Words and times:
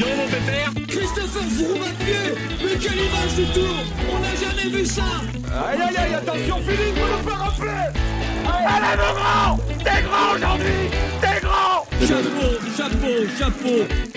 donc 0.00 0.16
mon 0.16 0.26
pépère. 0.26 0.72
Christopher 0.88 1.42
Mais 2.62 2.78
quelle 2.80 2.98
image 2.98 3.34
du 3.36 3.44
tour 3.52 3.74
On 4.10 4.18
n'a 4.18 4.34
jamais 4.34 4.76
vu 4.76 4.84
ça. 4.84 5.02
Aïe 5.68 5.78
aïe 5.80 5.96
aïe, 5.96 6.14
attention 6.14 6.56
Philippe, 6.62 6.96
vous 6.96 7.16
nous 7.16 7.28
faire 7.28 7.38
rappeler 7.38 8.00
Allez 8.66 8.96
mon 8.96 9.12
grand. 9.14 9.58
T'es 9.84 10.02
grand 10.02 10.36
aujourd'hui. 10.36 10.90
T'es 11.20 11.40
grand. 11.40 11.86
Chapeau, 12.00 12.48
chapeau, 12.76 13.26
chapeau 13.38 14.09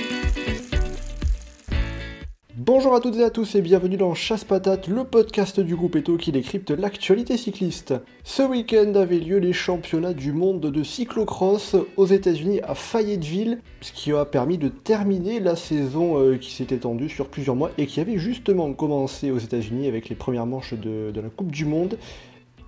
Bonjour 2.75 2.95
à 2.95 3.01
toutes 3.01 3.17
et 3.17 3.23
à 3.23 3.29
tous 3.29 3.53
et 3.53 3.61
bienvenue 3.61 3.97
dans 3.97 4.15
Chasse 4.15 4.43
Patate, 4.43 4.87
le 4.87 5.03
podcast 5.03 5.59
du 5.59 5.75
groupe 5.75 5.95
Eto 5.95 6.17
qui 6.17 6.31
décrypte 6.31 6.71
l'actualité 6.71 7.37
cycliste. 7.37 7.93
Ce 8.23 8.41
week-end 8.41 8.95
avaient 8.95 9.19
lieu 9.19 9.37
les 9.37 9.53
championnats 9.53 10.15
du 10.15 10.33
monde 10.33 10.59
de 10.59 10.81
cyclocross 10.81 11.75
aux 11.97 12.07
États-Unis 12.07 12.61
à 12.63 12.73
Fayetteville, 12.73 13.59
ce 13.81 13.91
qui 13.91 14.11
a 14.11 14.25
permis 14.25 14.57
de 14.57 14.69
terminer 14.69 15.39
la 15.39 15.55
saison 15.55 16.19
euh, 16.19 16.37
qui 16.37 16.49
s'est 16.51 16.73
étendue 16.73 17.09
sur 17.09 17.27
plusieurs 17.27 17.55
mois 17.55 17.69
et 17.77 17.85
qui 17.85 17.99
avait 17.99 18.17
justement 18.17 18.73
commencé 18.73 19.29
aux 19.29 19.37
États-Unis 19.37 19.87
avec 19.87 20.09
les 20.09 20.15
premières 20.15 20.47
manches 20.47 20.73
de, 20.73 21.11
de 21.11 21.21
la 21.21 21.29
Coupe 21.29 21.51
du 21.51 21.65
Monde 21.65 21.99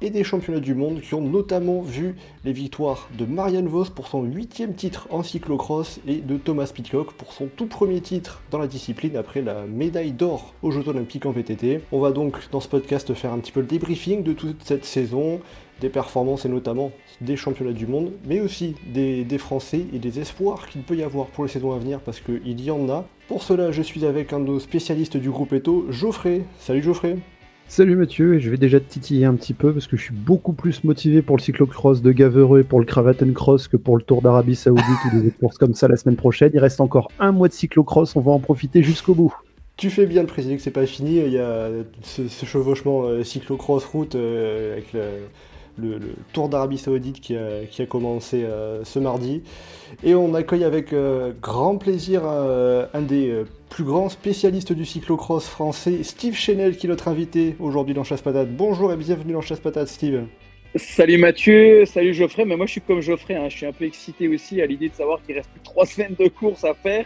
et 0.05 0.12
des 0.12 0.23
championnats 0.23 0.59
du 0.59 0.76
monde 0.76 1.02
qui 1.02 1.16
ont 1.16 1.22
notamment 1.22 1.82
vu 1.82 2.16
les 2.44 2.54
victoires 2.54 3.09
de 3.18 3.26
Marianne 3.26 3.68
Vos 3.68 3.86
pour 3.86 4.08
son 4.08 4.22
huitième 4.22 4.76
titre 4.76 5.08
en 5.09 5.23
cyclocross 5.23 6.00
et 6.08 6.18
de 6.18 6.38
Thomas 6.38 6.72
Pitcock 6.72 7.13
pour 7.13 7.34
son 7.34 7.48
tout 7.48 7.66
premier 7.66 8.02
titre 8.02 8.44
dans 8.52 8.60
la 8.60 8.68
discipline 8.68 9.18
après 9.18 9.41
la 9.41 9.66
médaille 9.66 10.12
d'or 10.12 10.54
aux 10.62 10.70
Jeux 10.70 10.88
Olympiques 10.88 11.26
en 11.26 11.32
VTT. 11.32 11.82
On 11.91 11.99
va 11.99 12.12
donc 12.12 12.38
dans 12.52 12.60
ce 12.60 12.68
podcast 12.68 13.16
faire 13.16 13.34
un 13.34 13.40
petit 13.40 13.52
peu 13.52 13.62
le 13.62 13.66
débriefing 13.66 14.22
de 14.22 14.34
toute 14.34 14.63
cette 14.63 14.86
saison, 14.86 15.40
des 15.82 15.90
performances 15.90 16.46
et 16.46 16.49
notamment 16.49 16.91
des 17.22 17.35
championnats 17.35 17.74
du 17.74 17.88
monde, 17.88 18.12
mais 18.27 18.41
aussi 18.41 18.76
des, 18.85 19.24
des 19.24 19.38
Français 19.40 19.88
et 19.91 19.98
des 19.98 20.20
espoirs 20.20 20.68
qu'il 20.70 20.84
peut 20.84 20.96
y 20.96 21.02
avoir 21.02 21.26
pour 21.27 21.46
les 21.46 21.49
saisons 21.49 21.74
à 21.74 21.80
venir 21.80 21.99
parce 21.99 22.20
qu'il 22.20 22.62
y 22.62 22.70
en 22.70 22.87
a. 22.90 23.08
Pour 23.27 23.41
cela, 23.41 23.71
je 23.71 23.82
suis 23.82 24.05
avec 24.05 24.34
un 24.34 24.40
de 24.40 24.46
nos 24.46 24.60
spécialistes 24.60 25.18
du 25.18 25.32
groupe 25.32 25.52
Eto, 25.54 25.87
Geoffrey. 25.90 26.43
Salut 26.60 26.84
Geoffrey 26.84 27.18
Salut 27.68 27.96
Mathieu, 27.96 28.38
je 28.40 28.49
vais 28.49 28.58
déjà 28.58 28.80
te 28.80 28.85
titiller 28.88 29.26
un 29.26 29.34
petit 29.34 29.54
peu 29.54 29.74
parce 29.74 29.88
que 29.88 29.98
je 29.98 30.04
suis 30.04 30.13
beaucoup 30.13 30.54
plus 30.54 30.84
motivé 30.84 31.21
pour 31.21 31.35
le 31.35 31.41
cyclocross 31.41 32.02
de 32.02 32.12
Gavereux 32.12 32.62
et 32.62 32.63
pour 32.63 32.80
le 32.80 32.85
Cravaten 32.85 33.34
Cross 33.34 33.68
que 33.68 33.76
pour 33.76 33.98
le 33.98 34.04
Tour 34.04 34.21
d'Arabie 34.21 34.55
Saoudite 34.55 34.85
ou 35.13 35.21
des 35.21 35.32
courses 35.32 35.58
comme 35.58 35.74
ça 35.74 35.88
la 35.88 35.98
semaine 35.98 36.16
prochaine. 36.16 36.52
Il 36.54 36.60
reste 36.60 36.80
encore 36.80 37.12
un 37.20 37.32
mois 37.32 37.48
de 37.48 37.54
cyclocross, 37.54 38.16
on 38.16 38.21
va 38.21 38.32
en 38.32 38.40
profiter 38.40 38.84
jusqu'au 38.84 39.16
bout. 39.16 39.36
Tu 39.77 39.90
fais 39.90 40.05
bien 40.05 40.24
de 40.24 40.27
préciser 40.27 40.55
que 40.55 40.62
c'est 40.62 40.71
pas 40.71 40.86
fini, 40.86 41.18
il 41.18 41.34
y 41.34 41.40
a 41.40 41.70
ce, 42.02 42.46
chevauchement 42.46 43.04
euh, 43.04 43.24
cyclocross-route 43.24 44.16
euh, 44.16 44.74
avec 44.74 44.93
le, 44.93 45.02
le, 45.77 45.98
le 45.98 46.15
Tour 46.34 46.49
d'Arabie 46.49 46.77
Saoudite 46.77 47.20
qui 47.20 47.35
a, 47.35 47.65
qui 47.70 47.81
a 47.81 47.85
commencé 47.85 48.43
euh, 48.43 48.84
ce 48.84 48.99
mardi. 48.99 49.43
Et 50.04 50.15
on 50.15 50.34
accueille 50.34 50.63
avec 50.63 50.93
euh, 50.93 51.34
grand 51.41 51.77
plaisir 51.77 52.21
euh, 52.26 52.85
un 52.93 53.01
des 53.01 53.43
plus 53.70 53.84
grands 53.84 54.09
spécialistes 54.09 54.73
du 54.73 54.85
cyclocross 54.85 55.48
français, 55.48 56.03
Steve 56.03 56.35
Chenel, 56.35 56.77
qui 56.77 56.87
est 56.87 56.90
notre 56.90 57.07
invité 57.07 57.55
aujourd'hui 57.59 57.93
dans 57.93 58.03
Chasse 58.03 58.21
Patate. 58.21 58.49
Bonjour 58.55 58.91
et 58.91 58.98
bienvenue 58.98 59.34
dans 59.34 59.41
Chasse 59.41 59.59
Patate, 59.59 59.87
Steve. 59.87 60.26
Salut 60.77 61.18
Mathieu, 61.18 61.85
salut 61.85 62.13
Geoffrey, 62.13 62.43
mais 62.43 62.57
moi 62.57 62.65
je 62.65 62.73
suis 62.73 62.81
comme 62.81 62.99
Geoffrey, 62.99 63.34
hein. 63.34 63.48
je 63.48 63.55
suis 63.55 63.65
un 63.65 63.71
peu 63.71 63.85
excité 63.85 64.28
aussi 64.28 64.62
à 64.62 64.66
l'idée 64.66 64.90
de 64.90 64.94
savoir 64.94 65.22
qu'il 65.23 65.34
reste 65.34 65.50
plus 65.50 65.62
trois 65.62 65.85
semaines 65.85 66.16
de 66.19 66.28
course 66.28 66.66
à 66.66 66.73
faire. 66.73 67.06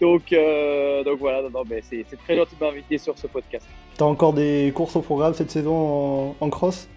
Donc, 0.00 0.32
euh, 0.32 1.04
donc 1.04 1.18
voilà, 1.18 1.42
non, 1.42 1.50
non, 1.50 1.62
mais 1.68 1.82
c'est 1.82 2.06
c'est 2.08 2.16
très 2.16 2.36
gentil 2.36 2.56
de 2.58 2.64
m'inviter 2.64 2.96
sur 2.96 3.18
ce 3.18 3.26
podcast. 3.26 3.66
T'as 3.98 4.06
encore 4.06 4.32
des 4.32 4.72
courses 4.74 4.96
au 4.96 5.02
programme 5.02 5.34
cette 5.34 5.50
saison 5.50 5.74
en, 5.76 6.36
en 6.40 6.48
cross? 6.48 6.88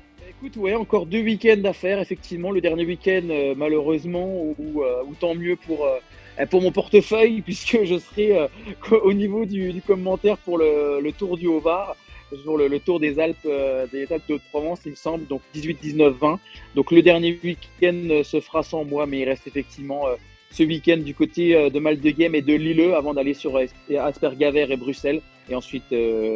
Écoute, 0.46 0.62
ouais, 0.62 0.76
encore 0.76 1.08
deux 1.08 1.24
week-ends 1.24 1.64
à 1.64 1.74
faire, 1.74 2.00
effectivement. 2.00 2.52
Le 2.52 2.62
dernier 2.62 2.86
week-end, 2.86 3.24
euh, 3.32 3.56
malheureusement, 3.58 4.54
ou, 4.60 4.84
euh, 4.84 5.02
ou 5.08 5.16
tant 5.16 5.34
mieux 5.34 5.56
pour, 5.56 5.88
euh, 5.88 6.46
pour 6.52 6.62
mon 6.62 6.72
portefeuille, 6.72 7.42
puisque 7.46 7.84
je 7.84 7.98
serai 7.98 8.48
au 8.92 9.14
niveau 9.14 9.46
du, 9.46 9.82
commentaire 9.82 10.38
pour 10.38 10.60
le, 10.60 11.10
Tour 11.18 11.38
du 11.38 11.48
Haut-Var, 11.48 11.96
sur 12.44 12.58
le, 12.58 12.80
Tour 12.80 13.00
des 13.00 13.18
Alpes, 13.18 13.48
des 13.92 14.06
Alpes 14.14 14.28
de 14.30 14.36
Haute-Provence, 14.36 14.82
il 14.86 14.92
me 14.92 14.96
semble, 14.96 15.26
donc 15.26 15.42
18, 15.56 15.80
19, 15.82 16.16
20. 16.16 16.40
Donc 16.76 16.92
le 16.92 17.02
dernier 17.02 17.40
week-end 17.44 18.22
se 18.24 18.40
fera 18.40 18.62
sans 18.62 18.86
moi, 18.86 19.08
mais 19.08 19.22
il 19.22 19.26
reste 19.26 19.48
effectivement 19.48 20.04
ce 20.52 20.62
week-end 20.62 20.98
du 20.98 21.16
côté 21.16 21.72
de 21.72 21.80
Mal-de-Game 21.80 22.36
et 22.36 22.44
de 22.44 22.54
Lilleux 22.54 22.94
avant 22.94 23.16
d'aller 23.16 23.34
sur 23.34 23.60
Aspergaver 23.98 24.68
et 24.70 24.78
Bruxelles. 24.78 25.22
Et 25.50 25.56
ensuite, 25.56 25.92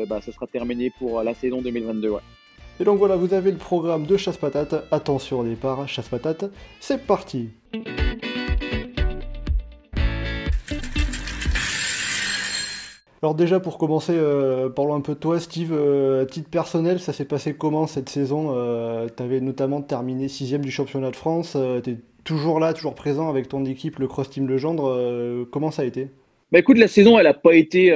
bah, 0.07 0.19
ce 0.25 0.31
sera 0.31 0.47
terminé 0.47 0.91
pour 0.97 1.21
la 1.21 1.35
saison 1.35 1.61
2022. 1.61 2.09
Ouais. 2.09 2.21
Et 2.81 2.85
donc 2.85 2.97
voilà, 2.97 3.17
vous 3.17 3.33
avez 3.33 3.51
le 3.51 3.57
programme 3.57 4.05
de 4.05 4.15
Chasse 4.15 4.37
Patate. 4.37 4.73
Attention 4.89 5.41
au 5.41 5.43
départ, 5.43 5.85
Chasse 5.89 6.07
Patate, 6.07 6.45
c'est 6.79 7.05
parti. 7.05 7.49
Alors 13.21 13.35
déjà 13.35 13.59
pour 13.59 13.77
commencer, 13.77 14.13
euh, 14.15 14.69
parlons 14.69 14.95
un 14.95 15.01
peu 15.01 15.13
de 15.13 15.19
toi 15.19 15.41
Steve, 15.41 15.73
Euh, 15.73 16.23
à 16.23 16.25
titre 16.25 16.49
personnel, 16.49 17.01
ça 17.01 17.11
s'est 17.11 17.25
passé 17.25 17.53
comment 17.53 17.85
cette 17.85 18.07
saison? 18.07 18.53
Euh, 18.55 19.09
Tu 19.13 19.21
avais 19.21 19.41
notamment 19.41 19.81
terminé 19.81 20.29
sixième 20.29 20.63
du 20.63 20.71
championnat 20.71 21.11
de 21.11 21.17
France, 21.17 21.57
euh, 21.57 21.81
tu 21.81 21.89
es 21.89 21.97
toujours 22.23 22.61
là, 22.61 22.73
toujours 22.73 22.95
présent 22.95 23.27
avec 23.27 23.49
ton 23.49 23.65
équipe, 23.65 23.99
le 23.99 24.07
Cross 24.07 24.29
Team 24.29 24.47
Legendre, 24.47 25.45
comment 25.51 25.71
ça 25.71 25.81
a 25.81 25.85
été? 25.85 26.07
Bah 26.53 26.59
écoute, 26.59 26.77
la 26.77 26.87
saison, 26.87 27.19
elle 27.19 27.25
n'a 27.25 27.33
pas 27.33 27.55
été 27.55 27.93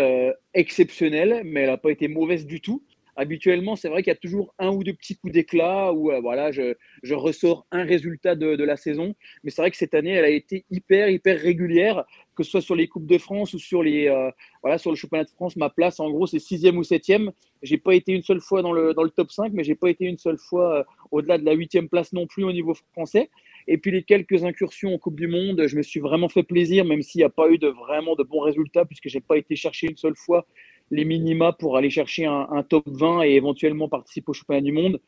exceptionnelle, 0.53 1.41
mais 1.45 1.61
elle 1.61 1.69
n'a 1.69 1.77
pas 1.77 1.91
été 1.91 2.07
mauvaise 2.07 2.45
du 2.45 2.59
tout. 2.59 2.81
Habituellement, 3.15 3.75
c'est 3.75 3.89
vrai 3.89 4.01
qu'il 4.01 4.09
y 4.09 4.15
a 4.15 4.19
toujours 4.19 4.55
un 4.57 4.69
ou 4.69 4.83
deux 4.83 4.93
petits 4.93 5.15
coups 5.15 5.33
d'éclat 5.33 5.93
où 5.93 6.11
euh, 6.11 6.19
voilà, 6.19 6.51
je, 6.51 6.73
je 7.03 7.13
ressors 7.13 7.67
un 7.71 7.83
résultat 7.83 8.35
de, 8.35 8.55
de 8.55 8.63
la 8.63 8.75
saison. 8.75 9.13
Mais 9.43 9.51
c'est 9.51 9.61
vrai 9.61 9.69
que 9.69 9.77
cette 9.77 9.93
année, 9.93 10.11
elle 10.11 10.25
a 10.25 10.29
été 10.29 10.65
hyper, 10.71 11.09
hyper 11.09 11.39
régulière, 11.39 12.05
que 12.35 12.43
ce 12.43 12.51
soit 12.51 12.61
sur 12.61 12.75
les 12.75 12.87
Coupes 12.87 13.05
de 13.05 13.17
France 13.19 13.53
ou 13.53 13.59
sur, 13.59 13.83
les, 13.83 14.07
euh, 14.07 14.31
voilà, 14.63 14.79
sur 14.79 14.89
le 14.89 14.95
Championnat 14.95 15.25
de 15.25 15.29
France. 15.29 15.55
Ma 15.55 15.69
place, 15.69 15.99
en 15.99 16.09
gros, 16.09 16.25
c'est 16.25 16.39
sixième 16.39 16.77
ou 16.77 16.83
septième. 16.83 17.31
J'ai 17.61 17.77
pas 17.77 17.93
été 17.93 18.13
une 18.13 18.23
seule 18.23 18.41
fois 18.41 18.63
dans 18.63 18.73
le, 18.73 18.93
dans 18.95 19.03
le 19.03 19.11
top 19.11 19.31
5, 19.31 19.53
mais 19.53 19.63
j'ai 19.63 19.75
pas 19.75 19.89
été 19.89 20.05
une 20.05 20.17
seule 20.17 20.39
fois 20.39 20.79
euh, 20.79 20.83
au-delà 21.11 21.37
de 21.37 21.45
la 21.45 21.53
huitième 21.53 21.89
place 21.89 22.13
non 22.13 22.25
plus 22.25 22.43
au 22.43 22.51
niveau 22.51 22.73
français. 22.93 23.29
Et 23.67 23.77
puis 23.77 23.91
les 23.91 24.03
quelques 24.03 24.43
incursions 24.43 24.93
en 24.93 24.97
Coupe 24.97 25.15
du 25.15 25.27
Monde, 25.27 25.67
je 25.67 25.77
me 25.77 25.83
suis 25.83 25.99
vraiment 25.99 26.29
fait 26.29 26.43
plaisir, 26.43 26.83
même 26.83 27.01
s'il 27.01 27.19
n'y 27.19 27.25
a 27.25 27.29
pas 27.29 27.49
eu 27.49 27.57
de 27.57 27.67
vraiment 27.67 28.15
de 28.15 28.23
bons 28.23 28.41
résultats, 28.41 28.85
puisque 28.85 29.07
j'ai 29.07 29.21
pas 29.21 29.37
été 29.37 29.55
chercher 29.55 29.87
une 29.87 29.97
seule 29.97 30.15
fois 30.17 30.45
les 30.93 31.05
minima 31.05 31.53
pour 31.53 31.75
aller 31.75 31.89
chercher 31.89 32.25
un, 32.25 32.63
top 32.63 32.83
20 32.87 33.23
et 33.23 33.31
éventuellement 33.31 33.89
participer 33.89 34.29
au 34.29 34.33
championnat 34.33 34.61
du 34.61 34.71
monde. 34.71 34.99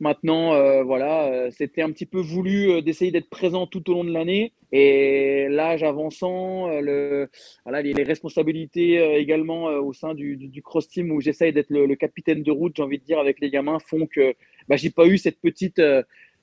Maintenant, 0.00 0.54
euh, 0.54 0.82
voilà, 0.82 1.26
euh, 1.26 1.50
c'était 1.50 1.80
un 1.80 1.90
petit 1.90 2.04
peu 2.04 2.20
voulu 2.20 2.70
euh, 2.70 2.82
d'essayer 2.82 3.10
d'être 3.10 3.30
présent 3.30 3.66
tout 3.66 3.88
au 3.90 3.94
long 3.94 4.04
de 4.04 4.12
l'année. 4.12 4.52
Et 4.72 5.46
l'âge 5.48 5.82
avançant, 5.82 6.68
les, 6.80 8.02
responsabilités 8.02 9.16
également 9.16 9.66
au 9.66 9.92
sein 9.92 10.12
du, 10.12 10.36
du, 10.36 10.48
du 10.48 10.62
cross 10.62 10.88
team 10.88 11.12
où 11.12 11.20
j'essaye 11.20 11.52
d'être 11.52 11.70
le, 11.70 11.94
capitaine 11.94 12.42
de 12.42 12.50
route, 12.50 12.74
j'ai 12.76 12.82
envie 12.82 12.98
de 12.98 13.04
dire, 13.04 13.18
avec 13.18 13.40
les 13.40 13.48
gamins, 13.48 13.78
font 13.78 14.06
que 14.06 14.34
bah, 14.68 14.76
j'ai 14.76 14.90
pas 14.90 15.06
eu 15.06 15.18
cette 15.18 15.40
petite, 15.40 15.80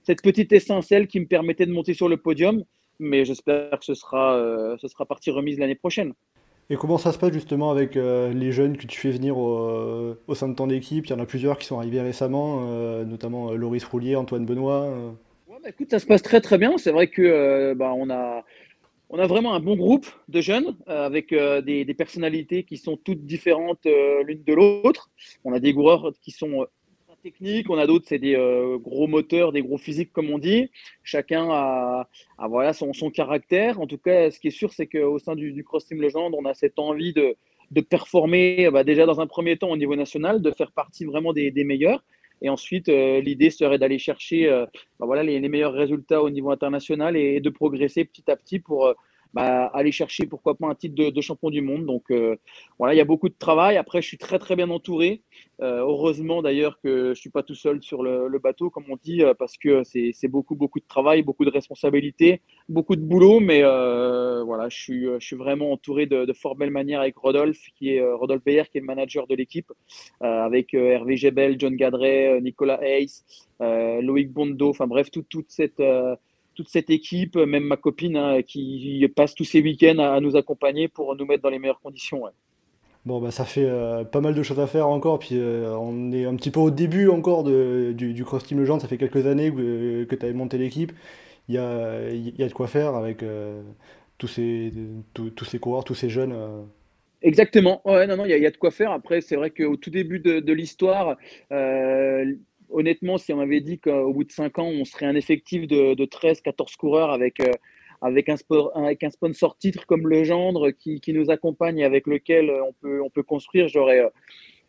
cette 0.04 0.22
petite 0.22 0.54
étincelle 0.54 1.08
qui 1.08 1.20
me 1.20 1.26
permettait 1.26 1.66
de 1.66 1.74
monter 1.74 1.94
sur 1.94 2.08
le 2.08 2.18
podium. 2.18 2.64
Mais 3.00 3.26
j'espère 3.26 3.78
que 3.78 3.86
ce 3.86 3.94
sera, 3.94 4.78
ce 4.80 4.88
sera 4.88 5.06
partie 5.06 5.30
remise 5.30 5.60
l'année 5.60 5.76
prochaine. 5.76 6.14
Et 6.70 6.76
comment 6.76 6.98
ça 6.98 7.12
se 7.12 7.18
passe 7.18 7.34
justement 7.34 7.72
avec 7.72 7.98
euh, 7.98 8.32
les 8.34 8.52
jeunes 8.52 8.78
que 8.78 8.88
tu 8.88 9.00
fais 9.00 9.12
venir 9.12 9.38
au, 9.38 9.58
euh, 9.60 10.16
au 10.28 10.36
sein 10.36 10.48
de 10.48 10.56
ton 10.56 10.70
équipe? 10.70 11.06
Il 11.08 11.10
y 11.10 11.14
en 11.14 11.20
a 11.20 11.26
plusieurs 11.26 11.58
qui 11.58 11.66
sont 11.66 11.78
arrivés 11.78 12.02
récemment, 12.02 12.68
euh, 12.70 13.04
notamment 13.04 13.52
Loris 13.52 13.84
Roulier, 13.84 14.16
Antoine 14.16 14.46
Benoît. 14.46 14.88
Ouais, 15.48 15.58
bah, 15.62 15.70
écoute, 15.70 15.90
ça 15.92 16.00
se 16.00 16.06
passe 16.06 16.22
très 16.22 16.40
très 16.40 16.58
bien. 16.58 16.78
C'est 16.78 16.92
vrai 16.92 17.08
que 17.08 17.74
bah, 17.74 17.94
on 17.96 18.10
a, 18.10 18.44
on 19.10 19.20
a 19.20 19.28
vraiment 19.28 19.54
un 19.54 19.60
bon 19.60 19.76
groupe 19.76 20.08
de 20.30 20.40
jeunes 20.40 20.76
avec 20.88 21.34
des, 21.34 21.96
personnalités 21.98 22.64
qui 22.64 22.78
sont 22.78 22.98
toutes 22.98 23.26
différentes 23.26 23.86
l'une 24.26 24.44
de 24.44 24.54
l'autre. 24.54 25.10
On 25.44 25.54
a 25.54 25.60
des 25.60 25.74
coureurs 25.74 26.12
qui 26.22 26.32
sont 26.32 26.66
techniques, 27.24 27.70
on 27.70 27.78
a 27.78 27.88
d'autres, 27.88 28.06
c'est 28.08 28.20
des 28.20 28.36
euh, 28.36 28.78
gros 28.78 29.08
moteurs, 29.08 29.54
des 29.54 29.62
gros 29.62 29.78
physiques 29.78 30.12
comme 30.12 30.30
on 30.30 30.38
dit. 30.38 30.70
Chacun 31.04 31.48
a, 31.50 32.10
voilà, 32.50 32.74
son, 32.74 32.92
caractère. 33.10 33.80
En 33.80 33.88
tout 33.88 33.98
cas, 33.98 34.30
ce 34.30 34.40
qui 34.40 34.50
est 34.50 34.52
sûr, 34.52 34.74
c'est 34.74 34.88
qu'au 34.88 35.20
sein 35.20 35.36
du, 35.36 35.64
Cross 35.64 35.88
Team 35.88 36.02
Legend, 36.02 36.34
on 36.38 36.46
a 36.46 36.54
cette 36.54 36.78
envie 36.80 37.14
de, 37.14 37.36
de 37.72 37.82
performer 37.82 38.70
bah, 38.72 38.84
déjà 38.84 39.06
dans 39.06 39.22
un 39.22 39.28
premier 39.28 39.58
temps 39.58 39.70
au 39.70 39.78
niveau 39.78 39.96
national, 39.96 40.42
de 40.42 40.52
faire 40.52 40.72
partie 40.72 41.06
vraiment 41.06 41.34
des, 41.34 41.52
meilleurs. 41.64 42.04
Et 42.42 42.50
ensuite, 42.50 42.90
euh, 42.90 43.22
l'idée 43.22 43.50
serait 43.50 43.80
d'aller 43.80 44.00
chercher 44.00 44.50
euh, 44.50 44.66
bah, 45.00 45.06
voilà, 45.06 45.24
les, 45.24 45.40
meilleurs 45.48 45.74
résultats 45.74 46.22
au 46.22 46.30
niveau 46.30 46.52
international 46.52 47.16
et, 47.16 47.40
de 47.40 47.50
progresser 47.50 48.04
petit 48.04 48.30
à 48.30 48.36
petit 48.36 48.60
pour 48.60 48.88
euh, 48.88 48.94
bah, 49.34 49.66
aller 49.74 49.92
chercher, 49.92 50.26
pourquoi 50.28 50.56
pas, 50.56 50.68
un 50.68 50.76
titre 50.76 50.96
de, 50.96 51.10
de 51.10 51.22
champion 51.22 51.50
du 51.50 51.62
monde. 51.62 51.86
Donc 51.86 52.12
euh, 52.12 52.36
voilà, 52.78 52.94
il 52.94 52.98
y 52.98 53.02
a 53.02 53.06
beaucoup 53.06 53.30
de 53.30 53.36
travail. 53.38 53.78
Après, 53.78 54.02
je 54.02 54.08
suis 54.08 54.18
très 54.18 54.40
très 54.40 54.56
bien 54.56 54.70
entouré. 54.70 55.24
Euh, 55.62 55.80
heureusement 55.80 56.42
d'ailleurs 56.42 56.80
que 56.82 57.14
je 57.14 57.20
suis 57.20 57.30
pas 57.30 57.44
tout 57.44 57.56
seul 57.56 57.82
sur 57.82 58.04
le, 58.04 58.28
le 58.28 58.40
bateau, 58.40 58.70
comme 58.70 58.86
on 58.90 58.98
dit, 59.02 59.24
euh, 59.24 59.34
parce 59.34 59.58
que 59.58 59.84
c'est 59.84 60.28
beaucoup 60.28 60.56
beaucoup 60.56 60.80
de 60.80 60.88
travail, 60.88 61.24
beaucoup 61.24 61.46
de 61.46 61.52
responsabilités, 61.52 62.42
beaucoup 62.70 62.96
de 62.96 63.02
boulot. 63.02 63.40
Mais 63.40 63.62
euh, 63.64 64.44
voilà, 64.44 64.70
je 64.70 64.78
suis, 64.78 65.06
je 65.20 65.26
suis 65.26 65.36
vraiment 65.36 65.72
entouré 65.72 66.06
de, 66.06 66.26
de 66.26 66.34
fort 66.34 66.56
belle 66.56 66.72
manière 66.72 67.02
avec 67.02 67.18
Rodolphe, 67.18 67.66
qui 67.76 67.96
est 67.96 68.04
Rodolphe 68.04 68.44
Beyer, 68.44 68.64
qui 68.72 68.78
est 68.78 68.82
le 68.82 68.88
manager 68.88 69.28
de 69.28 69.36
l'équipe, 69.36 69.72
avec 70.22 70.74
Hervé 70.74 71.18
Gebel, 71.18 71.56
John 71.60 71.76
Gadret, 71.76 72.40
Nicolas 72.42 72.80
Hayes, 72.82 73.24
Loïc 73.60 74.32
Bondo. 74.32 74.70
Enfin 74.70 74.88
bref, 74.88 75.10
toute 75.12 75.30
toute 75.30 75.50
cette 75.50 75.82
toute 76.54 76.70
cette 76.70 76.90
équipe, 76.90 77.36
même 77.36 77.64
ma 77.64 77.78
copine 77.78 78.18
hein, 78.18 78.42
qui 78.42 79.06
passe 79.16 79.36
tous 79.36 79.44
ses 79.44 79.62
week-ends 79.62 80.00
à, 80.00 80.20
nous 80.20 80.36
accompagner 80.36 80.88
pour 80.88 81.16
nous 81.16 81.26
mettre 81.26 81.44
dans 81.44 81.50
les 81.50 81.60
meilleures 81.60 81.82
conditions. 81.82 82.24
Bon, 83.06 83.20
bah, 83.20 83.32
ça 83.32 83.44
fait 83.44 83.66
euh, 83.66 84.04
pas 84.04 84.22
mal 84.22 84.34
de 84.34 84.44
choses 84.44 84.60
à 84.60 84.68
faire 84.68 84.88
encore, 84.88 85.20
puis 85.20 85.36
euh, 85.38 85.76
on 85.78 86.12
est 86.12 86.26
un 86.26 86.36
petit 86.36 86.52
peu 86.52 86.60
au 86.60 86.72
début 86.72 87.10
encore 87.10 87.44
de, 87.44 87.94
du, 87.96 88.14
du 88.14 88.24
Cross 88.24 88.46
Team 88.46 88.60
Legend, 88.60 88.80
ça 88.80 88.88
fait 88.88 88.98
quelques 88.98 89.28
années 89.28 89.52
que, 89.52 90.06
que 90.06 90.16
tu 90.16 90.26
avais 90.26 90.34
monté 90.34 90.58
l'équipe. 90.58 90.94
Il 91.50 91.56
y 91.56 91.58
a, 91.58 92.10
y 92.10 92.44
a 92.44 92.48
de 92.48 92.54
quoi 92.54 92.68
faire 92.68 92.96
avec 92.96 93.22
tous, 94.18 94.28
ces, 94.28 94.72
tous 95.14 95.44
ces 95.44 95.60
coureurs, 95.60 95.84
tous 95.84 95.96
ces 95.96 96.10
jeunes. 96.10 96.34
Exactement. 97.24 97.82
Ouais, 97.86 98.06
non, 98.06 98.18
non, 98.18 98.26
il 98.26 98.38
y, 98.38 98.46
a 98.46 98.52
de 98.52 98.58
quoi 98.58 98.70
faire. 98.70 98.92
Après, 98.92 99.22
c'est 99.22 99.38
vrai 99.38 99.50
qu'au 99.50 99.78
tout 99.78 99.90
début 99.90 100.20
de, 100.20 100.54
l'histoire, 100.54 101.18
euh, 101.54 102.36
honnêtement, 102.74 103.18
si 103.18 103.34
on 103.34 103.40
avait 103.40 103.62
dit 103.62 103.80
qu'au 103.80 104.14
bout 104.14 104.24
de 104.24 104.32
5 104.32 104.60
ans, 104.60 104.68
on 104.68 104.86
serait 104.86 105.06
un 105.06 105.16
effectif 105.16 105.68
de, 105.68 105.96
13-14 105.96 106.76
coureurs 106.76 107.12
avec, 107.12 107.40
euh, 107.40 107.52
avec, 108.02 108.30
un 108.30 109.10
sponsor 109.10 109.58
titre 109.58 109.86
comme 109.86 110.08
le 110.08 110.24
gendre 110.24 110.72
qui, 110.72 111.02
nous 111.08 111.32
accompagne 111.32 111.80
et 111.80 111.86
avec 111.86 112.08
lequel 112.08 112.52
on 112.52 112.74
peut, 112.74 113.02
on 113.02 113.10
peut 113.10 113.24
construire, 113.24 113.68
j'aurais, 113.68 114.04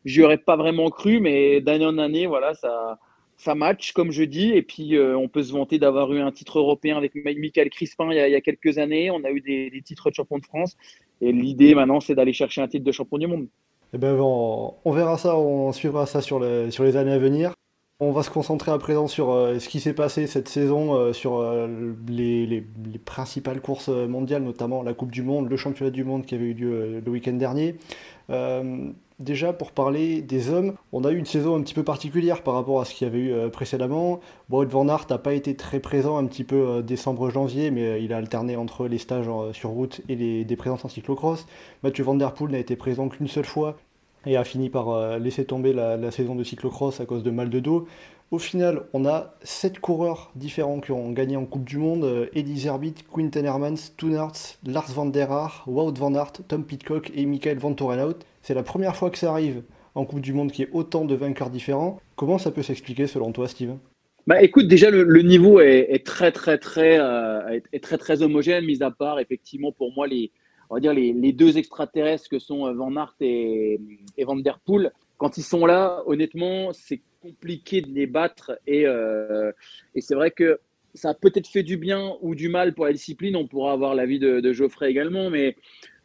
j'y 0.04 0.22
aurais 0.22 0.38
pas 0.38 0.56
vraiment 0.56 0.90
cru, 0.90 1.20
mais 1.20 1.60
d'année 1.60 1.86
en 1.86 1.98
année, 1.98 2.26
voilà, 2.26 2.54
ça, 2.54 2.98
ça 3.36 3.54
match, 3.54 3.92
comme 3.92 4.10
je 4.10 4.22
dis. 4.22 4.52
Et 4.52 4.62
puis, 4.62 4.96
euh, 4.96 5.16
on 5.16 5.28
peut 5.28 5.42
se 5.42 5.52
vanter 5.52 5.78
d'avoir 5.78 6.12
eu 6.12 6.20
un 6.20 6.32
titre 6.32 6.58
européen 6.58 6.96
avec 6.96 7.14
Michael 7.14 7.70
Crispin 7.70 8.10
il 8.10 8.16
y 8.16 8.34
a, 8.34 8.40
quelques 8.40 8.78
années. 8.78 9.10
On 9.10 9.24
a 9.24 9.30
eu 9.30 9.40
des, 9.40 9.82
titres 9.84 10.10
de 10.10 10.14
champion 10.14 10.38
de 10.38 10.44
France. 10.44 10.76
Et 11.20 11.32
l'idée 11.32 11.74
maintenant, 11.74 12.00
c'est 12.00 12.14
d'aller 12.14 12.32
chercher 12.32 12.60
un 12.60 12.68
titre 12.68 12.84
de 12.84 12.92
champion 12.92 13.18
du 13.18 13.26
monde. 13.26 13.46
Eh 13.92 13.98
ben, 13.98 14.16
on, 14.18 14.90
verra 14.90 15.18
ça, 15.18 15.36
on 15.36 15.72
suivra 15.72 16.06
ça 16.06 16.20
sur 16.20 16.40
les 16.40 16.96
années 16.96 17.12
à 17.12 17.18
venir. 17.18 17.54
On 18.00 18.10
va 18.10 18.22
se 18.22 18.30
concentrer 18.30 18.72
à 18.72 18.78
présent 18.78 19.06
sur 19.06 19.30
euh, 19.30 19.58
ce 19.60 19.68
qui 19.68 19.78
s'est 19.80 19.94
passé 19.94 20.26
cette 20.26 20.48
saison, 20.48 20.94
euh, 20.94 21.12
sur 21.12 21.42
les, 22.08 22.66
principales 23.04 23.60
courses 23.60 23.88
mondiales, 23.88 24.42
notamment 24.42 24.82
la 24.82 24.94
Coupe 24.94 25.12
du 25.12 25.22
Monde, 25.22 25.48
le 25.48 25.56
championnat 25.56 25.90
du 25.90 26.04
monde 26.04 26.26
qui 26.26 26.34
avait 26.34 26.46
eu 26.46 26.54
lieu 26.54 27.00
le 27.04 27.10
week-end 27.10 27.34
dernier. 27.34 27.76
Déjà, 29.20 29.52
pour 29.52 29.70
parler 29.70 30.22
des 30.22 30.50
hommes, 30.50 30.74
on 30.92 31.04
a 31.04 31.12
eu 31.12 31.16
une 31.16 31.24
saison 31.24 31.54
un 31.54 31.62
petit 31.62 31.74
peu 31.74 31.84
particulière 31.84 32.42
par 32.42 32.54
rapport 32.54 32.80
à 32.80 32.84
ce 32.84 32.92
qu'il 32.92 33.06
y 33.06 33.10
avait 33.10 33.20
eu 33.20 33.32
euh, 33.32 33.48
précédemment. 33.48 34.18
Wout 34.50 34.66
Van 34.66 34.88
Aert 34.88 35.06
n'a 35.08 35.18
pas 35.18 35.34
été 35.34 35.54
très 35.54 35.78
présent 35.78 36.18
un 36.18 36.26
petit 36.26 36.42
peu 36.42 36.56
euh, 36.56 36.82
décembre-janvier, 36.82 37.70
mais 37.70 37.86
euh, 37.86 37.98
il 37.98 38.12
a 38.12 38.16
alterné 38.16 38.56
entre 38.56 38.88
les 38.88 38.98
stages 38.98 39.30
sur 39.52 39.70
route 39.70 40.00
et 40.08 40.16
les, 40.16 40.44
des 40.44 40.56
présences 40.56 40.84
en 40.84 40.88
cyclocross. 40.88 41.46
Mathieu 41.84 42.02
Van 42.02 42.16
Der 42.16 42.34
Poel 42.34 42.50
n'a 42.50 42.58
été 42.58 42.74
présent 42.74 43.08
qu'une 43.08 43.28
seule 43.28 43.44
fois 43.44 43.76
et 44.26 44.36
a 44.36 44.44
fini 44.44 44.70
par 44.70 45.18
laisser 45.18 45.44
tomber 45.44 45.72
la, 45.72 46.10
saison 46.10 46.34
de 46.34 46.44
cyclocross 46.44 47.00
à 47.00 47.06
cause 47.06 47.22
de 47.22 47.30
mal 47.30 47.50
de 47.50 47.60
dos. 47.60 47.86
Au 48.30 48.38
final, 48.38 48.82
on 48.92 49.06
a 49.06 49.34
7 49.42 49.78
coureurs 49.78 50.32
différents 50.34 50.80
qui 50.80 50.92
ont 50.92 51.12
gagné 51.12 51.36
en 51.36 51.44
Coupe 51.44 51.64
du 51.64 51.78
Monde. 51.78 52.28
Eddie 52.34 52.58
Zerbit, 52.58 52.94
Quinten 53.12 53.44
Hermans, 53.44 53.92
Toon 53.96 54.28
Lars 54.66 54.92
van 54.92 55.06
der 55.06 55.30
Haar, 55.30 55.64
Wout 55.66 55.94
van 55.96 56.14
Aert, 56.14 56.40
Tom 56.48 56.64
Pitcock 56.64 57.12
et 57.14 57.26
Michael 57.26 57.58
Van 57.58 57.74
Torenhout. 57.74 58.16
C'est 58.42 58.54
la 58.54 58.62
première 58.62 58.96
fois 58.96 59.10
que 59.10 59.18
ça 59.18 59.30
arrive 59.30 59.62
en 59.94 60.04
Coupe 60.04 60.20
du 60.20 60.32
Monde 60.32 60.50
qu'il 60.50 60.64
y 60.64 60.68
ait 60.68 60.72
autant 60.72 61.04
de 61.04 61.14
vainqueurs 61.14 61.50
différents. 61.50 62.00
Comment 62.16 62.38
ça 62.38 62.50
peut 62.50 62.62
s'expliquer 62.62 63.06
selon 63.06 63.32
toi, 63.32 63.48
Steve 63.48 63.76
bah, 64.26 64.42
écoute, 64.42 64.68
déjà 64.68 64.90
le, 64.90 65.20
niveau 65.20 65.60
est, 65.60 66.02
très 66.02 66.32
euh, 66.78 67.60
est 67.72 67.84
très 67.84 67.98
très 67.98 68.22
homogène, 68.22 68.64
mis 68.64 68.82
à 68.82 68.90
part 68.90 69.20
effectivement 69.20 69.70
pour 69.70 69.92
moi 69.92 70.06
les 70.06 70.32
on 70.74 70.78
va 70.78 70.80
dire 70.80 70.92
les, 70.92 71.32
deux 71.32 71.56
extraterrestres 71.56 72.28
que 72.28 72.40
sont 72.40 72.66
euh, 72.66 72.72
Van 72.72 72.96
Aert 72.96 73.14
et, 73.20 73.78
Van 74.18 74.34
Der 74.34 74.58
Poel. 74.58 74.90
Quand 75.18 75.38
ils 75.38 75.44
sont 75.44 75.66
là, 75.66 76.02
honnêtement, 76.06 76.72
c'est 76.72 77.00
compliqué 77.22 77.80
de 77.80 77.92
les 77.92 78.08
battre 78.08 78.58
et, 78.66 78.84
euh, 78.84 79.52
et 79.94 80.00
c'est 80.00 80.16
vrai 80.16 80.32
que 80.32 80.58
ça 80.92 81.10
a 81.10 81.14
peut-être 81.14 81.46
fait 81.46 81.62
du 81.62 81.76
bien 81.76 82.16
ou 82.22 82.34
du 82.34 82.48
mal 82.48 82.74
pour 82.74 82.86
la 82.86 82.92
discipline. 82.92 83.36
On 83.36 83.46
pourra 83.46 83.70
avoir 83.70 83.94
l'avis 83.94 84.18
de, 84.18 84.40
de 84.40 84.52
Geoffrey 84.52 84.90
également, 84.90 85.30
mais 85.30 85.54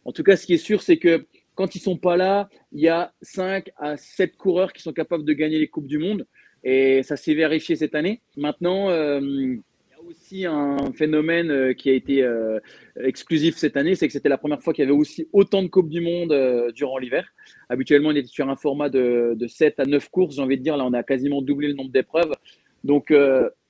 en 0.05 0.11
tout 0.11 0.21
cas, 0.21 0.37
ce 0.37 0.45
qui 0.45 0.53
est 0.53 0.57
sûr, 0.57 0.83
c'est 0.83 0.97
que 0.97 1.25
quand 1.55 1.73
ils 1.73 1.79
sont 1.79 1.97
pas 1.97 2.15
là, 2.15 2.47
il 2.71 2.81
y 2.81 2.89
a 2.89 3.11
5 3.23 3.71
à 3.75 3.97
7 3.97 4.37
coureurs 4.37 4.71
qui 4.71 4.83
sont 4.83 4.93
capables 4.93 5.25
de 5.25 5.33
gagner 5.33 5.57
les 5.57 5.67
Coupes 5.67 5.87
du 5.87 5.97
Monde. 5.97 6.27
Et 6.63 7.01
ça 7.01 7.17
s'est 7.17 7.33
vérifié 7.33 7.75
cette 7.75 7.95
année. 7.95 8.21
Maintenant, 8.37 8.91
euh, 8.91 9.55
aussi 10.09 10.45
un 10.45 10.91
phénomène 10.93 11.51
euh, 11.51 11.73
qui 11.73 11.89
a 11.89 11.93
été 11.93 12.23
euh, 12.23 12.59
exclusif 13.01 13.57
cette 13.57 13.77
année, 13.77 13.95
c'est 13.95 14.07
que 14.07 14.13
c'était 14.13 14.29
la 14.29 14.37
première 14.37 14.61
fois 14.61 14.73
qu'il 14.73 14.83
y 14.83 14.87
avait 14.87 14.97
aussi 14.97 15.27
autant 15.33 15.61
de 15.63 15.67
Coupes 15.67 15.89
du 15.89 16.01
Monde 16.01 16.71
durant 16.73 16.97
l'hiver. 16.97 17.33
Habituellement, 17.69 18.09
on 18.09 18.15
était 18.15 18.27
sur 18.27 18.49
un 18.49 18.55
format 18.55 18.89
de, 18.89 19.33
de 19.35 19.47
7 19.47 19.79
à 19.79 19.85
9 19.85 20.09
courses, 20.09 20.35
j'ai 20.35 20.41
envie 20.41 20.57
de 20.57 20.63
dire. 20.63 20.77
Là, 20.77 20.85
on 20.85 20.93
a 20.93 21.03
quasiment 21.03 21.41
doublé 21.41 21.67
le 21.67 21.73
nombre 21.73 21.91
d'épreuves. 21.91 22.31
Donc, 22.83 23.13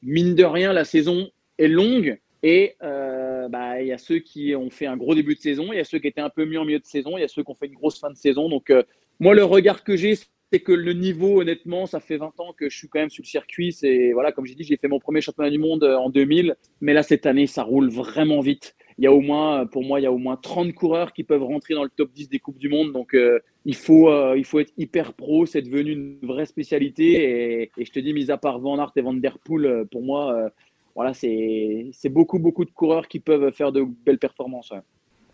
mine 0.02 0.36
de 0.36 0.44
rien, 0.44 0.74
la 0.74 0.86
saison 0.86 1.30
est 1.58 1.68
longue. 1.68 2.20
Et 2.42 2.76
euh, 2.82 3.50
bah, 3.50 3.82
il 3.82 3.88
y 3.88 3.92
a 3.92 3.98
ceux 3.98 4.20
qui 4.20 4.56
ont 4.56 4.70
fait 4.70 4.86
un 4.86 4.96
gros 4.96 5.14
début 5.14 5.36
de 5.36 5.42
saison, 5.42 5.74
il 5.74 5.78
y 5.78 5.80
a 5.80 5.84
ceux 5.84 6.00
qui 6.00 6.08
étaient 6.08 6.22
un 6.22 6.30
peu 6.30 6.46
mieux 6.46 6.60
en 6.60 6.66
milieu 6.66 6.80
de 6.80 6.86
saison, 6.86 7.18
il 7.18 7.22
y 7.22 7.24
a 7.24 7.28
ceux 7.28 7.44
qui 7.44 7.52
ont 7.52 7.56
fait 7.56 7.68
une 7.68 7.74
grosse 7.74 8.00
fin 8.00 8.10
de 8.10 8.16
saison. 8.16 8.48
Donc, 8.48 8.70
euh, 8.70 8.84
moi, 9.20 9.34
le 9.34 9.44
regard 9.44 9.84
que 9.84 9.98
j'ai, 9.98 10.18
c'est 10.52 10.60
que 10.60 10.72
le 10.72 10.94
niveau, 10.94 11.42
honnêtement, 11.42 11.86
ça 11.86 12.00
fait 12.00 12.18
20 12.18 12.40
ans 12.40 12.54
que 12.58 12.70
je 12.70 12.78
suis 12.78 12.88
quand 12.88 13.00
même 13.00 13.10
sur 13.10 13.22
le 13.22 13.28
circuit. 13.28 13.72
C'est 13.72 14.12
voilà, 14.14 14.32
comme 14.32 14.46
j'ai 14.46 14.56
dit, 14.56 14.64
j'ai 14.64 14.78
fait 14.78 14.88
mon 14.88 15.00
premier 15.00 15.22
championnat 15.22 15.50
du 15.50 15.60
monde 15.60 15.84
euh, 15.84 15.96
en 15.96 16.10
2000, 16.10 16.56
mais 16.82 16.94
là 16.94 17.04
cette 17.04 17.26
année, 17.26 17.48
ça 17.48 17.64
roule 17.64 17.90
vraiment 17.90 18.40
vite. 18.40 18.76
Il 18.98 19.04
y 19.04 19.08
a 19.08 19.14
au 19.14 19.22
moins, 19.22 19.66
pour 19.66 19.84
moi, 19.84 20.00
il 20.00 20.04
y 20.04 20.08
a 20.08 20.12
au 20.12 20.18
moins 20.18 20.36
30 20.36 20.74
coureurs 20.74 21.14
qui 21.14 21.24
peuvent 21.24 21.44
rentrer 21.44 21.74
dans 21.74 21.84
le 21.84 21.90
top 21.90 22.12
10 22.12 22.30
des 22.30 22.40
coupes 22.40 22.58
du 22.60 22.68
monde. 22.68 22.92
Donc, 22.92 23.16
il 23.64 23.76
faut, 23.76 24.36
il 24.36 24.44
faut 24.44 24.60
être 24.60 24.74
hyper 24.78 25.14
pro. 25.14 25.46
C'est 25.46 25.62
devenu 25.62 25.94
une 25.94 26.20
vraie 26.22 26.46
spécialité. 26.46 27.72
Et, 27.78 27.86
je 27.86 27.92
te 27.92 28.00
dis, 28.00 28.12
mis 28.12 28.30
à 28.30 28.38
part 28.38 28.60
Van 28.60 28.78
Aert 28.78 28.92
et 28.98 29.02
Van 29.02 29.14
Der 29.14 29.40
Poel, 29.40 29.86
pour 29.90 30.02
moi, 30.02 30.52
voilà, 30.96 31.14
c'est 31.14 32.10
beaucoup, 32.10 32.40
beaucoup 32.40 32.66
de 32.66 32.72
coureurs 32.72 33.08
qui 33.08 33.22
peuvent 33.22 33.54
faire 33.54 33.72
de 33.72 33.86
belles 34.06 34.20
performances. 34.20 34.74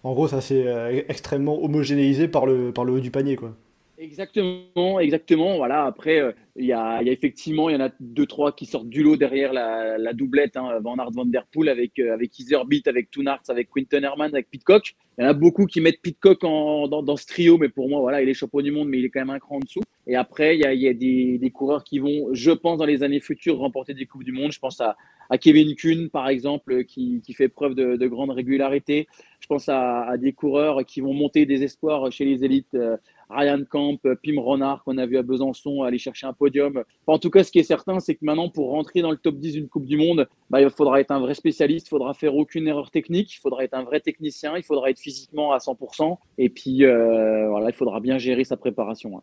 En 0.06 0.14
gros, 0.14 0.28
ça 0.28 0.40
c'est 0.40 0.68
euh, 0.68 1.02
extrêmement 1.08 1.64
homogénéisé 1.64 2.28
par 2.28 2.46
le, 2.46 2.72
par 2.72 2.86
le 2.86 2.94
haut 2.94 3.00
du 3.00 3.10
panier. 3.10 3.36
quoi. 3.36 3.56
Exactement, 3.98 5.00
exactement. 5.00 5.56
Voilà. 5.58 5.86
Après, 5.86 6.20
euh, 6.20 6.32
il 6.58 6.66
y, 6.66 6.74
a, 6.74 7.02
y, 7.02 7.10
a, 7.10 7.12
effectivement, 7.14 7.70
il 7.70 7.74
y 7.74 7.76
en 7.78 7.86
a 7.86 7.92
deux 8.02 8.26
trois 8.26 8.52
qui 8.52 8.66
sortent 8.66 8.90
du 8.90 9.04
lot 9.04 9.16
derrière 9.16 9.54
la, 9.54 9.98
la 9.98 10.14
doublette. 10.14 10.58
Hein, 10.58 10.80
Van 10.82 10.98
Aert, 10.98 11.12
Van 11.12 11.26
Der 11.26 11.46
Poel 11.46 11.70
avec 11.70 11.98
euh, 12.00 12.14
avec 12.14 12.38
Iserbeat, 12.38 12.88
avec 12.88 13.10
Toonarts, 13.10 13.44
avec 13.48 13.70
Quinton 13.70 14.04
Herman, 14.04 14.34
avec 14.34 14.50
Pitcock. 14.50 14.96
Il 15.18 15.24
y 15.24 15.26
en 15.26 15.30
a 15.30 15.34
beaucoup 15.34 15.66
qui 15.66 15.80
mettent 15.80 16.02
Pitcock 16.02 16.44
en, 16.44 16.90
dans, 16.90 17.04
dans, 17.04 17.16
ce 17.16 17.26
trio, 17.26 17.58
mais 17.58 17.70
pour 17.70 17.88
moi, 17.88 18.02
voilà, 18.02 18.22
il 18.22 18.28
est 18.28 18.34
champion 18.34 18.60
du 18.60 18.72
monde, 18.72 18.90
mais 18.90 19.00
il 19.00 19.06
est 19.06 19.10
quand 19.10 19.22
même 19.22 19.30
un 19.30 19.40
cran 19.40 19.56
en 19.56 19.60
dessous. 19.60 19.82
Et 20.08 20.16
après, 20.18 20.58
il 20.58 20.62
y 20.62 20.66
a, 20.66 20.74
y 20.74 20.88
a 20.90 20.94
des, 20.94 21.38
des, 21.38 21.50
coureurs 21.52 21.86
qui 21.86 22.00
vont, 22.00 22.28
je 22.34 22.52
pense, 22.52 22.78
dans 22.78 22.86
les 22.86 23.02
années 23.02 23.22
futures, 23.22 23.58
remporter 23.58 23.94
des 23.94 24.06
coupes 24.06 24.26
du 24.26 24.34
monde. 24.34 24.52
Je 24.52 24.60
pense 24.60 24.82
à, 24.82 24.98
à 25.30 25.38
Kevin 25.38 25.74
Kuhn, 25.76 26.10
par 26.10 26.28
exemple, 26.28 26.84
qui, 26.84 27.22
qui 27.26 27.34
fait 27.34 27.48
preuve 27.48 27.76
de, 27.76 27.96
de, 27.96 28.08
grande 28.08 28.32
régularité. 28.32 29.08
Je 29.40 29.48
pense 29.48 29.70
à, 29.70 30.04
à, 30.04 30.18
des 30.18 30.34
coureurs 30.34 30.86
qui 30.86 31.00
vont 31.00 31.14
monter 31.14 31.46
des 31.46 31.64
espoirs 31.64 32.12
chez 32.12 32.26
les 32.26 32.44
élites. 32.44 32.76
Euh, 32.76 32.98
Ryan 33.30 33.64
Camp, 33.70 34.00
Pim 34.24 34.40
Ronard 34.40 34.84
qu'on 34.84 34.98
a 34.98 35.06
vu 35.06 35.18
à 35.18 35.24
Besançon 35.24 35.84
aller 35.84 35.98
chercher 35.98 36.28
un 36.28 36.34
podium. 36.34 36.84
en 37.08 37.20
tout 37.20 37.30
cas, 37.30 37.44
ce 37.44 37.52
qui 37.52 37.60
est 37.60 37.64
certain, 37.64 38.00
c'est 38.00 38.16
que 38.16 38.24
maintenant, 38.24 38.50
pour 38.50 38.72
rentrer 38.72 39.02
dans 39.02 39.12
le 39.12 39.18
top 39.18 39.36
10 39.36 39.54
d'une 39.54 39.68
Coupe 39.68 39.86
du 39.86 39.98
Monde, 39.98 40.28
bah, 40.50 40.62
il 40.62 40.70
faudra 40.70 41.00
être 41.00 41.12
un 41.12 41.20
vrai 41.20 41.34
spécialiste, 41.34 41.88
il 41.88 41.90
faudra 41.90 42.14
faire 42.14 42.36
aucune 42.36 42.68
erreur 42.68 42.92
technique, 42.92 43.34
il 43.34 43.40
faudra 43.40 43.64
être 43.64 43.74
un 43.74 43.84
vrai 43.84 44.00
technicien, 44.00 44.58
il 44.58 44.64
faudra 44.64 44.90
être 44.90 45.00
physiquement 45.00 45.52
à 45.52 45.58
100%, 45.58 46.18
et 46.38 46.50
puis 46.50 46.86
euh, 46.86 47.60
il 47.68 47.74
faudra 47.74 48.00
bien 48.00 48.18
gérer 48.18 48.44
sa 48.44 48.58
préparation. 48.58 49.22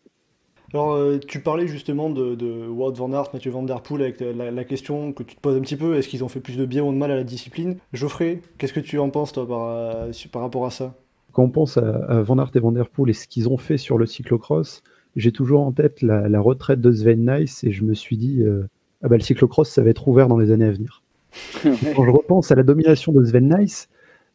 Alors, 0.75 0.93
euh, 0.95 1.19
tu 1.19 1.41
parlais 1.41 1.67
justement 1.67 2.09
de, 2.09 2.35
de 2.35 2.67
Wout 2.67 2.95
van 2.95 3.13
Aert, 3.13 3.29
Mathieu 3.35 3.51
Van 3.51 3.63
Der 3.63 3.83
Poel, 3.83 4.03
avec 4.03 4.21
la, 4.21 4.65
question 4.65 5.13
que 5.13 5.23
tu 5.23 5.37
te 5.37 5.41
poses 5.41 5.57
un 5.57 5.61
petit 5.61 5.77
peu, 5.77 5.97
est-ce 5.97 6.09
qu'ils 6.09 6.25
ont 6.25 6.29
fait 6.29 6.41
plus 6.41 6.57
de 6.57 6.65
bien 6.65 6.83
ou 6.83 6.93
de 6.93 6.97
mal 6.97 7.11
à 7.11 7.17
la 7.17 7.25
discipline? 7.25 7.77
Geoffrey, 7.93 8.41
qu'est-ce 8.59 8.73
que 8.73 8.81
tu 8.81 8.99
en 8.99 9.11
penses, 9.11 9.33
toi, 9.33 9.47
euh, 9.51 10.13
par 10.33 10.43
rapport 10.43 10.65
à 10.65 10.71
ça? 10.71 10.95
Quand 11.33 11.45
on 11.45 11.51
pense 11.51 11.77
à, 11.77 12.23
Van 12.23 12.39
Aert 12.39 12.51
et 12.55 12.61
Van 12.61 12.73
Der 12.73 12.89
Poel 12.89 13.11
et 13.11 13.15
ce 13.15 13.27
qu'ils 13.27 13.49
ont 13.49 13.57
fait 13.57 13.79
sur 13.79 13.99
le 13.99 14.07
cyclocross, 14.07 14.83
j'ai 15.17 15.33
toujours 15.33 15.63
en 15.63 15.73
tête 15.73 16.03
la, 16.03 16.41
retraite 16.41 16.81
de 16.81 16.93
Sven 16.93 17.27
Nys 17.27 17.61
et 17.65 17.73
je 17.73 17.85
me 17.85 17.95
suis 17.95 18.17
dit, 18.17 18.43
euh, 18.43 18.69
ah 19.03 19.09
bah, 19.09 19.17
le 19.17 19.23
cyclocross, 19.23 19.69
ça 19.69 19.83
va 19.83 19.91
être 19.91 20.07
ouvert 20.09 20.29
dans 20.29 20.39
les 20.39 20.51
années 20.51 20.67
à 20.67 20.71
venir. 20.71 21.03
Quand 21.63 22.05
je 22.05 22.11
repense 22.11 22.51
à 22.51 22.55
la 22.55 22.63
domination 22.63 23.13
de 23.13 23.25
Sven 23.25 23.49
Nys, 23.49 23.89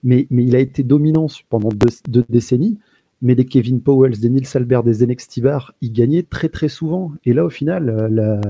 mais, 0.03 0.27
mais 0.29 0.43
il 0.43 0.55
a 0.55 0.59
été 0.59 0.83
dominant 0.83 1.27
pendant 1.49 1.69
deux, 1.69 2.23
décennies, 2.29 2.77
mais 3.21 3.35
des 3.35 3.45
Kevin 3.45 3.81
Powell, 3.81 4.17
des 4.19 4.29
Nils 4.29 4.47
Albert, 4.53 4.83
des 4.83 4.93
Zenex 4.93 5.27
Tibar, 5.27 5.73
ils 5.81 5.91
gagnaient 5.91 6.23
très 6.23 6.49
très 6.49 6.69
souvent. 6.69 7.11
Et 7.25 7.33
là, 7.33 7.45
au 7.45 7.49
final, 7.49 7.89
euh, 7.89 8.07
la, 8.09 8.41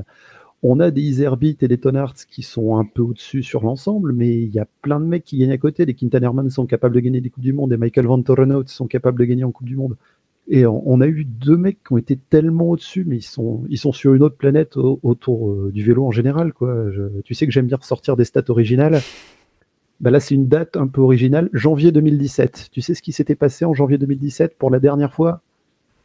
on 0.63 0.79
a 0.79 0.91
des 0.91 1.01
Iserbeat 1.01 1.61
et 1.61 1.67
des 1.67 1.77
Tonarts 1.77 2.15
qui 2.29 2.41
sont 2.41 2.77
un 2.77 2.85
peu 2.85 3.03
au-dessus 3.03 3.43
sur 3.43 3.63
l'ensemble, 3.63 4.11
mais 4.11 4.35
il 4.35 4.49
y 4.49 4.59
a 4.59 4.67
plein 4.81 4.99
de 4.99 5.05
mecs 5.05 5.23
qui 5.23 5.37
gagnent 5.37 5.51
à 5.51 5.57
côté. 5.57 5.85
Les 5.85 5.93
Quintan 5.93 6.21
Herman 6.21 6.49
sont 6.49 6.65
capables 6.65 6.95
de 6.95 6.99
gagner 6.99 7.21
des 7.21 7.29
Coupes 7.29 7.43
du 7.43 7.53
Monde 7.53 7.73
et 7.73 7.77
Michael 7.77 8.07
Van 8.07 8.21
Torenhout 8.21 8.67
sont 8.67 8.87
capables 8.87 9.19
de 9.19 9.25
gagner 9.25 9.43
en 9.43 9.51
Coupe 9.51 9.67
du 9.67 9.75
Monde. 9.75 9.97
Et 10.49 10.65
on, 10.65 11.01
a 11.01 11.07
eu 11.07 11.25
deux 11.25 11.57
mecs 11.57 11.83
qui 11.83 11.93
ont 11.93 11.97
été 11.97 12.15
tellement 12.15 12.69
au-dessus, 12.69 13.03
mais 13.05 13.17
ils 13.17 13.21
sont, 13.21 13.65
ils 13.69 13.77
sont 13.77 13.91
sur 13.91 14.13
une 14.13 14.23
autre 14.23 14.37
planète 14.37 14.77
autour 14.77 15.51
euh, 15.51 15.71
du 15.73 15.83
vélo 15.83 16.05
en 16.05 16.11
général. 16.11 16.53
Quoi. 16.53 16.85
tu 17.25 17.33
sais 17.33 17.45
que 17.45 17.51
j'aime 17.51 17.67
bien 17.67 17.75
ressortir 17.75 18.15
des 18.15 18.23
stats 18.23 18.49
originales. 18.49 19.01
Bah 19.99 20.09
là, 20.09 20.21
c'est 20.21 20.35
une 20.35 20.47
date 20.47 20.77
un 20.77 20.87
peu 20.87 21.01
originale, 21.01 21.49
janvier 21.51 21.91
2017. 21.91 22.69
Tu 22.71 22.81
sais 22.81 22.93
ce 22.93 23.01
qui 23.01 23.11
s'était 23.11 23.35
passé 23.35 23.65
en 23.65 23.73
janvier 23.73 23.97
2017 23.97 24.57
pour 24.57 24.69
la 24.69 24.79
dernière 24.79 25.13
fois? 25.13 25.41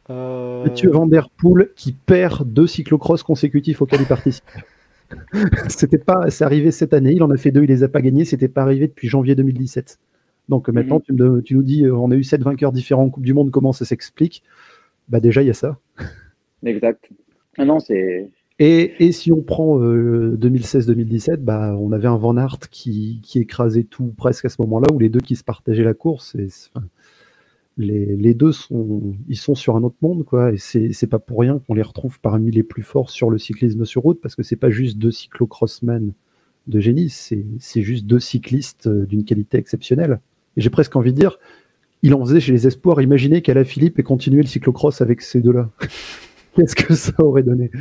Mathieu 0.09 0.89
Van 0.89 1.07
Der 1.07 1.29
Poel 1.29 1.69
qui 1.75 1.93
perd 1.93 2.51
deux 2.51 2.67
cyclocross 2.67 3.23
consécutifs 3.23 3.81
auxquels 3.81 4.01
il 4.01 4.07
participe. 4.07 4.43
c'était 5.69 5.97
pas, 5.97 6.29
c'est 6.29 6.43
arrivé 6.43 6.71
cette 6.71 6.93
année. 6.93 7.13
Il 7.13 7.23
en 7.23 7.31
a 7.31 7.37
fait 7.37 7.51
deux, 7.51 7.63
il 7.63 7.69
les 7.69 7.83
a 7.83 7.87
pas 7.87 8.01
gagnés. 8.01 8.25
C'était 8.25 8.47
pas 8.47 8.61
arrivé 8.61 8.87
depuis 8.87 9.07
janvier 9.07 9.35
2017. 9.35 9.99
Donc 10.49 10.69
maintenant, 10.69 11.01
mhm. 11.09 11.41
tu, 11.43 11.55
nous 11.55 11.63
dis, 11.63 11.89
on 11.89 12.11
a 12.11 12.15
eu 12.15 12.23
sept 12.23 12.41
vainqueurs 12.41 12.71
différents 12.71 13.03
en 13.03 13.09
Coupe 13.09 13.23
du 13.23 13.33
Monde. 13.33 13.51
Comment 13.51 13.71
ça 13.71 13.85
s'explique? 13.85 14.43
Bah 15.09 15.19
déjà, 15.19 15.41
il 15.41 15.47
y 15.47 15.51
a 15.51 15.53
ça. 15.53 15.77
Exact. 16.65 17.09
Ah 17.57 17.65
non, 17.65 17.79
c'est. 17.79 18.29
Et, 18.59 19.11
si 19.11 19.31
on 19.31 19.41
prend 19.41 19.79
2016-2017, 19.79 21.31
euh, 21.31 21.37
bah, 21.37 21.75
on 21.77 21.91
avait 21.91 22.07
un 22.07 22.17
Van 22.17 22.37
Aert 22.37 22.69
qui, 22.69 23.21
écrasait 23.35 23.83
tout 23.83 24.13
presque 24.15 24.45
à 24.45 24.49
ce 24.49 24.61
moment-là, 24.61 24.87
où 24.93 24.99
les 24.99 25.09
deux 25.09 25.19
qui 25.19 25.35
se 25.35 25.43
partageaient 25.43 25.83
la 25.83 25.93
course. 25.93 26.35
Et, 26.35 26.47
les, 27.77 28.33
deux 28.33 28.51
sont, 28.51 29.15
ils 29.27 29.37
sont 29.37 29.55
sur 29.55 29.75
un 29.75 29.83
autre 29.83 29.95
monde, 30.01 30.23
quoi. 30.25 30.51
Et 30.53 30.57
c'est 30.57 31.07
pas 31.07 31.19
pour 31.19 31.39
rien 31.39 31.59
qu'on 31.59 31.73
les 31.73 31.81
retrouve 31.81 32.19
parmi 32.19 32.51
les 32.51 32.63
plus 32.63 32.83
forts 32.83 33.09
sur 33.09 33.29
le 33.29 33.37
cyclisme 33.37 33.85
sur 33.85 34.03
route, 34.03 34.21
parce 34.21 34.35
que 34.35 34.43
c'est 34.43 34.55
pas 34.55 34.69
juste 34.69 34.97
deux 34.97 35.11
cyclocrossmen 35.11 36.13
de 36.67 36.79
génie, 36.79 37.09
c'est 37.09 37.81
juste 37.81 38.05
deux 38.05 38.19
cyclistes 38.19 38.87
euh, 38.87 39.05
d'une 39.05 39.25
qualité 39.25 39.57
exceptionnelle. 39.57 40.21
Et 40.55 40.61
j'ai 40.61 40.69
presque 40.69 40.95
envie 40.95 41.11
de 41.11 41.19
dire, 41.19 41.37
il 42.03 42.13
en 42.13 42.23
faisait 42.23 42.39
chez 42.39 42.53
les 42.53 42.67
espoirs. 42.67 43.01
Imaginez 43.01 43.41
qu'Ala 43.41 43.65
Philippe 43.65 43.99
ait 43.99 44.03
continué 44.03 44.41
le 44.41 44.47
cyclocross 44.47 45.01
avec 45.01 45.21
ces 45.21 45.41
deux-là. 45.41 45.69
Qu'est-ce 46.55 46.75
que 46.75 46.93
ça 46.93 47.11
aurait 47.19 47.43
donné? 47.43 47.71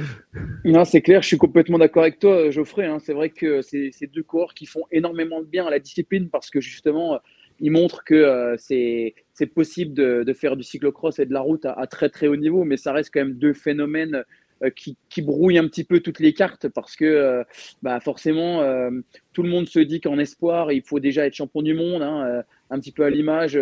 Non, 0.64 0.84
c'est 0.84 1.02
clair, 1.02 1.20
je 1.20 1.28
suis 1.28 1.37
complètement 1.37 1.78
d'accord 1.78 2.02
avec 2.02 2.18
toi, 2.18 2.50
Geoffrey. 2.50 2.87
Hein. 2.87 2.99
C'est 3.04 3.12
vrai 3.12 3.28
que 3.28 3.61
c'est 3.61 4.11
deux 4.12 4.22
coureurs 4.22 4.54
qui 4.54 4.64
font 4.64 4.82
énormément 4.90 5.40
de 5.40 5.46
bien 5.46 5.66
à 5.66 5.70
la 5.70 5.78
discipline 5.78 6.30
parce 6.30 6.49
que 6.49 6.61
justement, 6.61 7.20
ils 7.61 7.71
montrent 7.71 8.04
que 8.04 8.14
euh, 8.14 8.56
c'est 8.59 9.47
possible 9.54 9.94
de, 9.94 10.32
faire 10.32 10.56
du 10.56 10.62
cyclocross 10.62 11.18
et 11.18 11.26
de 11.26 11.32
la 11.32 11.40
route 11.40 11.64
à, 11.64 11.87
très 11.87 12.09
très 12.09 12.26
haut 12.26 12.37
niveau, 12.37 12.64
mais 12.64 12.76
ça 12.76 12.92
reste 12.92 13.11
quand 13.12 13.21
même 13.21 13.35
deux 13.35 13.52
phénomènes 13.52 14.25
euh, 14.62 14.71
qui, 14.71 15.23
brouillent 15.23 15.59
un 15.59 15.66
petit 15.66 15.85
peu 15.85 16.00
toutes 16.00 16.21
les 16.21 16.32
cartes 16.32 16.68
parce 16.68 16.94
que 16.97 17.04
euh, 17.04 17.42
bah 17.82 17.99
forcément, 18.00 18.62
tout 19.32 19.42
le 19.42 19.49
monde 19.49 19.68
se 19.68 19.80
dit 19.80 20.00
qu'en 20.00 20.18
espoir, 20.18 20.73
il 20.73 20.82
faut 20.82 21.00
déjà 21.00 21.26
être 21.26 21.35
champion 21.35 21.62
du 21.62 21.75
monde, 21.75 22.02
hein, 22.02 22.42
un 22.71 22.80
petit 22.80 22.92
peu 22.92 23.04
à 23.04 23.11
l'image 23.11 23.59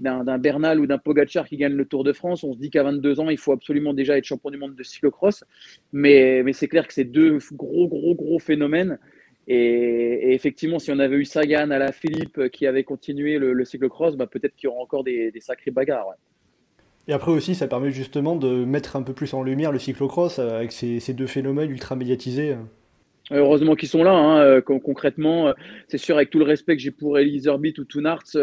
d'un 0.00 0.38
Bernal 0.38 0.80
ou 0.80 0.86
d'un 0.86 0.98
Pogachar 0.98 1.48
qui 1.48 1.56
gagne 1.56 1.74
le 1.74 1.84
Tour 1.84 2.04
de 2.04 2.12
France. 2.12 2.44
On 2.44 2.52
se 2.52 2.58
dit 2.58 2.70
qu'à 2.70 2.82
22 2.82 3.20
ans, 3.20 3.30
il 3.30 3.38
faut 3.38 3.52
absolument 3.52 3.94
déjà 3.94 4.18
être 4.18 4.24
champion 4.24 4.50
du 4.50 4.58
monde 4.58 4.74
de 4.74 4.82
cyclocross, 4.82 5.44
mais, 5.92 6.42
mais 6.44 6.52
c'est 6.52 6.68
clair 6.68 6.86
que 6.86 6.92
c'est 6.92 7.04
deux 7.04 7.38
gros, 7.52 7.88
gros, 7.88 8.14
gros 8.14 8.38
phénomènes. 8.38 8.98
Et, 9.48 10.34
effectivement, 10.34 10.78
si 10.78 10.90
on 10.90 10.98
avait 10.98 11.16
eu 11.16 11.24
Sagan 11.24 11.70
à 11.70 11.78
la 11.78 11.92
Philippe 11.92 12.38
euh, 12.38 12.48
qui 12.48 12.66
avait 12.66 12.84
continué 12.84 13.38
le, 13.38 13.64
cyclocross, 13.64 14.16
bah, 14.16 14.26
peut-être 14.26 14.54
qu'il 14.56 14.68
y 14.68 14.72
aura 14.72 14.82
encore 14.82 15.04
des, 15.04 15.32
sacrés 15.40 15.70
bagarres. 15.70 16.14
Et 17.08 17.12
après 17.12 17.30
aussi, 17.30 17.54
ça 17.54 17.68
permet 17.68 17.92
justement 17.92 18.34
de 18.34 18.64
mettre 18.64 18.96
un 18.96 19.02
peu 19.02 19.12
plus 19.12 19.32
en 19.34 19.42
lumière 19.42 19.70
le 19.70 19.78
cyclocross 19.78 20.38
euh, 20.38 20.56
avec 20.56 20.72
ces, 20.72 20.98
ces 20.98 21.14
deux 21.14 21.28
phénomènes 21.28 21.70
ultra 21.70 21.94
médiatisés. 21.94 22.56
Heureusement 23.30 23.74
qu'ils 23.74 23.88
sont 23.88 24.04
là. 24.04 24.12
Hein, 24.12 24.40
euh, 24.40 24.60
concrètement, 24.60 25.52
c'est 25.88 25.98
sûr, 25.98 26.16
avec 26.16 26.30
tout 26.30 26.38
le 26.38 26.44
respect 26.44 26.76
que 26.76 26.82
j'ai 26.82 26.92
pour 26.92 27.18
Elise 27.18 27.46
Herbit 27.46 27.74
ou 27.78 27.84
Toonarts, 27.84 28.36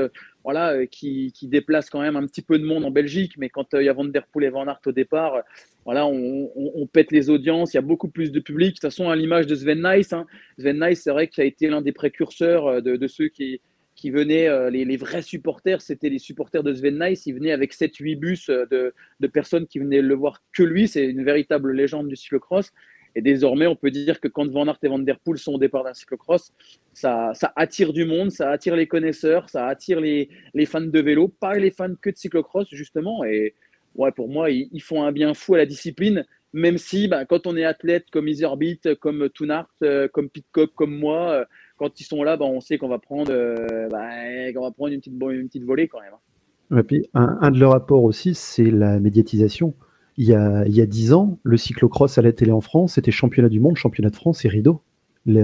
voilà, 0.43 0.73
euh, 0.73 0.85
qui, 0.85 1.31
qui, 1.33 1.47
déplace 1.47 1.89
quand 1.89 2.01
même 2.01 2.15
un 2.15 2.27
petit 2.27 2.41
peu 2.41 2.59
de 2.59 2.65
monde 2.65 2.83
en 2.83 2.91
Belgique. 2.91 3.33
Mais 3.37 3.49
quand 3.49 3.73
euh, 3.73 3.81
il 3.81 3.85
y 3.85 3.89
a 3.89 3.93
Van 3.93 4.05
Der 4.05 4.27
Poel 4.27 4.45
et 4.45 4.49
Van 4.49 4.67
Aert 4.67 4.81
au 4.85 4.91
départ, 4.91 5.41
voilà, 5.85 6.05
on, 6.05 6.87
pète 6.91 7.11
les 7.11 7.29
audiences. 7.29 7.73
Il 7.73 7.77
y 7.77 7.79
a 7.79 7.81
beaucoup 7.81 8.09
plus 8.09 8.31
de 8.31 8.39
public. 8.39 8.69
De 8.69 8.73
toute 8.73 8.81
façon, 8.81 9.09
à 9.09 9.15
l'image 9.15 9.47
de 9.47 9.55
Sven 9.55 9.81
Nys, 9.81 10.13
hein, 10.13 10.25
Sven 10.57 10.79
Nys, 10.79 10.97
c'est 10.97 11.11
vrai 11.11 11.27
qu'il 11.27 11.43
a 11.43 11.45
été 11.45 11.67
l'un 11.67 11.81
des 11.81 11.91
précurseurs 11.91 12.67
euh, 12.67 12.81
de, 12.81 13.07
ceux 13.07 13.29
qui, 13.29 13.61
venaient, 14.05 14.69
les, 14.69 14.97
vrais 14.97 15.21
supporters, 15.21 15.81
c'était 15.81 16.09
les 16.09 16.19
supporters 16.19 16.63
de 16.63 16.73
Sven 16.73 16.99
Nys. 16.99 17.23
Il 17.25 17.35
venait 17.35 17.51
avec 17.51 17.73
7-8 17.73 18.19
bus 18.19 18.49
de, 18.49 18.93
de, 19.19 19.27
personnes 19.27 19.65
qui 19.65 19.79
venaient 19.79 20.01
le 20.01 20.13
voir 20.13 20.43
que 20.51 20.63
lui. 20.63 20.89
C'est 20.89 21.05
une 21.05 21.23
véritable 21.23 21.71
légende 21.71 22.09
du 22.09 22.17
cyclocross. 22.17 22.71
Et 23.15 23.21
désormais, 23.21 23.67
on 23.67 23.75
peut 23.75 23.91
dire 23.91 24.19
que 24.19 24.27
quand 24.27 24.49
Van 24.49 24.67
Aert 24.67 24.79
et 24.81 24.87
Van 24.87 24.99
Der 24.99 25.19
Poel 25.19 25.37
sont 25.37 25.53
au 25.53 25.59
départ 25.59 25.83
d'un 25.83 25.93
cyclocross, 25.93 26.51
ça, 26.93 27.31
ça, 27.33 27.53
attire 27.55 27.93
du 27.93 28.05
monde, 28.05 28.31
ça 28.31 28.49
attire 28.49 28.75
les 28.75 28.87
connaisseurs, 28.87 29.49
ça 29.49 29.67
attire 29.67 29.99
les, 29.99 30.29
fans 30.65 30.81
de 30.81 30.99
vélo, 30.99 31.27
pas 31.27 31.53
les 31.55 31.71
fans 31.71 31.93
que 32.01 32.09
de 32.09 32.17
cyclocross, 32.17 32.67
justement. 32.71 33.23
Et 33.23 33.53
ouais, 33.95 34.11
pour 34.11 34.29
moi, 34.29 34.49
ils, 34.49 34.81
font 34.81 35.03
un 35.03 35.11
bien 35.11 35.33
fou 35.33 35.53
à 35.53 35.57
la 35.57 35.65
discipline, 35.65 36.25
même 36.53 36.77
si 36.77 37.07
bah, 37.07 37.25
quand 37.25 37.45
on 37.45 37.55
est 37.55 37.65
athlète 37.65 38.05
comme 38.11 38.27
Iserbit, 38.27 38.81
comme 38.99 39.29
Toonart, 39.29 39.69
euh, 39.83 40.07
comme 40.07 40.29
Pitcock, 40.29 40.73
comme 40.73 40.95
moi, 40.97 41.31
euh, 41.31 41.45
quand 41.77 41.99
ils 41.99 42.05
sont 42.05 42.23
là, 42.23 42.35
bah, 42.35 42.45
on 42.45 42.61
sait 42.61 42.79
qu'on 42.79 42.89
va 42.89 42.99
prendre, 42.99 43.31
euh, 43.31 43.89
bah, 43.89 44.09
va 44.55 44.71
prendre 44.71 44.91
une, 44.91 44.99
petite, 44.99 45.13
une 45.13 45.47
petite 45.47 45.65
volée 45.65 45.87
quand 45.87 46.01
même. 46.01 46.13
Hein. 46.13 46.79
Et 46.79 46.83
puis, 46.83 47.07
un, 47.13 47.37
un 47.41 47.51
de 47.51 47.59
leurs 47.59 47.73
rapports 47.73 48.03
aussi, 48.03 48.33
c'est 48.33 48.71
la 48.71 48.99
médiatisation 48.99 49.75
il 50.17 50.25
y 50.25 50.33
a, 50.33 50.65
il 50.67 50.75
y 50.75 50.81
a 50.81 50.85
10 50.85 51.13
ans, 51.13 51.39
le 51.43 51.57
cyclocross 51.57 52.17
à 52.17 52.21
la 52.21 52.31
télé 52.31 52.51
en 52.51 52.61
France, 52.61 52.93
c'était 52.93 53.11
championnat 53.11 53.49
du 53.49 53.59
monde, 53.59 53.77
championnat 53.77 54.09
de 54.09 54.15
France 54.15 54.45
et 54.45 54.49
rideau. 54.49 54.81
il 55.25 55.35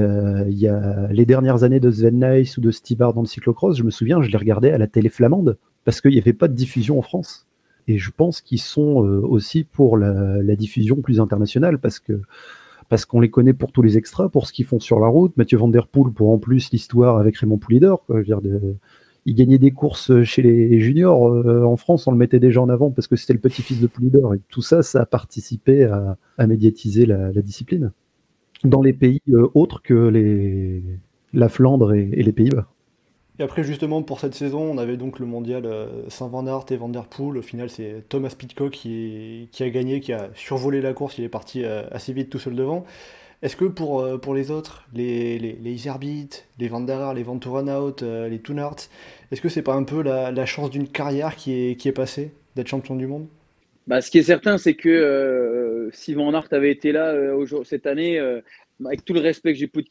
y 0.49 0.67
a 0.67 1.07
les 1.11 1.25
dernières 1.25 1.63
années 1.63 1.79
de 1.79 1.89
Sven 1.89 2.19
Nys 2.19 2.55
ou 2.57 2.61
de 2.61 2.71
Stibar 2.71 3.13
dans 3.13 3.21
le 3.21 3.27
cyclocross, 3.27 3.77
je 3.77 3.83
me 3.83 3.91
souviens, 3.91 4.21
je 4.21 4.29
les 4.29 4.37
regardais 4.37 4.71
à 4.71 4.77
la 4.77 4.87
télé 4.87 5.09
flamande 5.09 5.57
parce 5.85 6.01
qu'il 6.01 6.11
n'y 6.11 6.19
avait 6.19 6.33
pas 6.33 6.47
de 6.47 6.53
diffusion 6.53 6.99
en 6.99 7.01
France. 7.01 7.47
Et 7.87 7.97
je 7.97 8.11
pense 8.11 8.41
qu'ils 8.41 8.61
sont 8.61 9.03
euh, 9.03 9.19
aussi 9.21 9.63
pour 9.63 9.97
la, 9.97 10.55
diffusion 10.55 10.97
plus 10.97 11.19
internationale 11.19 11.79
parce 11.79 11.99
que 11.99 12.21
parce 12.87 13.05
qu'on 13.05 13.19
les 13.19 13.29
connaît 13.29 13.53
pour 13.53 13.71
tous 13.71 13.83
les 13.83 13.97
extras, 13.97 14.29
pour 14.29 14.47
ce 14.47 14.53
qu'ils 14.53 14.65
font 14.65 14.79
sur 14.79 14.99
la 14.99 15.07
route. 15.07 15.35
Mathieu 15.37 15.57
Van 15.57 15.67
Der 15.67 15.87
Poel 15.87 16.11
pour 16.11 16.31
en 16.31 16.39
plus 16.39 16.71
l'histoire 16.71 17.17
avec 17.17 17.37
Raymond 17.37 17.57
Poulidor. 17.57 18.03
Quoi, 18.05 18.23
dire 18.23 18.41
de, 18.41 18.75
il 19.25 19.35
gagnait 19.35 19.57
des 19.57 19.71
courses 19.71 20.23
chez 20.23 20.41
les 20.41 20.79
juniors. 20.79 21.27
Euh, 21.27 21.63
en 21.63 21.75
France, 21.75 22.07
on 22.07 22.11
le 22.11 22.17
mettait 22.17 22.39
déjà 22.39 22.61
en 22.61 22.69
avant 22.69 22.91
parce 22.91 23.07
que 23.07 23.15
c'était 23.15 23.33
le 23.33 23.39
petit-fils 23.39 23.79
de 23.79 23.87
Poulidor. 23.87 24.33
Et 24.33 24.39
tout 24.49 24.61
ça, 24.61 24.83
ça 24.83 25.01
a 25.01 25.05
participé 25.05 25.83
à, 25.85 26.17
médiatiser 26.47 27.05
la, 27.05 27.31
discipline 27.33 27.91
dans 28.63 28.81
les 28.81 28.93
pays 28.93 29.21
euh, 29.29 29.49
autres 29.53 29.81
que 29.81 30.81
la 31.33 31.49
Flandre 31.49 31.93
et, 31.93 32.05
les 32.05 32.31
Pays-Bas. 32.31 32.67
Et 33.39 33.43
après, 33.43 33.63
justement, 33.63 34.03
pour 34.03 34.19
cette 34.19 34.35
saison, 34.35 34.61
on 34.61 34.77
avait 34.77 34.97
donc 34.97 35.19
le 35.19 35.25
mondial 35.25 35.65
euh, 35.65 36.09
Saint-Van 36.09 36.45
et 36.69 36.75
Van 36.75 36.89
Der 36.89 37.05
Poel. 37.05 37.37
Au 37.37 37.41
final, 37.41 37.69
c'est 37.69 38.03
Thomas 38.09 38.33
Pitcock 38.37 38.71
qui, 38.71 39.47
qui, 39.51 39.63
a 39.63 39.69
gagné, 39.69 40.01
qui 40.01 40.11
a 40.11 40.29
survolé 40.33 40.81
la 40.81 40.93
course. 40.93 41.17
Il 41.17 41.23
est 41.23 41.29
parti 41.29 41.63
assez 41.63 42.13
vite 42.13 42.29
tout 42.29 42.39
seul 42.39 42.55
devant. 42.55 42.85
Est-ce 43.41 43.55
que 43.55 43.65
pour, 43.65 44.01
euh, 44.01 44.17
pour 44.17 44.35
les 44.35 44.51
autres, 44.51 44.85
les, 44.93 45.39
les, 45.39 45.53
les 45.53 45.71
Iserbit, 45.71 46.29
les 46.59 46.67
Van 46.67 46.81
der 46.81 47.13
les 47.13 47.23
Venturanaut, 47.23 47.95
euh, 48.03 48.27
les 48.27 48.39
Toonarts, 48.39 48.89
est-ce 49.31 49.41
que 49.41 49.47
c'est 49.47 49.61
pas 49.61 49.75
un 49.75 49.83
peu 49.83 50.01
la, 50.01 50.31
la 50.31 50.45
chance 50.45 50.69
d'une 50.69 50.89
carrière 50.89 51.35
qui 51.37 51.53
est, 51.53 51.75
qui 51.75 51.87
est 51.87 51.93
passée, 51.93 52.33
d'être 52.55 52.67
champion 52.67 52.95
du 52.95 53.07
monde? 53.07 53.27
Bah, 53.87 54.01
Ce 54.01 54.11
qui 54.11 54.17
est 54.17 54.23
certain, 54.23 54.57
c'est 54.57 54.73
que 54.73 54.89
euh, 54.89 55.89
si 55.93 56.13
Van 56.13 56.33
Aert 56.33 56.49
avait 56.51 56.71
été 56.71 56.91
là 56.91 57.15
cette 57.63 57.87
année, 57.87 58.19
avec 58.85 59.05
tout 59.05 59.13
le 59.13 59.21
respect 59.21 59.53
que 59.53 59.59
j'ai 59.59 59.67
pour 59.67 59.83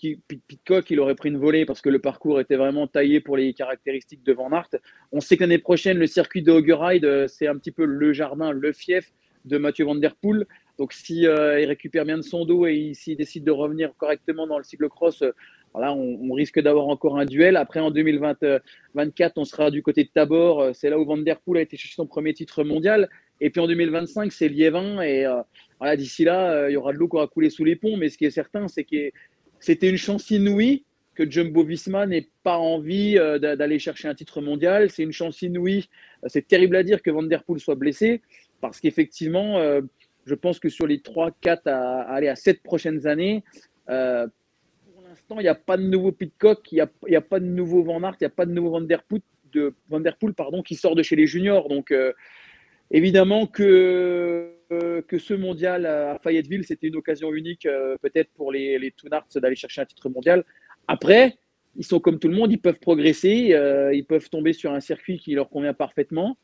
Pitcock, 0.46 0.90
il 0.90 1.00
aurait 1.00 1.14
pris 1.14 1.30
une 1.30 1.38
volée 1.38 1.64
parce 1.64 1.80
que 1.80 1.88
le 1.88 1.98
parcours 1.98 2.40
était 2.40 2.56
vraiment 2.56 2.86
taillé 2.86 3.20
pour 3.20 3.36
les 3.36 3.54
caractéristiques 3.54 4.22
de 4.24 4.32
Van 4.34 4.50
Aert. 4.52 4.68
On 5.10 5.20
sait 5.20 5.36
que 5.36 5.42
l'année 5.44 5.58
prochaine, 5.58 5.98
le 5.98 6.06
circuit 6.06 6.42
de 6.42 6.52
Hoggeride, 6.52 7.26
c'est 7.28 7.46
un 7.46 7.56
petit 7.56 7.72
peu 7.72 7.86
le 7.86 8.12
jardin, 8.12 8.52
le 8.52 8.72
fief 8.72 9.10
de 9.46 9.58
Mathieu 9.58 9.86
Van 9.86 9.94
Der 9.94 10.14
Poel. 10.14 10.46
Donc, 10.78 10.92
si 10.92 11.26
euh, 11.26 11.60
il 11.60 11.66
récupère 11.66 12.04
bien 12.04 12.16
de 12.16 12.22
son 12.22 12.44
dos 12.44 12.64
et 12.66 12.92
s'il 12.94 13.16
décide 13.16 13.42
de 13.42 13.50
revenir 13.50 13.92
correctement 13.96 14.46
dans 14.46 14.58
le 14.58 14.64
cyclocross, 14.64 15.22
euh, 15.22 15.32
voilà, 15.74 15.92
on, 15.92 16.32
risque 16.32 16.60
d'avoir 16.60 16.86
encore 16.86 17.18
un 17.18 17.24
duel. 17.24 17.56
Après, 17.56 17.80
en 17.80 17.90
2024, 17.90 19.36
on 19.36 19.44
sera 19.44 19.72
du 19.72 19.82
côté 19.82 20.04
de 20.04 20.08
Tabor. 20.08 20.60
Euh, 20.60 20.70
c'est 20.72 20.88
là 20.88 20.98
où 20.98 21.04
Van 21.04 21.18
Der 21.18 21.40
Poel 21.40 21.58
a 21.58 21.62
été 21.62 21.76
chercher 21.76 21.96
son 21.96 22.06
premier 22.06 22.32
titre 22.32 22.62
mondial. 22.62 23.08
Et 23.40 23.50
puis 23.50 23.60
en 23.60 23.66
2025, 23.66 24.32
c'est 24.32 24.48
Liévin. 24.48 25.02
Et 25.02 25.26
voilà, 25.78 25.96
d'ici 25.96 26.24
là, 26.24 26.68
il 26.68 26.72
y 26.72 26.76
aura 26.76 26.92
de 26.92 26.98
l'eau 26.98 27.08
qui 27.08 27.16
aura 27.16 27.26
coulé 27.28 27.50
sous 27.50 27.64
les 27.64 27.76
ponts. 27.76 27.96
Mais 27.96 28.08
ce 28.08 28.16
qui 28.16 28.24
est 28.24 28.30
certain, 28.30 28.66
c'est 28.66 28.84
que 28.84 29.10
c'était 29.60 29.88
une 29.88 29.96
chance 29.96 30.30
inouïe 30.30 30.84
que 31.14 31.28
Jumbo 31.28 31.64
Visma 31.64 32.06
n'ait 32.06 32.28
pas 32.42 32.56
envie 32.56 33.14
d'aller 33.14 33.78
chercher 33.78 34.08
un 34.08 34.14
titre 34.14 34.40
mondial. 34.40 34.90
C'est 34.90 35.04
une 35.04 35.12
chance 35.12 35.40
inouïe. 35.42 35.88
C'est 36.26 36.48
terrible 36.48 36.74
à 36.74 36.82
dire 36.82 37.00
que 37.00 37.10
Van 37.10 37.22
Der 37.22 37.44
Poel 37.44 37.60
soit 37.60 37.76
blessé 37.76 38.22
parce 38.60 38.80
qu'effectivement, 38.80 39.60
je 40.28 40.34
pense 40.34 40.60
que 40.60 40.68
sur 40.68 40.86
les 40.86 41.00
3, 41.00 41.30
4 41.40 41.66
à, 41.66 42.02
aller 42.02 42.28
à 42.28 42.36
7 42.36 42.62
prochaines 42.62 43.06
années, 43.06 43.42
euh, 43.88 44.26
pour 44.92 45.02
l'instant, 45.02 45.40
il 45.40 45.42
n'y 45.42 45.48
a 45.48 45.54
pas 45.54 45.76
de 45.76 45.82
nouveau 45.82 46.12
Pitcock, 46.12 46.70
il 46.70 46.86
n'y 47.08 47.16
a, 47.16 47.20
pas 47.20 47.40
de 47.40 47.46
nouveau 47.46 47.82
Van 47.82 48.02
Aert, 48.02 48.16
il 48.20 48.24
n'y 48.24 48.26
a 48.26 48.30
pas 48.30 48.44
de 48.44 48.52
nouveau 48.52 48.70
Van 48.70 48.80
Der 48.82 49.02
Poel, 50.18 50.34
pardon, 50.34 50.62
qui 50.62 50.74
sort 50.74 50.94
de 50.94 51.02
chez 51.02 51.16
les 51.16 51.26
juniors. 51.26 51.68
Donc, 51.68 51.90
euh, 51.90 52.12
évidemment 52.90 53.46
que, 53.46 54.52
euh, 54.70 55.02
que 55.02 55.18
ce 55.18 55.32
mondial 55.32 55.86
à 55.86 56.18
Fayetteville, 56.22 56.64
c'était 56.64 56.88
une 56.88 56.96
occasion 56.96 57.32
unique, 57.32 57.66
peut-être 58.02 58.30
pour 58.34 58.52
les, 58.52 58.78
les 58.78 58.94
d'aller 59.36 59.56
chercher 59.56 59.80
un 59.80 59.86
titre 59.86 60.10
mondial. 60.10 60.44
Après, 60.88 61.38
ils 61.76 61.86
sont 61.86 62.00
comme 62.00 62.18
tout 62.18 62.28
le 62.28 62.36
monde, 62.36 62.52
ils 62.52 62.60
peuvent 62.60 62.80
progresser, 62.80 63.56
ils 63.94 64.04
peuvent 64.04 64.28
tomber 64.28 64.52
sur 64.52 64.72
un 64.72 64.80
circuit 64.80 65.18
qui 65.18 65.34
leur 65.34 65.48
convient 65.48 65.74
parfaitement. 65.74 66.36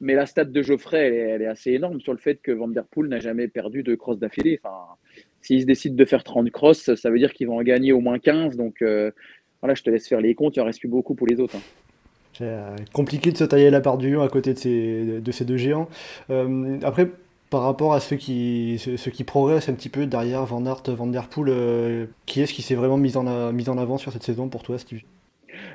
Mais 0.00 0.14
la 0.14 0.24
stat 0.24 0.46
de 0.46 0.62
Geoffrey, 0.62 1.14
elle 1.14 1.42
est, 1.42 1.46
assez 1.46 1.72
énorme 1.72 2.00
sur 2.00 2.12
le 2.12 2.18
fait 2.18 2.36
que 2.36 2.52
Van 2.52 2.68
Der 2.68 2.84
Poel 2.84 3.08
n'a 3.08 3.20
jamais 3.20 3.48
perdu 3.48 3.82
de 3.82 3.94
cross 3.94 4.18
d'affilée. 4.18 4.58
Enfin, 4.62 4.96
se 5.42 5.64
décide 5.64 5.94
de 5.94 6.04
faire 6.04 6.24
30 6.24 6.50
crosses, 6.50 6.94
ça 6.94 7.10
veut 7.10 7.18
dire 7.18 7.32
qu'il 7.34 7.48
va 7.48 7.54
en 7.54 7.62
gagner 7.62 7.92
au 7.92 8.00
moins 8.00 8.18
15. 8.18 8.56
Donc 8.56 8.80
euh, 8.80 9.10
voilà, 9.60 9.74
je 9.74 9.82
te 9.82 9.90
laisse 9.90 10.08
faire 10.08 10.20
les 10.20 10.34
comptes, 10.34 10.56
il 10.56 10.60
en 10.60 10.64
reste 10.64 10.80
plus 10.80 10.88
beaucoup 10.88 11.14
pour 11.14 11.26
les 11.26 11.38
autres. 11.38 11.56
Hein. 11.56 11.62
C'est 12.32 12.44
euh, 12.44 12.76
compliqué 12.92 13.30
de 13.30 13.36
se 13.36 13.44
tailler 13.44 13.70
la 13.70 13.80
part 13.80 13.98
du 13.98 14.10
lion 14.10 14.22
à 14.22 14.28
côté 14.28 14.54
de 14.54 14.58
ces, 14.58 15.20
de 15.20 15.32
ces 15.32 15.44
deux 15.44 15.58
géants. 15.58 15.88
Euh, 16.30 16.78
après, 16.82 17.10
par 17.50 17.62
rapport 17.62 17.92
à 17.92 18.00
ceux 18.00 18.16
qui, 18.16 18.78
ceux, 18.78 19.10
qui 19.10 19.24
progressent 19.24 19.68
un 19.68 19.74
petit 19.74 19.88
peu 19.90 20.06
derrière 20.06 20.46
Van 20.46 20.64
Aert, 20.64 20.84
Van 20.86 21.08
Der 21.08 21.28
Poel, 21.28 22.08
qui 22.24 22.40
est-ce 22.40 22.54
qui 22.54 22.62
s'est 22.62 22.76
vraiment 22.76 22.96
mis 22.96 23.16
en, 23.16 23.52
mis 23.52 23.68
en 23.68 23.76
avant 23.76 23.98
sur 23.98 24.12
cette 24.12 24.22
saison 24.22 24.48
pour 24.48 24.62
toi, 24.62 24.78
Steve? 24.78 25.00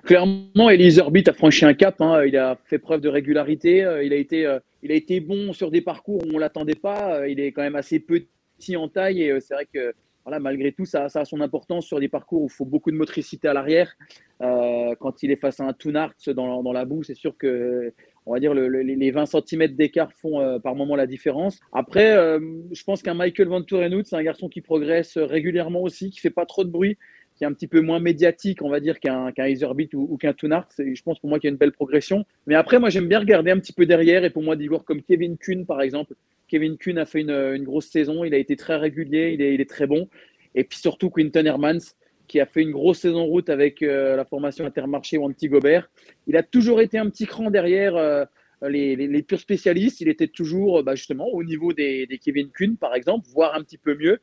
Clairement, 0.05 0.69
Elise 0.69 0.99
Orbit 0.99 1.23
a 1.27 1.33
franchi 1.33 1.65
un 1.65 1.73
cap. 1.73 1.99
Hein. 1.99 2.23
Il 2.25 2.37
a 2.37 2.57
fait 2.65 2.79
preuve 2.79 3.01
de 3.01 3.09
régularité. 3.09 3.79
Il 4.03 4.13
a 4.13 4.15
été, 4.15 4.57
il 4.83 4.91
a 4.91 4.95
été 4.95 5.19
bon 5.19 5.51
sur 5.51 5.71
des 5.71 5.81
parcours 5.81 6.21
où 6.25 6.35
on 6.35 6.37
l'attendait 6.37 6.75
pas. 6.75 7.27
Il 7.27 7.39
est 7.39 7.51
quand 7.51 7.63
même 7.63 7.75
assez 7.75 7.99
petit 7.99 8.75
en 8.77 8.87
taille 8.87 9.23
et 9.23 9.39
c'est 9.41 9.55
vrai 9.55 9.67
que 9.71 9.93
malgré 10.39 10.71
tout, 10.71 10.85
ça, 10.85 11.09
ça, 11.09 11.21
a 11.21 11.25
son 11.25 11.41
importance 11.41 11.85
sur 11.85 11.99
des 11.99 12.07
parcours 12.07 12.41
où 12.41 12.47
il 12.47 12.51
faut 12.51 12.65
beaucoup 12.65 12.91
de 12.91 12.95
motricité 12.95 13.47
à 13.47 13.53
l'arrière. 13.53 13.95
Euh, 14.41 14.95
quand 14.99 15.23
il 15.23 15.31
est 15.31 15.35
face 15.35 15.59
à 15.59 15.65
un 15.65 15.73
Toonart 15.73 16.13
dans, 16.35 16.73
la 16.73 16.85
boue, 16.85 17.03
c'est 17.03 17.15
sûr 17.15 17.37
que 17.37 17.93
on 18.25 18.33
va 18.33 18.39
dire 18.39 18.55
les 18.55 19.11
20 19.11 19.25
cm 19.27 19.67
d'écart 19.75 20.11
font 20.11 20.41
euh, 20.41 20.57
par 20.57 20.75
moment 20.75 20.95
la 20.95 21.05
différence. 21.05 21.59
Après, 21.71 22.17
euh, 22.17 22.39
je 22.71 22.83
pense 22.83 23.03
qu'un 23.03 23.13
Michael 23.13 23.47
Van 23.47 23.61
Torenhout, 23.61 24.03
c'est 24.03 24.15
un 24.15 24.23
garçon 24.23 24.49
qui 24.49 24.61
progresse 24.61 25.17
régulièrement 25.17 25.81
aussi, 25.81 26.09
qui 26.09 26.19
fait 26.19 26.31
pas 26.31 26.47
trop 26.47 26.63
de 26.63 26.71
bruit, 26.71 26.97
qui 27.35 27.43
est 27.43 27.47
un 27.47 27.53
petit 27.53 27.67
peu 27.67 27.81
moins 27.81 27.99
médiatique, 27.99 28.61
on 28.61 28.69
va 28.69 28.79
dire, 28.79 28.99
qu'un 28.99 29.31
qu 29.31 29.95
ou, 29.95 30.07
ou 30.09 30.17
qu'un 30.17 30.33
Toonart. 30.33 30.69
Je 30.77 31.01
pense 31.01 31.19
pour 31.19 31.29
moi 31.29 31.37
qu'il 31.37 31.49
y 31.49 31.51
a 31.51 31.53
une 31.53 31.57
belle 31.57 31.73
progression. 31.73 32.25
Mais 32.47 32.55
après, 32.55 32.79
moi, 32.79 32.89
j'aime 32.89 33.07
bien 33.07 33.19
regarder 33.19 33.51
un 33.51 33.59
petit 33.59 33.73
peu 33.73 33.85
derrière. 33.85 34.23
Et 34.23 34.29
pour 34.29 34.41
moi, 34.41 34.55
des 34.55 34.65
joueurs 34.65 34.85
comme 34.85 35.01
Kevin 35.01 35.37
Kuhn, 35.37 35.65
par 35.65 35.81
exemple, 35.81 36.13
Kevin 36.47 36.77
Kuhn 36.77 36.97
a 36.97 37.05
fait 37.05 37.21
une, 37.21 37.63
grosse 37.63 37.87
saison. 37.87 38.23
Il 38.23 38.33
a 38.33 38.37
été 38.37 38.55
très 38.55 38.77
régulier. 38.77 39.31
Il 39.33 39.41
est, 39.41 39.69
très 39.69 39.85
bon. 39.85 40.07
Et 40.55 40.63
puis 40.63 40.79
surtout, 40.79 41.09
Quinton 41.09 41.45
Hermans, 41.45 41.93
qui 42.27 42.39
a 42.39 42.45
fait 42.45 42.61
une 42.61 42.71
grosse 42.71 42.99
saison 42.99 43.25
route 43.25 43.49
avec 43.49 43.83
euh, 43.83 44.15
la 44.15 44.23
formation 44.23 44.65
Intermarché 44.65 45.17
ou 45.17 45.25
Anti-Gobert. 45.25 45.89
Il 46.27 46.37
a 46.37 46.43
toujours 46.43 46.79
été 46.79 46.97
un 46.97 47.09
petit 47.09 47.25
cran 47.25 47.51
derrière 47.51 47.97
euh, 47.97 48.23
les, 48.61 48.95
les, 48.95 49.07
les, 49.07 49.23
purs 49.23 49.41
spécialistes. 49.41 49.99
Il 49.99 50.07
était 50.07 50.27
toujours 50.27 50.81
bah, 50.83 50.95
justement 50.95 51.27
au 51.27 51.43
niveau 51.43 51.73
des, 51.73 52.07
des, 52.07 52.17
Kevin 52.17 52.49
Kuhn, 52.49 52.77
par 52.77 52.95
exemple, 52.95 53.27
voire 53.33 53.55
un 53.55 53.61
petit 53.61 53.77
peu 53.77 53.93
mieux. 53.95 54.21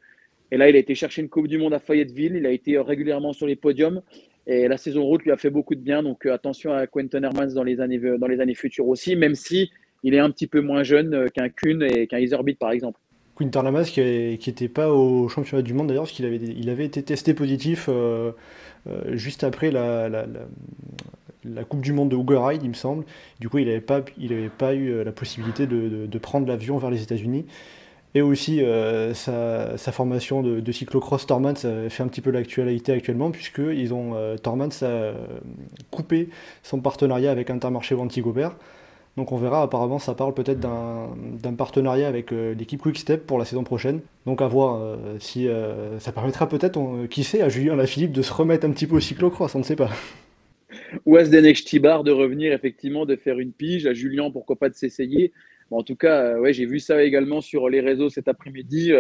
Et 0.53 0.57
là, 0.57 0.69
il 0.69 0.77
a 0.77 0.79
été 0.79 0.95
chercher 0.95 1.23
une 1.23 1.29
Coupe 1.29 1.49
du 1.49 1.59
Monde 1.59 1.75
à 1.75 1.81
Fayetteville. 1.81 2.37
Il 2.37 2.47
a 2.47 2.51
été 2.51 2.79
régulièrement 2.79 3.33
sur 3.33 3.49
les 3.49 3.57
podiums. 3.57 4.03
Et 4.47 4.69
la 4.69 4.77
saison 4.77 5.03
route 5.03 5.25
lui 5.25 5.33
a 5.33 5.37
fait 5.37 5.51
beaucoup 5.51 5.75
de 5.75 5.81
bien. 5.81 6.05
Donc 6.05 6.27
euh, 6.27 6.33
attention 6.33 6.73
à 6.73 6.87
Quentin 6.87 7.25
Hermans 7.25 7.55
dans 7.55 7.65
les 7.65 7.81
années, 7.81 7.99
dans 7.99 8.29
les 8.29 8.41
années 8.41 8.55
futures 8.55 8.87
aussi, 8.87 9.17
même 9.17 9.35
si 9.35 9.71
il 10.05 10.15
est 10.15 10.21
un 10.21 10.31
petit 10.31 10.47
peu 10.47 10.61
moins 10.61 10.85
jeune 10.85 11.29
qu'un 11.31 11.49
Kuhn 11.49 11.83
et 11.83 12.07
qu'un 12.07 12.19
Iserbeat, 12.19 12.59
par 12.59 12.71
exemple. 12.71 13.01
Quinter 13.37 13.63
Lamas 13.63 13.85
qui 13.85 14.01
n'était 14.01 14.69
pas 14.69 14.93
au 14.93 15.29
championnat 15.29 15.63
du 15.63 15.75
monde 15.75 15.89
d'ailleurs, 15.89 16.05
parce 16.05 16.13
qu'il 16.13 16.27
avait, 16.27 16.37
il 16.37 16.69
avait 16.69 16.85
été 16.85 17.03
testé 17.03 17.35
positif 17.35 17.87
euh, 17.89 18.33
euh, 18.89 19.17
juste 19.17 19.43
après 19.45 19.71
la, 19.71 20.09
la, 20.09 21.65
Coupe 21.65 21.81
du 21.81 21.93
Monde 21.93 22.11
de 22.11 22.35
Ride, 22.35 22.63
il 22.63 22.69
me 22.69 22.75
semble. 22.75 23.05
Du 23.41 23.49
coup, 23.49 23.59
il 23.59 23.67
n'avait 23.67 23.81
pas, 23.81 24.03
pas 24.59 24.75
eu 24.75 24.91
euh, 24.91 25.05
la 25.05 25.13
possibilité 25.13 25.67
de, 25.67 25.89
de, 25.89 26.07
de 26.07 26.19
prendre 26.19 26.47
l'avion 26.47 26.79
vers 26.79 26.91
les 26.91 27.03
États-Unis. 27.03 27.47
Et 28.15 28.21
aussi, 28.21 28.63
euh, 28.63 29.15
sa, 29.15 29.93
formation 29.93 30.43
de, 30.43 30.61
de 30.61 30.73
cyclocross 30.73 31.27
Tormans 31.27 31.55
fait 31.55 32.03
un 32.03 32.09
petit 32.09 32.21
peu 32.21 32.31
l'actualité 32.31 32.93
actuellement, 32.93 33.31
puisqu'ils 33.31 33.95
ont 33.95 34.13
euh, 34.15 34.37
Tormans 34.37 34.69
a 34.83 35.13
coupé 35.91 36.29
son 36.63 36.81
partenariat 36.81 37.31
avec 37.31 37.49
Intermarché 37.49 37.95
ou 37.95 38.01
Antigobert. 38.01 38.55
Donc 39.17 39.31
on 39.31 39.37
verra, 39.37 39.63
apparemment 39.63 39.99
ça 39.99 40.15
parle 40.15 40.33
peut-être 40.33 40.61
d'un 40.61 41.55
partenariat 41.55 42.09
avec 42.09 42.33
euh, 42.33 42.55
l'équipe 42.55 42.81
Quickstep 42.81 43.27
pour 43.27 43.39
la 43.39 43.45
saison 43.45 43.63
prochaine. 43.63 44.01
Donc 44.25 44.41
à 44.41 44.47
voir 44.47 44.81
euh, 44.81 44.97
si 45.19 45.49
euh, 45.49 45.99
ça 45.99 46.13
permettra 46.13 46.49
peut-être, 46.49 47.07
qui 47.11 47.23
sait, 47.23 47.43
à 47.43 47.51
Julien 47.51 47.77
Lafilippe 47.77 48.13
de 48.13 48.23
se 48.23 48.33
remettre 48.33 48.67
un 48.67 48.71
petit 48.71 48.87
peu 48.87 48.97
au 48.97 49.01
cyclocross, 49.01 49.55
on 49.55 49.59
ne 49.59 49.65
sait 49.65 49.77
pas. 49.77 49.91
Ou 51.05 51.17
à 51.17 51.25
Zdenek 51.25 51.63
Tibar 51.63 52.05
de 52.05 52.11
revenir 52.11 52.55
effectivement, 52.55 53.05
de 53.05 53.17
faire 53.17 53.39
une 53.39 53.53
pige, 53.53 53.87
à 53.87 53.93
Julien 53.93 54.31
pourquoi 54.31 54.57
pas 54.57 54.71
de 54.71 54.75
s'essayer. 54.75 55.33
En 55.73 55.83
tout 55.83 55.97
cas, 55.97 56.39
ouais, 56.39 56.53
j'ai 56.53 56.67
vu 56.67 56.79
ça 56.79 57.03
également 57.03 57.41
sur 57.41 57.69
les 57.69 57.81
réseaux 57.81 58.11
cet 58.11 58.29
après-midi. 58.29 58.93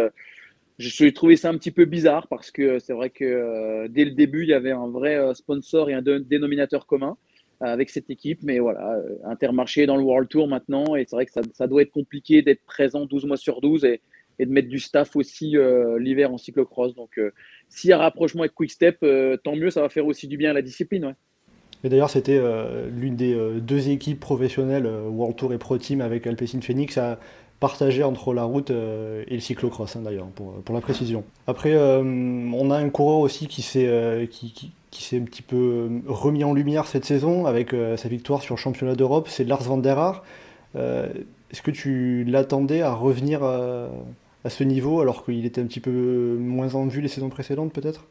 je 0.78 1.08
trouvé 1.08 1.36
ça 1.36 1.50
un 1.50 1.56
petit 1.56 1.70
peu 1.70 1.84
bizarre 1.84 2.28
parce 2.28 2.50
que 2.50 2.78
c'est 2.78 2.92
vrai 2.92 3.10
que 3.10 3.86
dès 3.88 4.04
le 4.04 4.12
début, 4.12 4.42
il 4.42 4.48
y 4.48 4.54
avait 4.54 4.72
un 4.72 4.88
vrai 4.88 5.34
sponsor 5.34 5.90
et 5.90 5.94
un 5.94 6.02
dénominateur 6.02 6.86
commun 6.86 7.16
avec 7.62 7.90
cette 7.90 8.10
équipe. 8.10 8.40
Mais 8.42 8.58
voilà, 8.58 8.96
euh, 8.96 9.16
Intermarché 9.24 9.86
dans 9.86 9.96
le 9.96 10.02
World 10.02 10.28
Tour 10.28 10.48
maintenant. 10.48 10.96
Et 10.96 11.04
c'est 11.06 11.16
vrai 11.16 11.26
que 11.26 11.32
ça, 11.32 11.66
doit 11.66 11.82
être 11.82 11.92
compliqué 11.92 12.42
d'être 12.42 12.64
présent 12.64 13.06
12 13.06 13.24
mois 13.24 13.36
sur 13.36 13.60
12 13.60 13.84
et, 13.84 14.00
de 14.40 14.50
mettre 14.50 14.68
du 14.68 14.80
staff 14.80 15.14
aussi 15.14 15.56
euh, 15.56 16.00
l'hiver 16.00 16.32
en 16.32 16.38
cyclocross. 16.38 16.94
Donc, 16.96 17.16
euh, 17.18 17.30
s'il 17.68 17.90
y 17.90 17.92
a 17.92 17.98
rapprochement 17.98 18.42
avec 18.42 18.54
Quickstep, 18.54 18.98
euh, 19.04 19.36
tant 19.36 19.54
mieux, 19.54 19.70
ça 19.70 19.82
va 19.82 19.88
faire 19.88 20.06
aussi 20.06 20.26
du 20.26 20.36
bien 20.36 20.50
à 20.50 20.52
la 20.52 20.62
discipline. 20.62 21.04
Ouais. 21.04 21.14
Et 21.84 21.88
d'ailleurs, 21.88 22.10
c'était 22.10 22.38
euh, 22.38 22.88
l'une 22.90 23.16
des 23.16 23.34
euh, 23.34 23.58
deux 23.60 23.88
équipes 23.88 24.20
professionnelles, 24.20 24.86
World 24.86 25.36
Tour 25.36 25.52
et 25.52 25.58
Pro 25.58 25.78
Team, 25.78 26.00
avec 26.00 26.26
Alpecin 26.26 26.60
Phoenix, 26.60 26.96
à 26.98 27.18
partager 27.60 28.02
entre 28.02 28.34
la 28.34 28.42
route 28.42 28.70
et 28.70 29.34
le 29.34 29.40
cyclocross, 29.40 29.94
hein, 29.94 30.02
d'ailleurs, 30.02 30.26
pour, 30.26 30.74
la 30.74 30.80
précision. 30.80 31.22
Après, 31.46 31.76
on 31.76 32.70
a 32.72 32.76
un 32.76 32.88
coureur 32.88 33.18
aussi 33.18 33.46
qui 33.46 33.62
s'est 33.62 34.28
qui, 34.28 34.72
un 35.16 35.24
petit 35.24 35.42
peu 35.42 36.02
remis 36.06 36.44
en 36.44 36.52
lumière 36.52 36.86
cette 36.86 37.04
saison 37.04 37.46
avec 37.46 37.72
euh, 37.72 37.96
sa 37.96 38.08
victoire 38.08 38.42
sur 38.42 38.54
le 38.54 38.60
championnat 38.60 38.94
d'Europe, 38.94 39.28
c'est 39.28 39.44
Lars 39.44 39.62
van 39.62 39.78
der 39.78 39.98
Haar. 39.98 40.24
Euh, 40.76 41.08
Est-ce 41.50 41.62
que 41.62 41.70
tu 41.70 42.24
l'attendais 42.24 42.82
à 42.82 42.92
revenir 42.92 43.42
à, 43.42 43.88
ce 44.48 44.64
niveau 44.64 45.00
alors 45.00 45.24
qu'il 45.24 45.44
était 45.46 45.60
un 45.60 45.66
petit 45.66 45.80
peu 45.80 46.36
moins 46.38 46.74
en 46.74 46.86
vue 46.86 47.00
les 47.00 47.08
saisons 47.08 47.28
précédentes 47.28 47.72
peut-être? 47.72 48.06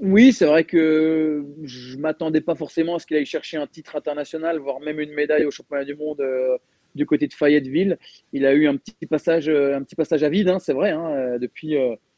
Oui, 0.00 0.32
c'est 0.32 0.46
vrai 0.46 0.64
que 0.64 1.44
je 1.64 1.96
m'attendais 1.98 2.40
pas 2.40 2.54
forcément 2.54 2.96
à 2.96 2.98
ce 2.98 3.06
qu'il 3.06 3.16
aille 3.16 3.26
chercher 3.26 3.58
un 3.58 3.66
titre 3.66 3.96
international, 3.96 4.58
voire 4.58 4.80
même 4.80 5.00
une 5.00 5.12
médaille 5.12 5.44
au 5.44 5.50
championnat 5.50 5.84
du 5.84 5.94
monde 5.94 6.20
euh, 6.20 6.56
du 6.94 7.04
côté 7.04 7.26
de 7.26 7.34
Fayetteville. 7.34 7.98
Il 8.32 8.46
a 8.46 8.54
eu 8.54 8.66
un 8.66 8.76
petit 8.76 9.06
passage, 9.06 9.48
euh, 9.48 9.78
à 9.78 10.28
vide, 10.28 10.48
hein, 10.48 10.58
c'est 10.58 10.72
vrai, 10.72 10.90
hein, 10.90 11.10
euh, 11.10 11.38
depuis, 11.38 11.76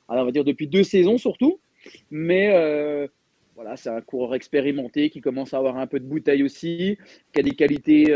on 0.08 0.24
depuis 0.30 0.68
deux 0.68 0.84
saisons 0.84 1.18
surtout. 1.18 1.60
Mais 2.10 2.48
voilà, 3.56 3.76
c'est 3.76 3.90
un 3.90 4.00
coureur 4.00 4.34
expérimenté 4.34 5.10
qui 5.10 5.20
commence 5.20 5.54
à 5.54 5.58
avoir 5.58 5.76
un 5.78 5.86
peu 5.86 6.00
de 6.00 6.06
bouteille 6.06 6.42
aussi, 6.42 6.98
qui 7.32 7.40
a 7.40 7.42
des 7.42 7.52
qualités 7.54 8.06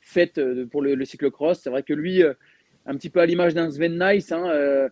faites 0.00 0.40
pour 0.70 0.82
le, 0.82 0.94
le 0.94 1.04
cyclocross. 1.04 1.60
C'est 1.60 1.70
vrai 1.70 1.82
que 1.82 1.92
lui, 1.92 2.22
un 2.22 2.96
petit 2.96 3.10
peu 3.10 3.20
à 3.20 3.26
l'image 3.26 3.54
d'un 3.54 3.70
Sven 3.70 3.98
Nice, 3.98 4.32
hein, 4.32 4.88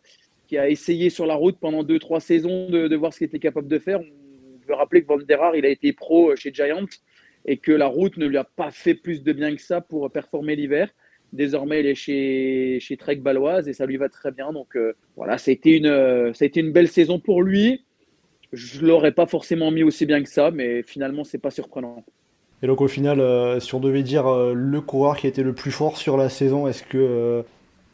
qui 0.50 0.58
a 0.58 0.68
essayé 0.68 1.10
sur 1.10 1.26
la 1.26 1.36
route 1.36 1.58
pendant 1.60 1.84
2-3 1.84 2.18
saisons 2.18 2.68
de, 2.68 2.96
voir 2.96 3.12
ce 3.12 3.18
qu'il 3.18 3.28
était 3.28 3.38
capable 3.38 3.68
de 3.68 3.78
faire. 3.78 4.00
On 4.00 4.66
peut 4.66 4.74
rappeler 4.74 5.02
que 5.02 5.06
Van 5.06 5.18
der 5.18 5.40
Haar, 5.40 5.54
il 5.54 5.64
a 5.64 5.68
été 5.68 5.92
pro 5.92 6.34
chez 6.34 6.52
Giant 6.52 6.86
et 7.46 7.56
que 7.56 7.70
la 7.70 7.86
route 7.86 8.16
ne 8.16 8.26
lui 8.26 8.36
a 8.36 8.42
pas 8.42 8.72
fait 8.72 8.96
plus 8.96 9.22
de 9.22 9.32
bien 9.32 9.54
que 9.54 9.62
ça 9.62 9.80
pour 9.80 10.10
performer 10.10 10.56
l'hiver. 10.56 10.90
Désormais, 11.32 11.78
il 11.78 11.86
est 11.86 11.94
chez, 11.94 12.78
chez 12.80 12.96
Trek 12.96 13.14
Baloise 13.16 13.68
et 13.68 13.72
ça 13.74 13.86
lui 13.86 13.96
va 13.96 14.08
très 14.08 14.32
bien. 14.32 14.52
Donc 14.52 14.74
euh, 14.74 14.94
voilà, 15.14 15.36
été 15.46 15.76
une, 15.76 16.34
ça 16.34 16.44
a 16.44 16.46
été 16.46 16.58
une 16.58 16.72
belle 16.72 16.88
saison 16.88 17.20
pour 17.20 17.42
lui 17.42 17.84
je 18.52 18.84
l'aurais 18.84 19.12
pas 19.12 19.26
forcément 19.26 19.70
mis 19.70 19.84
aussi 19.84 20.06
bien 20.06 20.20
que 20.22 20.28
ça, 20.28 20.50
mais 20.50 20.82
finalement, 20.82 21.22
c'est 21.22 21.38
pas 21.38 21.52
surprenant. 21.52 22.04
Et 22.64 22.66
donc, 22.66 22.80
au 22.80 22.88
final, 22.88 23.20
euh, 23.20 23.60
si 23.60 23.72
on 23.76 23.80
devait 23.80 24.02
dire 24.02 24.26
euh, 24.26 24.52
le 24.54 24.80
coureur 24.80 25.16
qui 25.16 25.28
était 25.28 25.44
le 25.44 25.54
plus 25.54 25.70
fort 25.70 25.96
sur 25.96 26.16
la 26.16 26.28
saison, 26.28 26.66
est-ce 26.66 26.82
que. 26.82 27.44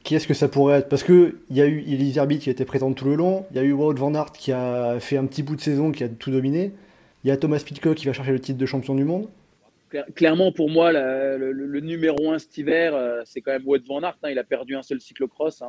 Euh, 0.07 0.09
qui 0.09 0.14
est-ce 0.14 0.29
que 0.29 0.35
ça 0.35 0.49
pourrait 0.49 0.79
être? 0.79 0.88
Parce 0.88 1.03
qu'il 1.03 1.35
y 1.51 1.61
a 1.61 1.66
eu 1.66 1.81
Elise 1.81 2.16
Herbit 2.16 2.38
qui 2.38 2.51
était 2.51 2.64
présente 2.64 2.97
tout 2.97 3.07
le 3.07 3.16
long, 3.16 3.45
il 3.51 3.57
y 3.57 3.61
a 3.61 3.62
eu 3.62 3.73
Wout 3.73 3.95
Van 3.95 4.14
Aert 4.14 4.33
qui 4.33 4.53
a 4.53 5.01
fait 5.01 5.16
un 5.16 5.27
petit 5.27 5.42
bout 5.42 5.57
de 5.57 5.61
saison, 5.61 5.92
qui 5.92 6.05
a 6.05 6.09
tout 6.09 6.31
dominé, 6.31 6.73
il 7.25 7.29
y 7.29 7.31
a 7.31 7.37
Thomas 7.37 7.62
Pitcock 7.64 7.97
qui 7.97 8.07
va 8.07 8.12
chercher 8.12 8.33
le 8.33 8.40
titre 8.40 8.59
de 8.59 8.66
champion 8.66 8.95
du 8.95 9.05
monde. 9.05 9.29
Clairement, 10.14 10.53
pour 10.53 10.69
moi, 10.69 10.92
le, 10.92 11.81
numéro 11.81 12.31
1 12.31 12.38
cet 12.38 12.59
hiver, 12.59 13.23
c'est 13.25 13.40
quand 13.40 13.53
même 13.53 13.66
Wout 13.66 13.85
Van 13.87 14.03
Aert. 14.03 14.19
Hein, 14.23 14.31
il 14.31 14.38
a 14.38 14.45
perdu 14.45 14.77
un 14.77 14.83
seul 14.83 15.01
cyclocross. 15.01 15.62
Hein, 15.62 15.69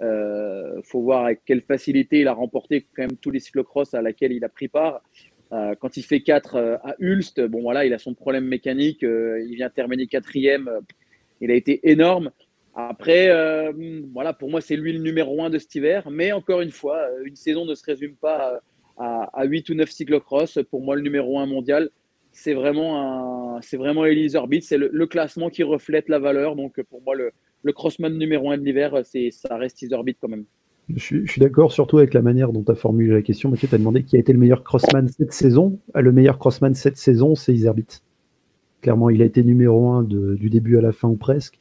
il 0.00 0.06
euh, 0.06 0.82
faut 0.82 1.00
voir 1.00 1.26
avec 1.26 1.42
quelle 1.44 1.60
facilité 1.60 2.20
il 2.20 2.28
a 2.28 2.32
remporté 2.32 2.86
quand 2.94 3.02
même 3.02 3.16
tous 3.20 3.30
les 3.30 3.38
cyclocross 3.38 3.94
à 3.94 4.02
laquelle 4.02 4.32
il 4.32 4.44
a 4.44 4.48
pris 4.48 4.66
part. 4.66 5.00
Euh, 5.52 5.74
quand 5.78 5.96
il 5.96 6.02
fait 6.02 6.22
4 6.22 6.56
euh, 6.56 6.76
à 6.82 6.96
Ulst, 6.98 7.40
bon 7.42 7.62
voilà, 7.62 7.84
il 7.84 7.94
a 7.94 7.98
son 7.98 8.14
problème 8.14 8.46
mécanique, 8.46 9.02
il 9.02 9.54
vient 9.54 9.70
terminer 9.70 10.06
quatrième, 10.06 10.68
il 11.40 11.50
a 11.50 11.54
été 11.54 11.88
énorme. 11.88 12.32
Après, 12.74 13.30
voilà, 14.12 14.32
pour 14.32 14.50
moi, 14.50 14.60
c'est 14.60 14.76
lui 14.76 14.92
le 14.92 15.00
numéro 15.00 15.42
1 15.42 15.50
de 15.50 15.58
cet 15.58 15.74
hiver. 15.74 16.08
Mais 16.10 16.32
encore 16.32 16.60
une 16.60 16.70
fois, 16.70 17.06
une 17.24 17.36
saison 17.36 17.64
ne 17.64 17.74
se 17.74 17.84
résume 17.84 18.14
pas 18.14 18.60
à, 18.96 19.30
à 19.32 19.44
8 19.44 19.68
ou 19.70 19.74
9 19.74 19.90
cyclocross. 19.90 20.58
Pour 20.70 20.82
moi, 20.82 20.96
le 20.96 21.02
numéro 21.02 21.38
1 21.38 21.46
mondial, 21.46 21.90
c'est 22.32 22.54
vraiment, 22.54 23.56
un, 23.56 23.60
c'est 23.60 23.76
vraiment 23.76 24.04
Elise 24.04 24.36
Orbit. 24.36 24.62
C'est 24.62 24.78
le, 24.78 25.06
classement 25.06 25.50
qui 25.50 25.62
reflète 25.62 26.08
la 26.08 26.18
valeur. 26.18 26.56
Donc, 26.56 26.80
pour 26.88 27.02
moi, 27.02 27.14
le, 27.14 27.72
crossman 27.72 28.16
numéro 28.16 28.50
un 28.50 28.58
de 28.58 28.64
l'hiver, 28.64 29.00
c'est, 29.04 29.30
ça 29.30 29.56
reste 29.56 29.82
Isorbit 29.82 30.16
quand 30.20 30.28
même. 30.28 30.44
Je 30.94 31.24
suis, 31.24 31.40
d'accord, 31.40 31.72
surtout 31.72 31.98
avec 31.98 32.12
la 32.12 32.22
manière 32.22 32.52
dont 32.52 32.64
tu 32.64 32.72
as 32.72 32.74
formulé 32.74 33.12
la 33.12 33.22
question. 33.22 33.50
Mathieu, 33.50 33.68
tu 33.68 33.74
as 33.74 33.78
demandé 33.78 34.02
qui 34.02 34.16
a 34.16 34.18
été 34.18 34.32
le 34.32 34.38
meilleur 34.38 34.64
crossman 34.64 35.06
cette 35.08 35.32
saison. 35.32 35.78
Le 35.94 36.10
meilleur 36.10 36.38
crossman 36.38 36.74
cette 36.74 36.96
saison, 36.96 37.34
c'est 37.34 37.52
Iserbit. 37.52 37.86
Clairement, 38.80 39.10
il 39.10 39.22
a 39.22 39.24
été 39.24 39.44
numéro 39.44 39.90
un 39.90 40.02
du 40.02 40.50
début 40.50 40.76
à 40.76 40.80
la 40.80 40.90
fin 40.90 41.08
ou 41.08 41.16
presque. 41.16 41.58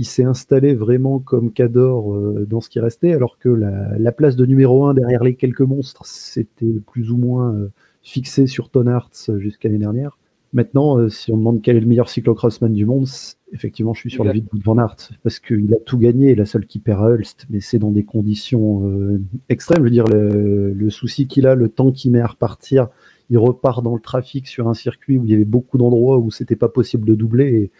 Il 0.00 0.06
s'est 0.06 0.24
installé 0.24 0.74
vraiment 0.74 1.18
comme 1.18 1.52
Cador 1.52 2.14
euh, 2.14 2.46
dans 2.48 2.62
ce 2.62 2.70
qui 2.70 2.80
restait, 2.80 3.12
alors 3.12 3.38
que 3.38 3.50
la, 3.50 3.98
la, 3.98 4.12
place 4.12 4.34
de 4.34 4.46
numéro 4.46 4.86
un 4.86 4.94
derrière 4.94 5.22
les 5.22 5.34
quelques 5.34 5.60
monstres, 5.60 6.06
c'était 6.06 6.80
plus 6.90 7.10
ou 7.10 7.18
moins 7.18 7.52
euh, 7.54 7.68
fixé 8.02 8.46
sur 8.46 8.70
Ton 8.70 8.86
Arts 8.86 9.10
jusqu'à 9.38 9.68
l'année 9.68 9.80
dernière. 9.80 10.16
Maintenant, 10.52 10.98
euh, 10.98 11.08
si 11.08 11.30
on 11.30 11.36
demande 11.36 11.62
quel 11.62 11.76
est 11.76 11.80
le 11.80 11.86
meilleur 11.86 12.08
cyclocrossman 12.08 12.72
du 12.72 12.84
monde, 12.84 13.06
effectivement, 13.52 13.94
je 13.94 14.00
suis 14.00 14.10
sur 14.10 14.24
la 14.24 14.32
vie 14.32 14.42
de 14.42 14.48
Van 14.64 14.78
Aert 14.78 14.96
parce 15.22 15.38
qu'il 15.38 15.72
a 15.72 15.76
tout 15.84 15.98
gagné. 15.98 16.34
La 16.34 16.44
seule 16.44 16.66
qui 16.66 16.80
perd 16.80 17.04
à 17.04 17.10
Ulst, 17.10 17.46
mais 17.50 17.60
c'est 17.60 17.78
dans 17.78 17.92
des 17.92 18.02
conditions 18.04 18.88
euh, 18.88 19.20
extrêmes. 19.48 19.80
Je 19.80 19.84
veux 19.84 19.90
dire, 19.90 20.06
le, 20.08 20.90
souci 20.90 21.28
qu'il 21.28 21.46
a, 21.46 21.54
le 21.54 21.68
temps 21.68 21.92
qu'il 21.92 22.10
met 22.10 22.20
à 22.20 22.26
repartir, 22.26 22.88
il 23.28 23.38
repart 23.38 23.84
dans 23.84 23.94
le 23.94 24.00
trafic 24.00 24.48
sur 24.48 24.66
un 24.66 24.74
circuit 24.74 25.18
où 25.18 25.24
il 25.24 25.30
y 25.30 25.34
avait 25.34 25.44
beaucoup 25.44 25.78
d'endroits 25.78 26.18
où 26.18 26.32
c'était 26.32 26.56
pas 26.56 26.68
possible 26.68 27.06
de 27.06 27.14
doubler. 27.14 27.70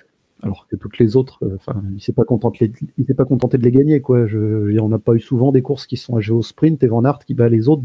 Alors 0.42 0.66
que 0.68 0.76
toutes 0.76 0.98
les 0.98 1.16
autres, 1.16 1.44
euh, 1.44 1.56
enfin, 1.56 1.82
il 1.94 2.00
s'est 2.00 2.12
pas 2.12 2.24
contenté, 2.24 2.72
il 2.98 3.06
s'est 3.06 3.14
pas 3.14 3.24
contenté 3.24 3.58
de 3.58 3.62
les 3.62 3.72
gagner, 3.72 4.00
quoi. 4.00 4.26
Je, 4.26 4.78
on 4.80 4.88
n'a 4.88 4.98
pas 4.98 5.14
eu 5.14 5.20
souvent 5.20 5.52
des 5.52 5.62
courses 5.62 5.86
qui 5.86 5.96
sont 5.96 6.16
à 6.16 6.32
au 6.32 6.42
sprint 6.42 6.82
et 6.82 6.86
Van 6.86 7.04
Aert 7.04 7.20
qui 7.26 7.34
bat 7.34 7.48
les 7.48 7.68
autres 7.68 7.82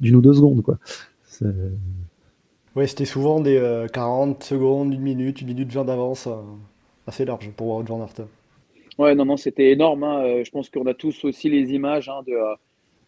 d'une 0.00 0.16
ou 0.16 0.20
deux 0.20 0.34
secondes, 0.34 0.62
quoi. 0.62 0.78
Ouais, 2.76 2.86
c'était 2.86 3.04
souvent 3.04 3.40
des 3.40 3.86
40 3.92 4.42
euh, 4.42 4.44
secondes, 4.44 4.94
une 4.94 5.00
minute, 5.00 5.40
une 5.40 5.48
minute 5.48 5.72
20 5.72 5.86
d'avance, 5.86 6.28
euh, 6.28 6.36
assez 7.06 7.24
large 7.24 7.50
pour 7.50 7.68
Wout 7.68 7.82
van 7.82 8.00
Aert. 8.02 8.26
Ouais, 8.96 9.14
non, 9.14 9.24
non, 9.24 9.36
c'était 9.36 9.72
énorme. 9.72 10.04
Hein. 10.04 10.22
Euh, 10.24 10.44
je 10.44 10.50
pense 10.50 10.70
qu'on 10.70 10.86
a 10.86 10.94
tous 10.94 11.24
aussi 11.24 11.48
les 11.48 11.72
images 11.72 12.08
hein, 12.08 12.22
de, 12.26 12.34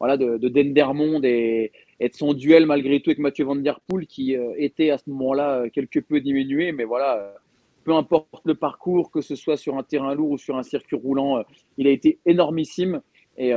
voilà, 0.01 0.17
de, 0.17 0.37
de 0.37 0.49
Dendermonde 0.49 1.25
et, 1.25 1.71
et, 2.01 2.09
de 2.09 2.15
son 2.15 2.35
duel 2.35 2.67
malgré 2.67 3.01
tout 3.01 3.11
avec 3.11 3.21
Mathieu 3.21 3.45
Van 3.45 3.55
Der 3.55 3.79
Poel 3.87 4.07
qui 4.07 4.35
était 4.57 4.91
à 4.91 4.99
ce 4.99 5.09
moment-là 5.11 5.69
quelque 5.71 6.01
peu 6.01 6.21
diminué. 6.21 6.73
Mais 6.73 6.85
voilà, 6.85 7.35
peu 7.85 7.95
importe 7.95 8.43
le 8.45 8.55
parcours, 8.55 9.11
que 9.11 9.21
ce 9.21 9.37
soit 9.37 9.57
sur 9.57 9.77
un 9.77 9.83
terrain 9.83 10.15
lourd 10.15 10.31
ou 10.33 10.39
sur 10.39 10.57
un 10.57 10.63
circuit 10.63 10.97
roulant, 10.97 11.43
il 11.79 11.87
a 11.87 11.91
été 11.91 12.19
énormissime. 12.27 13.01
Et, 13.39 13.53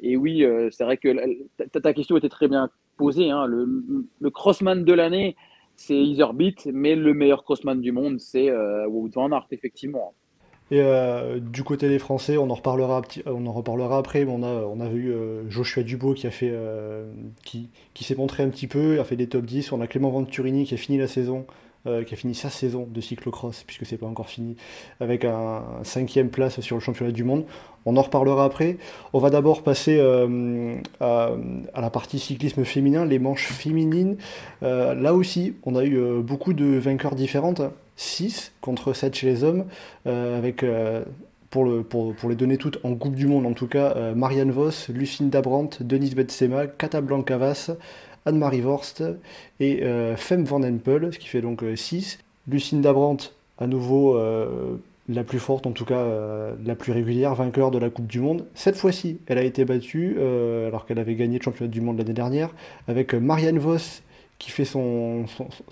et 0.00 0.16
oui, 0.16 0.44
c'est 0.70 0.84
vrai 0.84 0.96
que 0.96 1.08
ta 1.78 1.92
question 1.92 2.16
était 2.16 2.28
très 2.28 2.48
bien 2.48 2.70
posé. 2.96 3.30
Hein. 3.30 3.46
Le, 3.46 4.30
crossman 4.30 4.84
de 4.84 4.92
l'année, 4.92 5.36
c'est 5.76 5.96
Etherbeat, 5.96 6.68
mais 6.72 6.94
le 6.94 7.14
meilleur 7.14 7.44
crossman 7.44 7.80
du 7.80 7.92
monde, 7.92 8.20
c'est 8.20 8.48
euh, 8.48 8.86
Wout 8.88 9.10
van 9.14 9.32
Aert, 9.32 9.46
effectivement. 9.50 10.14
Et 10.70 10.80
euh, 10.80 11.38
du 11.38 11.64
côté 11.64 11.88
des 11.88 11.98
Français, 11.98 12.38
on 12.38 12.48
en 12.48 12.54
reparlera, 12.54 13.02
on 13.26 13.46
en 13.46 13.52
reparlera 13.52 13.98
après, 13.98 14.24
on 14.24 14.42
a, 14.42 14.64
on 14.64 14.80
euh, 14.80 15.42
Joshua 15.48 15.82
Dubo 15.82 16.14
qui, 16.14 17.68
qui 17.94 18.04
s'est 18.04 18.14
montré 18.14 18.42
un 18.42 18.48
petit 18.48 18.68
peu, 18.68 18.98
a 18.98 19.04
fait 19.04 19.16
des 19.16 19.28
top 19.28 19.44
10. 19.44 19.72
On 19.72 19.80
a 19.80 19.86
Clément 19.86 20.10
Venturini 20.10 20.64
qui 20.64 20.74
a 20.74 20.78
fini 20.78 20.96
la 20.96 21.08
saison 21.08 21.46
euh, 21.88 22.04
qui 22.04 22.14
a 22.14 22.16
fini 22.16 22.32
sa 22.32 22.48
saison 22.48 22.86
de 22.88 23.00
cyclocross, 23.00 23.64
puisque 23.64 23.86
c'est 23.86 23.96
pas 23.96 24.06
encore 24.06 24.28
fini, 24.28 24.54
avec 25.00 25.24
un, 25.24 25.64
cinquième 25.82 26.28
place 26.28 26.60
sur 26.60 26.76
le 26.76 26.80
championnat 26.80 27.10
du 27.10 27.24
monde. 27.24 27.44
On 27.86 27.96
en 27.96 28.02
reparlera 28.02 28.44
après. 28.44 28.76
On 29.12 29.18
va 29.18 29.30
d'abord 29.30 29.64
passer 29.64 29.96
euh, 29.98 30.76
à, 31.00 31.32
la 31.74 31.90
partie 31.90 32.20
cyclisme 32.20 32.64
féminin, 32.64 33.04
les 33.04 33.18
manches 33.18 33.48
féminines. 33.48 34.16
Euh, 34.62 34.94
là 34.94 35.12
aussi, 35.12 35.54
on 35.64 35.74
a 35.74 35.84
eu 35.84 36.22
beaucoup 36.22 36.52
de 36.52 36.66
vainqueurs 36.78 37.16
différentes, 37.16 37.62
6 37.96 38.52
contre 38.60 38.92
7 38.92 39.12
chez 39.16 39.26
les 39.26 39.42
hommes, 39.42 39.64
avec 40.06 40.64
pour, 41.50 41.64
le, 41.64 41.82
pour, 41.82 42.14
pour, 42.14 42.30
les 42.30 42.36
donner 42.36 42.58
toutes 42.58 42.78
en 42.84 42.94
Coupe 42.94 43.16
du 43.16 43.26
Monde 43.26 43.44
en 43.44 43.54
tout 43.54 43.66
cas, 43.66 44.14
Marianne 44.14 44.52
Vos, 44.52 44.70
Lucinda 44.88 45.42
Brandt, 45.42 45.82
Denise 45.82 46.14
Betsema, 46.14 46.68
Cata 46.68 47.00
Blancavas, 47.00 47.72
Anne-Marie 48.26 48.60
Vorst 48.60 49.02
et 49.60 49.82
euh, 49.82 50.16
Femme 50.16 50.44
Van 50.44 50.62
Empel, 50.62 51.12
ce 51.12 51.18
qui 51.18 51.28
fait 51.28 51.40
donc 51.40 51.64
6. 51.74 52.18
Euh, 52.18 52.22
Lucinda 52.50 52.92
Brandt, 52.92 53.30
à 53.58 53.66
nouveau 53.66 54.16
euh, 54.16 54.76
la 55.08 55.22
plus 55.22 55.38
forte, 55.38 55.66
en 55.66 55.70
tout 55.70 55.84
cas 55.84 56.04
la 56.64 56.74
plus 56.74 56.92
régulière, 56.92 57.34
vainqueur 57.34 57.70
de 57.70 57.78
la 57.78 57.88
Coupe 57.88 58.06
du 58.06 58.20
Monde. 58.20 58.44
Cette 58.54 58.76
fois-ci, 58.76 59.18
elle 59.26 59.38
a 59.38 59.44
été 59.44 59.64
battue, 59.64 60.16
alors 60.66 60.86
qu'elle 60.86 60.98
avait 60.98 61.14
gagné 61.14 61.38
le 61.38 61.42
championnat 61.42 61.70
du 61.70 61.80
monde 61.80 61.98
l'année 61.98 62.12
dernière, 62.12 62.50
avec 62.88 63.14
Marianne 63.14 63.58
Voss 63.58 64.02
qui 64.38 64.50
fait 64.50 64.64
son, 64.64 65.24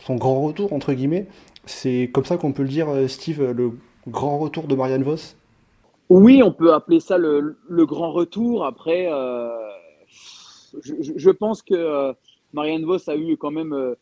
grand 0.09 0.43
retour, 0.43 0.73
entre 0.73 0.93
guillemets. 0.93 1.27
C'est 1.65 2.09
comme 2.13 2.25
ça 2.25 2.37
qu'on 2.37 2.53
peut 2.53 2.63
le 2.63 2.69
dire, 2.69 2.89
Steve, 3.09 3.43
le 3.51 3.73
grand 4.07 4.39
retour 4.39 4.69
de 4.69 4.75
Marianne 4.77 5.03
Voss 5.03 5.37
Oui, 6.09 6.43
on 6.45 6.53
peut 6.53 6.73
appeler 6.73 7.01
ça 7.01 7.19
le, 7.19 7.57
grand 7.69 8.13
retour. 8.13 8.65
Après, 8.65 9.09
je, 10.83 11.31
pense 11.31 11.63
que 11.63 12.15
Marianne 12.53 12.85
Vos 12.85 13.09
a 13.09 13.17
eu 13.17 13.37
quand 13.37 13.51
même 13.51 13.73
euh, 13.73 13.95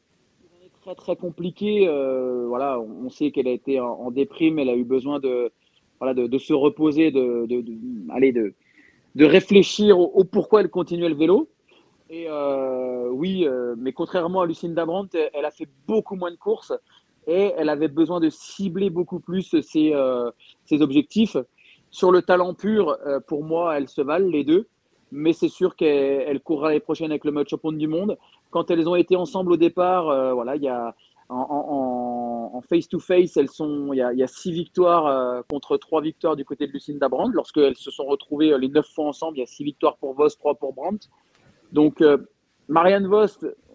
très 0.83 0.95
très 0.95 1.17
compliqué. 1.17 1.87
Euh, 1.87 2.47
voilà, 2.49 2.81
on 2.81 3.11
sait 3.11 3.31
qu'elle 3.31 3.49
a 3.49 3.53
été 3.53 3.81
en, 3.81 4.11
déprime, 4.11 4.59
elle 4.59 4.71
a 4.71 4.77
eu 4.77 4.85
besoin 4.85 5.19
de, 5.21 5.51
voilà, 6.01 6.15
de, 6.15 6.39
se 6.39 6.53
reposer, 6.53 7.11
de, 7.11 7.47
de, 7.47 7.61
de, 7.61 8.55
de 9.15 9.25
réfléchir 9.25 9.99
au, 9.99 10.25
pourquoi 10.25 10.61
elle 10.61 10.71
continuait 10.71 11.09
le 11.09 11.15
vélo. 11.15 11.49
Et 12.11 12.27
euh, 12.29 13.11
oui, 13.11 13.47
mais 13.77 13.93
contrairement 13.93 14.41
à 14.41 14.47
Lucinda 14.47 14.87
Brandt, 14.87 15.31
elle 15.35 15.45
a 15.45 15.51
fait 15.51 15.69
beaucoup 15.87 16.17
moins 16.17 16.31
de 16.31 16.37
courses 16.37 16.73
et 17.27 17.53
elle 17.59 17.69
avait 17.69 17.89
besoin 17.89 18.19
de 18.19 18.31
cibler 18.31 18.89
beaucoup 18.89 19.21
plus 19.21 19.43
ses, 19.61 19.93
ses 20.65 20.83
objectifs. 20.83 21.37
Sur 21.91 22.11
le 22.13 22.23
talent 22.23 22.55
pur, 22.55 22.97
pour 23.27 23.45
moi, 23.45 23.77
elles 23.77 23.89
se 23.89 24.01
valent 24.01 24.29
les 24.29 24.45
deux 24.45 24.69
mais 25.13 25.33
c'est 25.33 25.49
sûr 25.49 25.77
qu'elle 25.77 26.41
courra 26.41 26.69
l'année 26.69 26.81
prochaine 26.81 27.11
avec 27.11 27.25
le 27.25 27.33
match 27.33 27.51
champion 27.51 27.73
du 27.73 27.89
monde. 27.89 28.19
Quand 28.51 28.71
elles 28.71 28.89
ont 28.89 28.97
été 28.97 29.17
ensemble 29.17 29.53
au 29.53 29.57
départ, 29.57 30.09
euh, 30.09 30.33
voilà, 30.33 30.57
il 30.57 30.63
y 30.63 30.69
a 30.69 30.95
en 31.31 32.63
face-to-face, 32.71 33.37
elles 33.37 33.51
sont, 33.51 33.93
il 33.93 33.99
y, 33.99 34.23
a, 34.23 34.27
six 34.27 34.51
victoires 34.51 35.07
euh, 35.07 35.43
contre 35.51 35.77
trois 35.77 36.01
victoires 36.01 36.37
du 36.37 36.45
côté 36.47 36.67
de 36.67 36.73
Lucinda 36.73 37.11
Brandt. 37.11 37.33
Lorsqu'elles 37.35 37.77
se 37.77 37.91
sont 37.91 38.07
retrouvées 38.07 38.55
euh, 38.55 38.57
les 38.57 38.69
neuf 38.69 38.87
fois 38.87 39.09
ensemble, 39.09 39.37
il 39.37 39.41
y 39.41 39.43
a 39.43 39.47
six 39.47 39.63
victoires 39.63 39.99
pour 39.99 40.15
Vos, 40.15 40.31
trois 40.31 40.55
pour 40.55 40.73
Brandt. 40.73 41.07
Donc, 41.71 42.03
Marianne 42.67 43.07
Vos, 43.07 43.27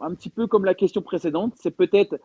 un 0.02 0.16
petit 0.16 0.32
peu 0.32 0.48
comme 0.48 0.66
la 0.66 0.74
question 0.74 1.04
précédente, 1.04 1.54
c'est 1.58 1.70
peut-être 1.70 2.20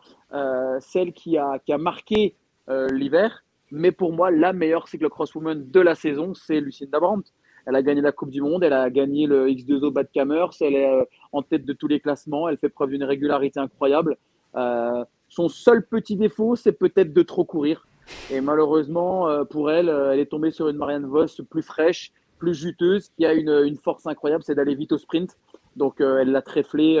celle 0.79 1.13
qui 1.13 1.37
a, 1.37 1.59
qui 1.59 1.71
a 1.71 1.77
marqué 1.77 2.35
l'hiver, 2.67 3.43
mais 3.69 3.91
pour 3.91 4.11
moi, 4.11 4.31
la 4.31 4.51
meilleure 4.51 4.87
cyclocrosswoman 4.87 5.69
de 5.69 5.79
la 5.79 5.93
saison, 5.93 6.33
c'est 6.33 6.59
Lucinda 6.59 6.99
Brandt. 6.99 7.29
Elle 7.69 7.75
a 7.75 7.83
gagné 7.83 8.01
la 8.01 8.11
Coupe 8.11 8.31
du 8.31 8.41
Monde, 8.41 8.63
elle 8.63 8.73
a 8.73 8.89
gagné 8.89 9.27
le 9.27 9.47
X2O 9.47 9.93
Bad 9.93 10.09
Camers, 10.11 10.49
elle 10.59 10.73
est 10.73 10.91
euh, 10.91 11.03
en 11.31 11.43
tête 11.43 11.65
de 11.65 11.73
tous 11.73 11.87
les 11.87 11.99
classements, 11.99 12.49
elle 12.49 12.57
fait 12.57 12.67
preuve 12.67 12.89
d'une 12.89 13.03
régularité 13.03 13.59
incroyable. 13.59 14.17
Euh, 14.55 15.05
son 15.27 15.49
seul 15.49 15.85
petit 15.85 16.15
défaut, 16.15 16.55
c'est 16.55 16.71
peut-être 16.71 17.13
de 17.13 17.21
trop 17.21 17.43
courir. 17.45 17.87
Et 18.31 18.41
malheureusement, 18.41 19.29
euh, 19.29 19.43
pour 19.43 19.69
elle, 19.69 19.87
elle 19.87 20.19
est 20.19 20.25
tombée 20.25 20.49
sur 20.49 20.67
une 20.67 20.77
Marianne 20.77 21.05
Voss 21.05 21.41
plus 21.47 21.61
fraîche, 21.61 22.11
plus 22.39 22.55
juteuse, 22.55 23.11
qui 23.15 23.27
a 23.27 23.33
une, 23.33 23.77
force 23.77 24.07
incroyable, 24.07 24.43
c'est 24.43 24.55
d'aller 24.55 24.73
vite 24.73 24.93
au 24.93 24.97
sprint. 24.97 25.37
Donc 25.75 26.01
elle 26.01 26.31
l'a 26.31 26.41
tréflé, 26.41 26.95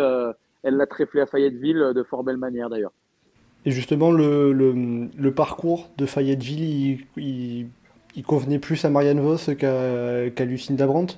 elle 0.61 0.75
l'a 0.75 0.85
à 0.85 1.25
Fayetteville 1.25 1.93
de 1.95 2.03
fort 2.03 2.23
belle 2.23 2.37
manière 2.37 2.69
d'ailleurs. 2.69 2.91
Et 3.65 3.71
justement, 3.71 4.11
le, 4.11 5.31
parcours 5.31 5.89
de 5.97 6.05
Fayetteville, 6.05 6.61
il, 7.17 7.23
il 7.23 7.69
convenait 8.23 8.59
plus 8.59 8.83
à 8.85 8.89
Marianne 8.89 9.19
Vos 9.19 9.37
qu'à 9.55 10.29
qu 10.29 10.45
Lucinda 10.45 10.87
Brandt? 10.87 11.17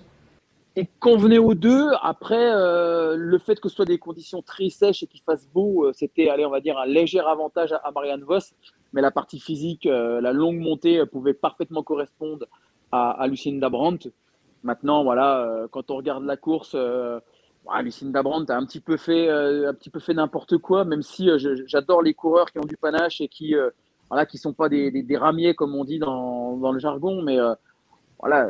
Il 0.77 0.87
convenait 0.99 1.37
aux 1.37 1.53
deux. 1.53 1.89
Après, 2.01 2.53
euh, 2.53 3.15
le 3.17 3.37
fait 3.39 3.59
que 3.59 3.67
ce 3.67 3.75
soit 3.75 3.85
des 3.85 3.97
conditions 3.97 4.41
très 4.41 4.69
sèches 4.69 5.03
et 5.03 5.07
qu'il 5.07 5.21
fasse 5.21 5.45
beau, 5.53 5.85
euh, 5.85 5.91
c'était, 5.93 6.29
allez, 6.29 6.45
on 6.45 6.49
va 6.49 6.61
dire, 6.61 6.77
un 6.77 6.85
léger 6.85 7.19
avantage 7.19 7.73
à, 7.73 7.91
Marianne 7.91 8.23
Vos. 8.23 8.39
Mais 8.93 9.01
la 9.01 9.11
partie 9.11 9.39
physique, 9.39 9.85
euh, 9.85 10.21
la 10.21 10.31
longue 10.31 10.59
montée 10.59 11.05
pouvait 11.05 11.33
parfaitement 11.33 11.83
correspondre 11.83 12.45
à, 12.93 13.25
Lucinda 13.27 13.69
Brandt. 13.69 14.11
Maintenant, 14.63 15.03
voilà, 15.03 15.67
quand 15.71 15.91
on 15.91 15.95
regarde 15.95 16.25
la 16.25 16.37
course, 16.37 16.75
Lucinda 17.81 18.21
Brandt 18.21 18.51
a 18.51 18.57
un 18.57 18.65
petit 18.65 18.81
peu 18.81 18.97
fait, 18.97 19.29
un 19.29 19.73
petit 19.73 19.89
peu 19.89 19.99
fait 19.99 20.13
n'importe 20.13 20.57
quoi, 20.57 20.83
même 20.83 21.01
si 21.01 21.29
j'adore 21.67 22.01
les 22.01 22.13
coureurs 22.13 22.51
qui 22.51 22.59
ont 22.59 22.65
du 22.65 22.75
panache 22.75 23.21
et 23.21 23.29
qui 23.29 23.55
voilà, 24.11 24.25
qui 24.25 24.37
sont 24.37 24.51
pas 24.51 24.67
des, 24.67 24.91
des, 24.91 25.17
ramiers 25.17 25.55
comme 25.55 25.73
on 25.73 25.85
dit 25.85 25.97
dans, 25.97 26.57
dans 26.57 26.73
le 26.73 26.79
jargon, 26.79 27.21
mais 27.21 27.39
euh, 27.39 27.55
voilà, 28.19 28.45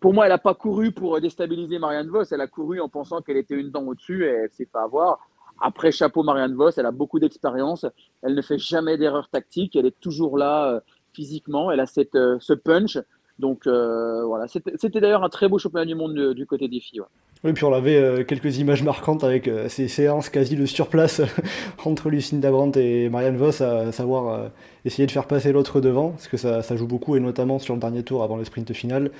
pour 0.00 0.14
moi, 0.14 0.26
elle 0.26 0.30
n'a 0.30 0.38
pas 0.38 0.54
couru 0.54 0.92
pour 0.92 1.20
déstabiliser 1.20 1.80
Marianne 1.80 2.08
Vos, 2.08 2.22
elle 2.30 2.40
a 2.40 2.46
couru 2.46 2.80
en 2.80 2.88
pensant 2.88 3.22
qu'elle 3.22 3.38
était 3.38 3.56
une 3.56 3.72
dent 3.72 3.82
au-dessus 3.82 4.24
et 4.24 4.28
elle 4.28 4.50
s'est 4.52 4.68
fait 4.70 4.78
avoir. 4.78 5.18
Après, 5.60 5.90
chapeau 5.90 6.22
Marianne 6.22 6.54
Vos, 6.54 6.70
elle 6.70 6.86
a 6.86 6.92
beaucoup 6.92 7.18
d'expérience, 7.18 7.86
elle 8.22 8.36
ne 8.36 8.40
fait 8.40 8.56
jamais 8.56 8.96
d'erreur 8.96 9.28
tactique, 9.28 9.74
elle 9.74 9.86
est 9.86 9.98
toujours 9.98 10.38
là 10.38 10.74
euh, 10.74 10.80
physiquement, 11.12 11.72
elle 11.72 11.80
a 11.80 11.86
cette, 11.86 12.14
euh, 12.14 12.36
ce 12.38 12.52
punch. 12.52 12.98
Donc 13.38 13.66
voilà, 13.66 14.46
c'était 14.48 15.00
d'ailleurs 15.00 15.24
un 15.24 15.28
très 15.28 15.48
beau 15.48 15.58
championnat 15.58 15.86
du 15.86 15.94
monde 15.94 16.34
du, 16.34 16.46
côté 16.46 16.68
des 16.68 16.80
filles. 16.80 17.02
Oui, 17.44 17.52
puis 17.52 17.64
on 17.64 17.72
avait 17.72 17.96
euh, 17.96 18.24
quelques 18.24 18.58
images 18.58 18.82
marquantes 18.82 19.22
avec 19.22 19.46
euh, 19.46 19.68
ces 19.68 19.88
séances 19.88 20.30
quasi 20.30 20.56
de 20.56 20.64
surplace 20.64 21.20
entre 21.84 22.08
Lucinda 22.08 22.50
Brandt 22.50 22.80
et 22.80 23.08
Marianne 23.10 23.36
Voss, 23.36 23.60
à, 23.60 23.92
savoir 23.92 24.28
euh, 24.28 24.48
essayer 24.84 25.06
de 25.06 25.12
faire 25.12 25.26
passer 25.26 25.52
l'autre 25.52 25.80
devant, 25.80 26.10
parce 26.10 26.28
que 26.28 26.36
ça, 26.36 26.76
joue 26.76 26.86
beaucoup, 26.86 27.14
et 27.14 27.20
notamment 27.20 27.58
sur 27.58 27.74
le 27.74 27.80
dernier 27.80 28.02
tour 28.02 28.22
avant 28.22 28.36
le 28.36 28.44
sprint 28.44 28.72
final. 28.72 29.10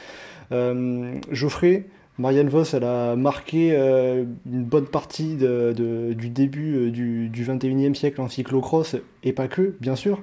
Geoffrey, 1.31 1.87
Marianne 2.19 2.49
Voss, 2.49 2.73
elle 2.75 2.85
a 2.85 3.17
marqué 3.17 3.77
une 3.77 4.65
bonne 4.65 4.87
partie 4.87 5.37
du 5.37 6.31
début 6.31 6.91
du, 6.91 7.29
du 7.29 7.45
21e 7.45 7.95
siècle 7.95 8.21
en 8.21 8.29
cyclocross, 8.29 8.97
et 9.25 9.33
pas 9.33 9.49
que, 9.49 9.75
bien 9.81 9.97
sûr. 9.97 10.23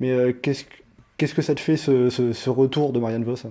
Mais 0.00 0.34
qu'est-ce, 0.42 0.64
qu'est-ce 1.16 1.34
que 1.34 1.42
ça 1.42 1.54
te 1.54 1.60
fait 1.60 1.76
ce, 1.76 2.10
ce 2.10 2.50
retour 2.50 2.92
de 2.92 3.00
Marianne 3.00 3.24
Voss 3.24 3.46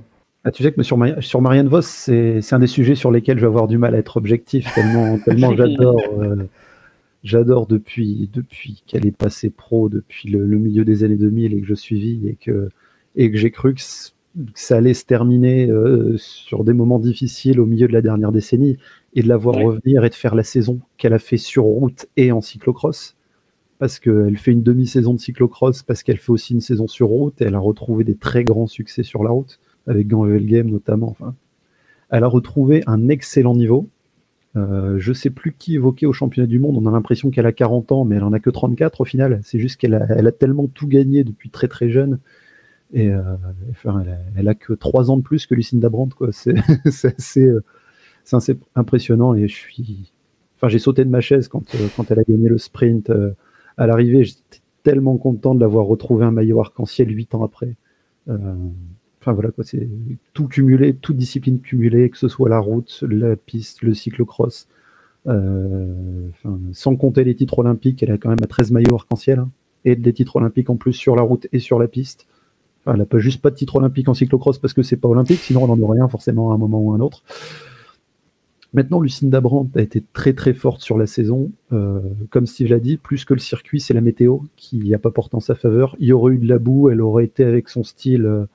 ah, 0.46 0.52
tu 0.52 0.62
sais 0.62 0.74
que 0.74 0.84
sur, 0.84 0.98
sur 1.22 1.42
Marianne 1.42 1.70
Vos, 1.70 1.82
c'est 1.82 2.42
un 2.52 2.60
des 2.60 2.68
sujets 2.68 2.96
sur 2.96 3.12
lesquels 3.12 3.38
je 3.38 3.44
vais 3.44 3.48
avoir 3.48 3.70
du 3.70 3.78
mal 3.78 3.96
à 3.96 3.98
être 3.98 4.18
objectif, 4.18 4.68
tellement, 4.76 5.18
tellement 5.26 5.56
j'adore. 5.56 6.02
Euh, 6.20 6.50
j'adore 7.24 7.66
depuis, 7.66 8.30
depuis 8.34 8.84
qu'elle 8.86 9.06
est 9.06 9.16
passée 9.16 9.50
pro, 9.50 9.88
depuis 9.88 10.28
le, 10.30 10.46
milieu 10.46 10.84
des 10.84 11.06
années 11.06 11.16
2000 11.16 11.54
et 11.54 11.62
que 11.62 11.68
je 11.68 11.76
suivis 11.76 12.28
et 12.28 12.36
que, 12.36 12.70
et 13.16 13.32
que 13.32 13.38
j'ai 13.38 13.52
cru 13.52 13.74
que, 13.74 13.82
ça 14.56 14.78
allait 14.78 14.96
se 14.96 15.06
terminer 15.06 15.70
euh, 15.70 16.18
sur 16.18 16.64
des 16.64 16.74
moments 16.74 17.00
difficiles 17.00 17.60
au 17.60 17.66
milieu 17.66 17.88
de 17.88 17.94
la 17.94 18.02
dernière 18.02 18.32
décennie 18.32 18.78
et 19.14 19.22
de 19.22 19.30
la 19.30 19.38
voir 19.38 19.56
revenir 19.56 20.04
et 20.04 20.10
de 20.10 20.16
faire 20.16 20.36
la 20.36 20.44
saison 20.44 20.82
qu'elle 20.98 21.14
a 21.14 21.20
fait 21.20 21.38
sur 21.38 21.64
route 21.64 22.08
et 22.18 22.32
en 22.32 22.42
cyclocross. 22.42 23.16
Parce 23.84 24.00
qu'elle 24.00 24.38
fait 24.38 24.54
une 24.54 24.64
demi-saison 24.64 25.14
de 25.14 25.20
cyclocross, 25.20 25.84
parce 25.84 26.04
qu'elle 26.04 26.16
fait 26.16 26.32
aussi 26.32 26.54
une 26.54 26.62
saison 26.62 26.88
sur 26.88 27.10
route 27.10 27.42
et 27.42 27.44
elle 27.44 27.56
a 27.56 27.60
retrouvé 27.60 28.06
des 28.06 28.16
très 28.16 28.46
grands 28.46 28.66
succès 28.66 29.04
sur 29.04 29.26
la 29.26 29.32
route, 29.32 29.60
avec 29.88 30.08
Gant 30.08 30.26
Game 30.26 30.70
notamment. 30.70 31.10
Enfin, 31.10 31.36
elle 32.10 32.24
a 32.24 32.28
retrouvé 32.28 32.82
un 32.88 33.10
excellent 33.10 33.54
niveau. 33.54 33.90
Euh, 34.56 35.00
je 35.00 35.12
sais 35.12 35.30
plus 35.30 35.52
qui 35.52 35.76
évoquait 35.76 36.06
au 36.06 36.14
championnat 36.14 36.48
du 36.48 36.60
monde. 36.60 36.78
On 36.78 36.86
a 36.86 36.92
l'impression 36.94 37.30
qu'elle 37.30 37.46
a 37.46 37.52
40 37.52 37.92
ans, 37.92 38.06
mais 38.06 38.16
elle 38.16 38.24
en 38.24 38.32
a 38.32 38.40
que 38.40 38.50
34 38.50 39.02
au 39.02 39.04
final. 39.04 39.42
C'est 39.44 39.60
juste 39.60 39.76
qu'elle 39.76 39.96
a, 39.96 40.06
elle 40.12 40.28
a 40.28 40.32
tellement 40.32 40.68
tout 40.68 40.88
gagné 40.88 41.26
depuis 41.26 41.50
très 41.50 41.68
très 41.68 41.90
jeune. 41.90 42.20
Et 42.94 43.12
euh, 43.12 43.22
enfin, 43.72 44.06
elle, 44.38 44.48
a, 44.48 44.56
que 44.56 44.72
3 44.72 45.12
ans 45.12 45.18
de 45.18 45.24
plus 45.24 45.46
que 45.46 45.56
Lucinda 45.56 45.90
Brandt. 45.90 46.16
Quoi. 46.16 46.30
C'est, 46.32 46.56
assez, 47.06 47.44
euh, 47.44 47.62
c'est 48.24 48.38
assez 48.38 48.58
impressionnant. 48.76 49.34
Et 49.34 49.50
je 49.50 49.54
suis. 49.54 50.14
Enfin, 50.56 50.70
j'ai 50.70 50.80
sauté 50.80 51.04
de 51.04 51.10
ma 51.10 51.20
chaise 51.20 51.50
quand, 51.50 51.76
euh, 51.76 51.90
elle 52.10 52.20
a 52.20 52.24
gagné 52.24 52.48
le 52.48 52.58
sprint 52.58 53.12
à 53.78 53.88
l'arrivée. 53.88 54.24
J'étais 54.24 54.62
tellement 54.84 55.18
content 55.18 55.56
de 55.56 55.60
l'avoir 55.60 55.86
retrouvé 55.86 56.26
un 56.26 56.32
maillot 56.32 56.60
arc-en-ciel 56.60 57.10
8 57.10 57.36
ans 57.36 57.44
après. 57.44 57.76
Enfin 59.24 59.32
voilà 59.32 59.52
quoi, 59.52 59.64
c'est 59.64 59.88
tout 60.34 60.50
cumulé, 60.50 60.94
toute 60.96 61.16
discipline 61.16 61.62
cumulée, 61.62 62.10
que 62.10 62.18
ce 62.18 62.28
soit 62.28 62.50
la 62.50 62.60
route, 62.60 63.06
la 63.10 63.38
piste, 63.38 63.82
le 63.82 63.94
cyclocross. 63.94 64.68
Euh, 65.28 66.28
sans 66.74 66.98
compter 66.98 67.24
les 67.24 67.34
titres 67.34 67.60
olympiques, 67.60 68.04
elle 68.04 68.12
a 68.12 68.18
quand 68.18 68.28
même 68.28 68.44
à 68.44 68.48
13 68.48 68.72
maillots 68.72 68.96
arc-en-ciel 68.96 69.40
hein, 69.40 69.50
et 69.86 69.96
des 69.96 70.12
titres 70.12 70.36
olympiques 70.36 70.70
en 70.70 70.76
plus 70.76 70.92
sur 70.92 71.16
la 71.16 71.22
route 71.22 71.48
et 71.54 71.60
sur 71.60 71.80
la 71.80 71.88
piste. 71.88 72.28
elle 72.86 72.98
n'a 72.98 73.06
pas 73.06 73.20
juste 73.20 73.42
pas 73.42 73.50
de 73.50 73.56
titre 73.56 73.78
olympique 73.78 74.10
en 74.10 74.14
cyclocross 74.14 74.58
parce 74.58 74.74
que 74.74 74.84
c'est 74.84 74.98
pas 74.98 75.08
olympique, 75.08 75.40
sinon 75.40 75.64
on 75.64 75.68
n'en 75.74 75.80
aurait 75.80 76.00
rien 76.00 76.10
forcément 76.10 76.52
à 76.52 76.56
un 76.56 76.58
moment 76.58 76.82
ou 76.82 76.92
à 76.92 76.98
un 76.98 77.00
autre. 77.00 77.24
Maintenant, 78.74 79.02
Lucinda 79.02 79.40
Brandt 79.40 79.78
a 79.80 79.84
été 79.84 80.04
très 80.14 80.34
très 80.34 80.54
forte 80.54 80.82
sur 80.82 80.98
la 80.98 81.06
saison. 81.06 81.52
Euh, 81.72 82.00
comme 82.32 82.48
Steve 82.48 82.70
l'a 82.70 82.80
dit, 82.80 82.98
plus 82.98 83.24
que 83.24 83.36
le 83.36 83.40
circuit, 83.40 83.80
c'est 83.80 83.94
la 83.94 84.02
météo 84.02 84.40
qui 84.56 84.90
n'a 84.90 84.98
pas 84.98 85.12
porté 85.12 85.36
en 85.36 85.40
sa 85.40 85.54
faveur. 85.54 85.96
Il 86.00 86.08
y 86.08 86.12
aurait 86.12 86.34
eu 86.34 86.38
de 86.40 86.48
la 86.48 86.58
boue, 86.58 86.90
elle 86.90 87.02
aurait 87.02 87.26
été 87.26 87.44
avec 87.44 87.70
son 87.70 87.84
style 87.84 88.26
euh, 88.26 88.46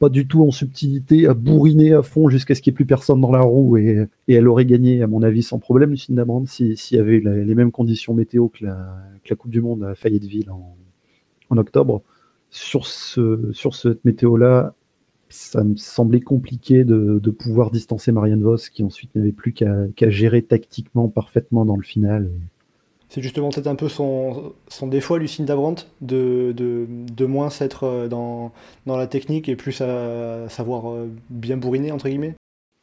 pas 0.00 0.08
du 0.08 0.26
tout 0.26 0.42
en 0.42 0.50
subtilité, 0.50 1.28
à 1.28 1.34
bourriner 1.34 1.92
à 1.92 2.02
fond 2.02 2.28
jusqu'à 2.30 2.54
ce 2.54 2.62
qu'il 2.62 2.72
n'y 2.72 2.74
ait 2.74 2.78
plus 2.78 2.86
personne 2.86 3.20
dans 3.20 3.30
la 3.30 3.42
roue 3.42 3.76
et, 3.76 4.08
elle 4.28 4.48
aurait 4.48 4.64
gagné, 4.64 5.02
à 5.02 5.06
mon 5.06 5.22
avis, 5.22 5.42
sans 5.42 5.58
problème, 5.58 5.90
Lucinda 5.90 6.24
Brandt, 6.24 6.50
s'il 6.50 6.96
y 6.96 7.00
avait 7.00 7.20
les 7.20 7.54
mêmes 7.54 7.70
conditions 7.70 8.14
météo 8.14 8.48
que 8.48 8.64
la, 8.64 9.36
Coupe 9.36 9.50
du 9.50 9.60
Monde 9.60 9.84
à 9.84 9.94
Fayetteville 9.94 10.50
en, 10.50 10.74
en 11.50 11.58
octobre. 11.58 12.02
Sur, 12.48 12.86
ce, 12.86 13.50
sur 13.52 13.76
cette 13.76 14.04
météo-là, 14.04 14.74
ça 15.30 15.64
me 15.64 15.76
semblait 15.76 16.20
compliqué 16.20 16.84
de, 16.84 17.30
pouvoir 17.30 17.70
distancer 17.70 18.12
Marianne 18.12 18.42
Vos, 18.42 18.56
qui 18.56 18.82
ensuite 18.82 19.14
n'avait 19.14 19.32
plus 19.32 19.52
qu'à 19.52 20.10
gérer 20.10 20.42
tactiquement 20.42 21.08
parfaitement 21.08 21.64
dans 21.64 21.76
le 21.76 21.82
final. 21.82 22.30
C'est 23.08 23.22
justement 23.22 23.50
peut-être 23.50 23.66
un 23.66 23.74
peu 23.74 23.88
son, 23.88 24.52
son 24.68 24.86
défaut, 24.86 25.18
Lucinda 25.18 25.56
Brandt, 25.56 25.86
de, 26.00 26.52
de, 26.52 26.86
de 26.88 27.26
moins 27.26 27.50
s'être 27.50 27.82
euh, 27.82 28.08
dans, 28.08 28.52
dans 28.86 28.96
la 28.96 29.08
technique 29.08 29.48
et 29.48 29.56
plus 29.56 29.80
à 29.80 30.48
savoir 30.48 30.92
euh, 30.92 31.08
bien 31.28 31.56
bourriner, 31.56 31.90
entre 31.92 32.08
guillemets 32.08 32.34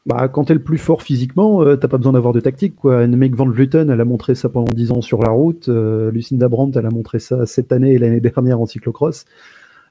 bah, 0.06 0.30
quand 0.30 0.46
t'es 0.46 0.54
le 0.54 0.64
plus 0.64 0.78
fort 0.78 1.02
physiquement, 1.02 1.64
euh, 1.64 1.76
t'as 1.76 1.90
pas 1.90 1.98
besoin 1.98 2.14
d'avoir 2.14 2.32
de 2.34 2.40
tactique. 2.40 2.78
Quoi. 2.78 3.06
Mec 3.08 3.36
Van 3.36 3.46
Vleuten, 3.46 3.90
elle 3.90 4.00
a 4.00 4.06
montré 4.06 4.36
ça 4.36 4.48
pendant 4.48 4.72
10 4.72 4.92
ans 4.94 5.02
sur 5.02 5.22
la 5.22 5.32
route. 5.32 5.68
Lucinda 5.68 6.48
Brandt, 6.48 6.80
elle 6.80 6.86
a 6.86 6.90
montré 6.92 7.20
ça 7.20 7.46
cette 7.46 7.74
année 7.74 7.92
et 7.92 7.98
l'année 7.98 8.22
dernière 8.22 8.62
en 8.62 8.66
cyclocross. 8.66 9.26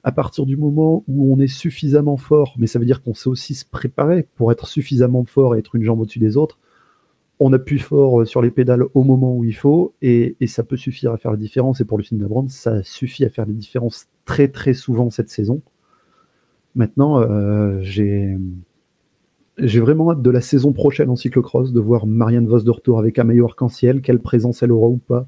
À 0.07 0.13
partir 0.13 0.47
du 0.47 0.57
moment 0.57 1.03
où 1.09 1.35
on 1.35 1.41
est 1.41 1.49
suffisamment 1.49 2.17
fort, 2.17 2.55
mais 2.59 2.69
ça 2.69 2.79
veut 2.79 2.85
dire 2.85 3.03
qu'on 3.03 3.13
sait 3.13 3.29
aussi 3.29 3.57
se 3.57 3.65
préparer 3.65 4.29
pour 4.37 4.53
être 4.53 4.69
suffisamment 4.69 5.25
fort 5.25 5.57
et 5.57 5.59
être 5.59 5.75
une 5.75 5.83
jambe 5.83 5.99
au-dessus 5.99 6.21
des 6.21 6.37
autres, 6.37 6.61
on 7.41 7.53
appuie 7.53 7.81
fort 7.81 8.21
euh, 8.21 8.25
sur 8.25 8.41
les 8.41 8.53
pédales 8.53 8.85
au 8.95 9.03
moment 9.03 9.37
où 9.37 9.43
il 9.43 9.57
faut 9.57 9.95
et, 10.03 10.37
ça 10.47 10.63
peut 10.63 10.77
suffire 10.77 11.11
à 11.11 11.17
faire 11.17 11.33
la 11.33 11.37
différence. 11.37 11.81
Et 11.81 11.85
pour 11.85 11.99
Lucinda 11.99 12.29
Brandt, 12.29 12.53
ça 12.53 12.85
suffit 12.85 13.25
à 13.25 13.31
faire 13.31 13.47
la 13.47 13.53
différence 13.53 14.07
très 14.25 14.47
très 14.47 14.75
souvent 14.75 15.11
cette 15.11 15.29
saison. 15.29 15.61
Maintenant, 16.77 17.21
euh, 17.21 17.81
j'ai 17.83 18.39
vraiment 19.81 20.13
hâte 20.13 20.23
de 20.23 20.31
la 20.31 20.41
saison 20.41 20.73
prochaine 20.73 21.11
en 21.11 21.17
cyclocross 21.17 21.73
de 21.73 21.81
voir 21.81 22.07
Marianne 22.07 22.47
Vos 22.47 22.61
de 22.61 22.71
retour 22.71 23.01
avec 23.01 23.19
un 23.19 23.25
maillot 23.25 23.47
arc-en-ciel, 23.47 24.03
quelle 24.03 24.21
présence 24.21 24.63
elle 24.63 24.71
aura 24.71 24.87
ou 24.87 24.99
pas. 24.99 25.27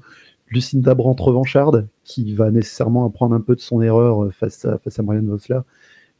Lucinda 0.49 0.95
Brandt 0.95 1.23
revancharde, 1.23 1.87
qui 2.03 2.33
va 2.33 2.51
nécessairement 2.51 3.05
apprendre 3.05 3.35
un 3.35 3.41
peu 3.41 3.55
de 3.55 3.61
son 3.61 3.81
erreur 3.81 4.25
euh, 4.25 4.31
face 4.31 4.65
à, 4.65 5.03
Marianne 5.03 5.29
Vos 5.29 5.37
là 5.49 5.65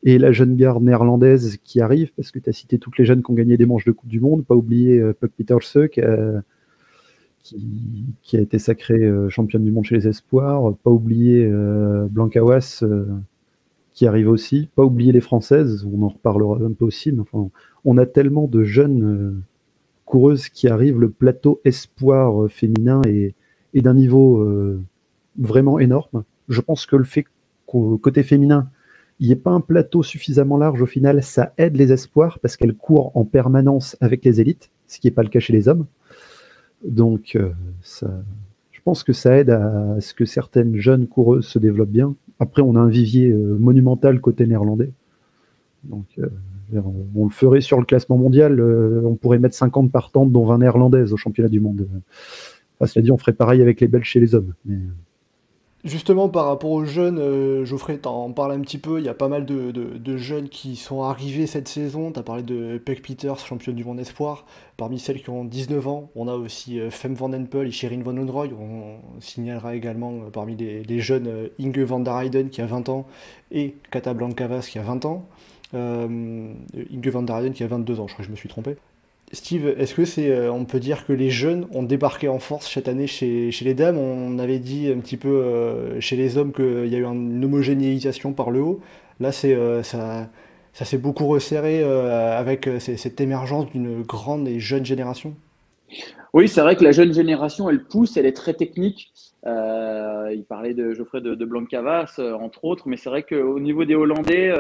et 0.04 0.18
la 0.18 0.32
jeune 0.32 0.56
garde 0.56 0.84
néerlandaise 0.84 1.58
qui 1.64 1.82
arrive, 1.82 2.12
parce 2.16 2.32
que 2.32 2.40
tu 2.40 2.50
as 2.50 2.54
cité 2.54 2.80
toutes 2.80 2.98
les 2.98 3.06
jeunes 3.06 3.22
qui 3.22 3.32
ont 3.32 3.36
gagné 3.36 3.58
des 3.58 3.66
manches 3.66 3.86
de 3.86 3.92
Coupe 3.92 4.10
du 4.10 4.20
Monde, 4.20 4.46
pas 4.46 4.56
oublier 4.56 5.00
euh, 5.00 5.14
Puck 5.14 5.32
Peterse 5.32 5.78
qui, 5.90 6.02
qui, 8.22 8.38
a 8.38 8.40
été 8.40 8.60
sacrée 8.60 9.04
euh, 9.04 9.30
championne 9.30 9.64
du 9.64 9.72
monde 9.72 9.86
chez 9.86 9.96
les 9.96 10.08
espoirs, 10.08 10.74
pas 10.84 10.92
oublier 10.92 11.46
euh, 11.46 12.08
Blanca 12.10 12.44
Was 12.44 12.84
qui 13.92 14.08
arrive 14.08 14.30
aussi, 14.30 14.70
pas 14.76 14.84
oublier 14.84 15.12
les 15.12 15.20
Françaises, 15.20 15.86
on 15.92 16.04
en 16.04 16.10
reparlera 16.10 16.64
un 16.64 16.72
peu 16.72 16.86
aussi, 16.86 17.12
mais 17.12 17.20
enfin, 17.20 17.50
on 17.84 17.98
a 17.98 18.06
tellement 18.06 18.48
de 18.48 18.64
jeunes 18.64 19.42
coureuses 20.06 20.48
qui 20.48 20.70
arrivent, 20.70 21.00
le 21.00 21.10
plateau 21.10 21.60
espoir 21.66 22.50
féminin 22.50 23.02
est, 23.06 23.34
est 23.74 23.82
d'un 23.82 23.94
niveau 23.94 24.46
vraiment 25.38 25.80
énorme. 25.80 26.24
Je 26.48 26.62
pense 26.62 26.86
que 26.86 26.96
le 26.96 27.04
fait 27.04 27.26
qu'au 27.66 27.98
côté 27.98 28.24
féminin, 28.24 28.70
il 29.20 29.28
n'y 29.28 29.34
a 29.34 29.38
pas 29.38 29.52
un 29.52 29.62
plateau 29.62 30.02
suffisamment 30.02 30.58
large 30.58 30.82
au 30.82 30.86
final, 30.86 31.22
ça 31.24 31.54
aide 31.58 31.76
les 31.76 31.92
espoirs 31.92 32.40
parce 32.40 32.56
qu'elles 32.56 32.76
courent 32.76 33.16
en 33.16 33.26
permanence 33.26 33.98
avec 34.00 34.24
les 34.24 34.40
élites, 34.40 34.72
ce 34.88 35.00
qui 35.00 35.08
n'est 35.08 35.12
pas 35.12 35.24
le 35.24 35.30
cas 35.30 35.40
chez 35.40 35.54
les 35.54 35.68
hommes. 35.68 35.86
Donc, 36.86 37.36
euh, 37.36 37.52
je 38.72 38.82
pense 38.84 39.04
que 39.04 39.12
ça 39.12 39.38
aide 39.38 39.50
à 39.50 40.00
ce 40.00 40.14
que 40.14 40.24
certaines 40.24 40.78
jeunes 40.78 41.08
coureuses 41.08 41.46
se 41.46 41.60
développent 41.60 41.90
bien. 41.90 42.16
Après, 42.40 42.62
on 42.62 42.76
a 42.76 42.80
un 42.80 42.88
vivier 42.88 43.30
euh, 43.30 43.58
monumental 43.60 44.22
côté 44.22 44.48
néerlandais. 44.48 44.92
Donc, 45.84 46.06
euh, 46.18 46.30
on 47.16 47.26
le 47.26 47.32
ferait 47.32 47.62
sur 47.62 47.80
le 47.80 47.86
classement 47.86 48.18
mondial, 48.18 48.62
on 48.62 49.16
pourrait 49.16 49.40
mettre 49.40 49.56
50 49.56 49.92
partantes, 49.92 50.32
dont 50.32 50.46
20 50.46 50.60
néerlandaises 50.60 51.14
au 51.14 51.18
championnat 51.18 51.50
du 51.50 51.60
monde. 51.60 51.88
Enfin, 52.80 52.92
cela 52.92 53.04
dit, 53.04 53.12
on 53.12 53.18
ferait 53.18 53.34
pareil 53.34 53.62
avec 53.62 53.82
les 53.82 53.88
Belges 53.88 54.06
chez 54.06 54.20
les 54.20 54.36
hommes. 54.36 54.54
Mais, 54.66 54.78
Justement, 55.86 56.28
par 56.28 56.46
rapport 56.48 56.72
aux 56.72 56.84
jeunes, 56.84 57.20
euh, 57.20 57.64
Geoffrey, 57.64 57.98
t'en 58.00 58.34
parles 58.34 58.52
un 58.52 58.60
petit 58.60 58.78
peu. 58.78 59.00
Il 59.00 59.06
y 59.06 59.10
a 59.10 59.14
pas 59.14 59.30
mal 59.30 59.46
de, 59.46 60.18
jeunes 60.18 60.50
qui 60.50 60.76
sont 60.76 61.04
arrivés 61.04 61.48
cette 61.48 61.70
saison. 61.70 62.12
Tu 62.12 62.20
as 62.20 62.24
parlé 62.24 62.44
de 62.44 62.78
Peck 62.78 63.02
Peters, 63.02 63.40
championne 63.40 63.76
du 63.76 63.86
monde 63.86 63.98
espoir. 63.98 64.46
Parmi 64.76 65.00
celles 65.00 65.22
qui 65.22 65.30
ont 65.30 65.46
19 65.46 65.88
ans, 65.88 66.12
on 66.16 66.28
a 66.28 66.34
aussi 66.34 66.82
euh, 66.82 66.90
Femme 66.90 67.14
Van 67.14 67.32
Empel 67.32 67.68
et 67.68 67.72
Sherin 67.72 68.02
Van 68.04 68.18
Onroy. 68.18 68.50
On 68.60 69.22
signalera 69.22 69.74
également 69.74 70.16
euh, 70.16 70.30
parmi 70.30 70.58
les, 70.58 71.00
jeunes 71.00 71.50
Inge 71.62 71.80
van 71.80 72.02
der 72.02 72.20
Heyden 72.20 72.50
qui 72.50 72.62
a 72.62 72.66
20 72.66 72.90
ans 72.90 73.08
et 73.52 73.76
Kata 73.90 74.14
Blancavas 74.14 74.68
qui 74.70 74.80
a 74.80 74.84
20 74.84 75.06
ans. 75.06 75.26
Inge 75.74 77.10
van 77.10 77.22
der 77.22 77.38
Heyden 77.38 77.54
qui 77.54 77.64
a 77.64 77.68
22 77.68 78.02
ans, 78.02 78.08
je 78.08 78.14
crois 78.14 78.24
que 78.24 78.28
je 78.28 78.32
me 78.32 78.36
suis 78.36 78.50
trompé. 78.50 78.76
Steve, 79.32 79.76
est-ce 79.78 79.94
que 79.94 80.06
c'est, 80.06 80.32
euh, 80.32 80.52
on 80.52 80.66
peut 80.66 80.80
dire 80.80 81.06
que 81.06 81.14
les 81.14 81.30
jeunes 81.30 81.68
ont 81.72 81.84
débarqué 81.84 82.28
en 82.28 82.40
force 82.40 82.72
cette 82.72 82.88
année 82.88 83.06
chez, 83.06 83.52
les 83.62 83.74
dames? 83.76 83.98
On 83.98 84.40
avait 84.40 84.58
dit 84.58 84.92
un 84.92 85.00
petit 85.00 85.18
peu 85.18 85.30
euh, 85.30 86.00
chez 86.02 86.16
les 86.16 86.38
hommes 86.38 86.52
qu'il 86.52 86.88
y 86.88 86.96
a 86.96 86.98
eu 86.98 87.06
une 87.06 87.44
homogénéisation 87.44 88.34
par 88.34 88.50
le 88.50 88.62
haut. 88.62 88.80
Là, 89.20 89.32
c'est, 89.32 89.54
euh, 89.54 89.84
ça, 89.84 90.30
ça 90.74 90.86
s'est 90.86 90.98
beaucoup 90.98 91.28
resserré 91.28 91.84
avec 91.84 92.70
cette 92.80 93.22
émergence 93.22 93.70
d'une 93.72 94.02
grande 94.02 94.48
et 94.48 94.60
jeune 94.60 94.86
génération. 94.86 95.36
Oui, 96.34 96.48
c'est 96.48 96.62
vrai 96.62 96.76
que 96.76 96.84
la 96.84 96.92
jeune 96.92 97.14
génération, 97.14 97.70
elle 97.70 97.84
pousse, 97.84 98.18
elle 98.18 98.26
est 98.26 98.36
très 98.36 98.54
technique. 98.54 99.12
il 99.46 100.44
parlait 100.48 100.74
de 100.74 100.94
Geoffrey 100.94 101.22
de, 101.22 101.36
de 101.36 101.46
Blancavas, 101.46 102.20
entre 102.40 102.66
autres, 102.66 102.88
mais 102.88 102.98
c'est 102.98 103.10
vrai 103.10 103.24
qu'au 103.24 103.60
niveau 103.60 103.86
des 103.86 103.96
Hollandais, 103.96 104.54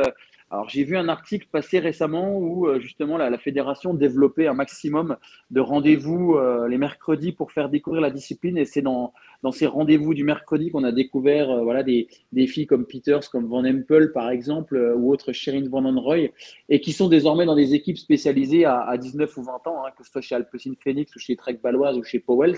alors 0.52 0.68
j'ai 0.68 0.84
vu 0.84 0.98
un 0.98 1.10
article 1.10 1.48
passer 1.52 1.78
récemment 1.80 2.36
où 2.38 2.68
euh, 2.68 2.80
justement 2.80 3.18
la, 3.18 3.38
fédération 3.38 3.94
développait 3.94 4.48
un 4.48 4.54
maximum 4.54 5.18
de 5.52 5.60
rendez-vous 5.60 6.36
euh, 6.36 6.68
les 6.68 6.80
mercredis 6.80 7.32
pour 7.32 7.52
faire 7.52 7.70
découvrir 7.70 8.02
la 8.02 8.10
discipline 8.10 8.58
et 8.58 8.66
c'est 8.66 8.82
dans, 8.82 9.14
ces 9.52 9.68
rendez-vous 9.68 10.16
du 10.16 10.24
mercredi 10.24 10.72
qu'on 10.72 10.84
a 10.84 10.92
découvert 10.92 11.52
euh, 11.52 11.64
voilà 11.64 11.84
des, 11.84 12.08
filles 12.48 12.66
comme 12.66 12.88
Peters, 12.88 13.30
comme 13.30 13.46
Van 13.46 13.64
Empel 13.64 14.12
par 14.12 14.30
exemple 14.32 14.76
ou 14.98 15.12
autres 15.12 15.34
Sherin 15.34 15.70
Van 15.70 15.84
Roy 16.02 16.30
et 16.68 16.82
qui 16.82 16.94
sont 16.94 17.10
désormais 17.10 17.46
dans 17.46 17.56
des 17.56 17.76
équipes 17.76 17.98
spécialisées 17.98 18.66
à, 18.66 18.82
à 18.82 18.98
19 18.98 19.38
ou 19.38 19.44
20 19.44 19.68
ans, 19.68 19.86
hein, 19.86 19.92
que 19.96 20.04
ce 20.04 20.12
soit 20.12 20.22
chez 20.22 20.36
Alpecin 20.36 20.74
Phoenix 20.80 21.16
ou 21.16 21.20
chez 21.20 21.36
Trek 21.36 21.60
Baloise 21.62 21.98
ou 21.98 22.04
chez 22.04 22.20
Powells. 22.20 22.58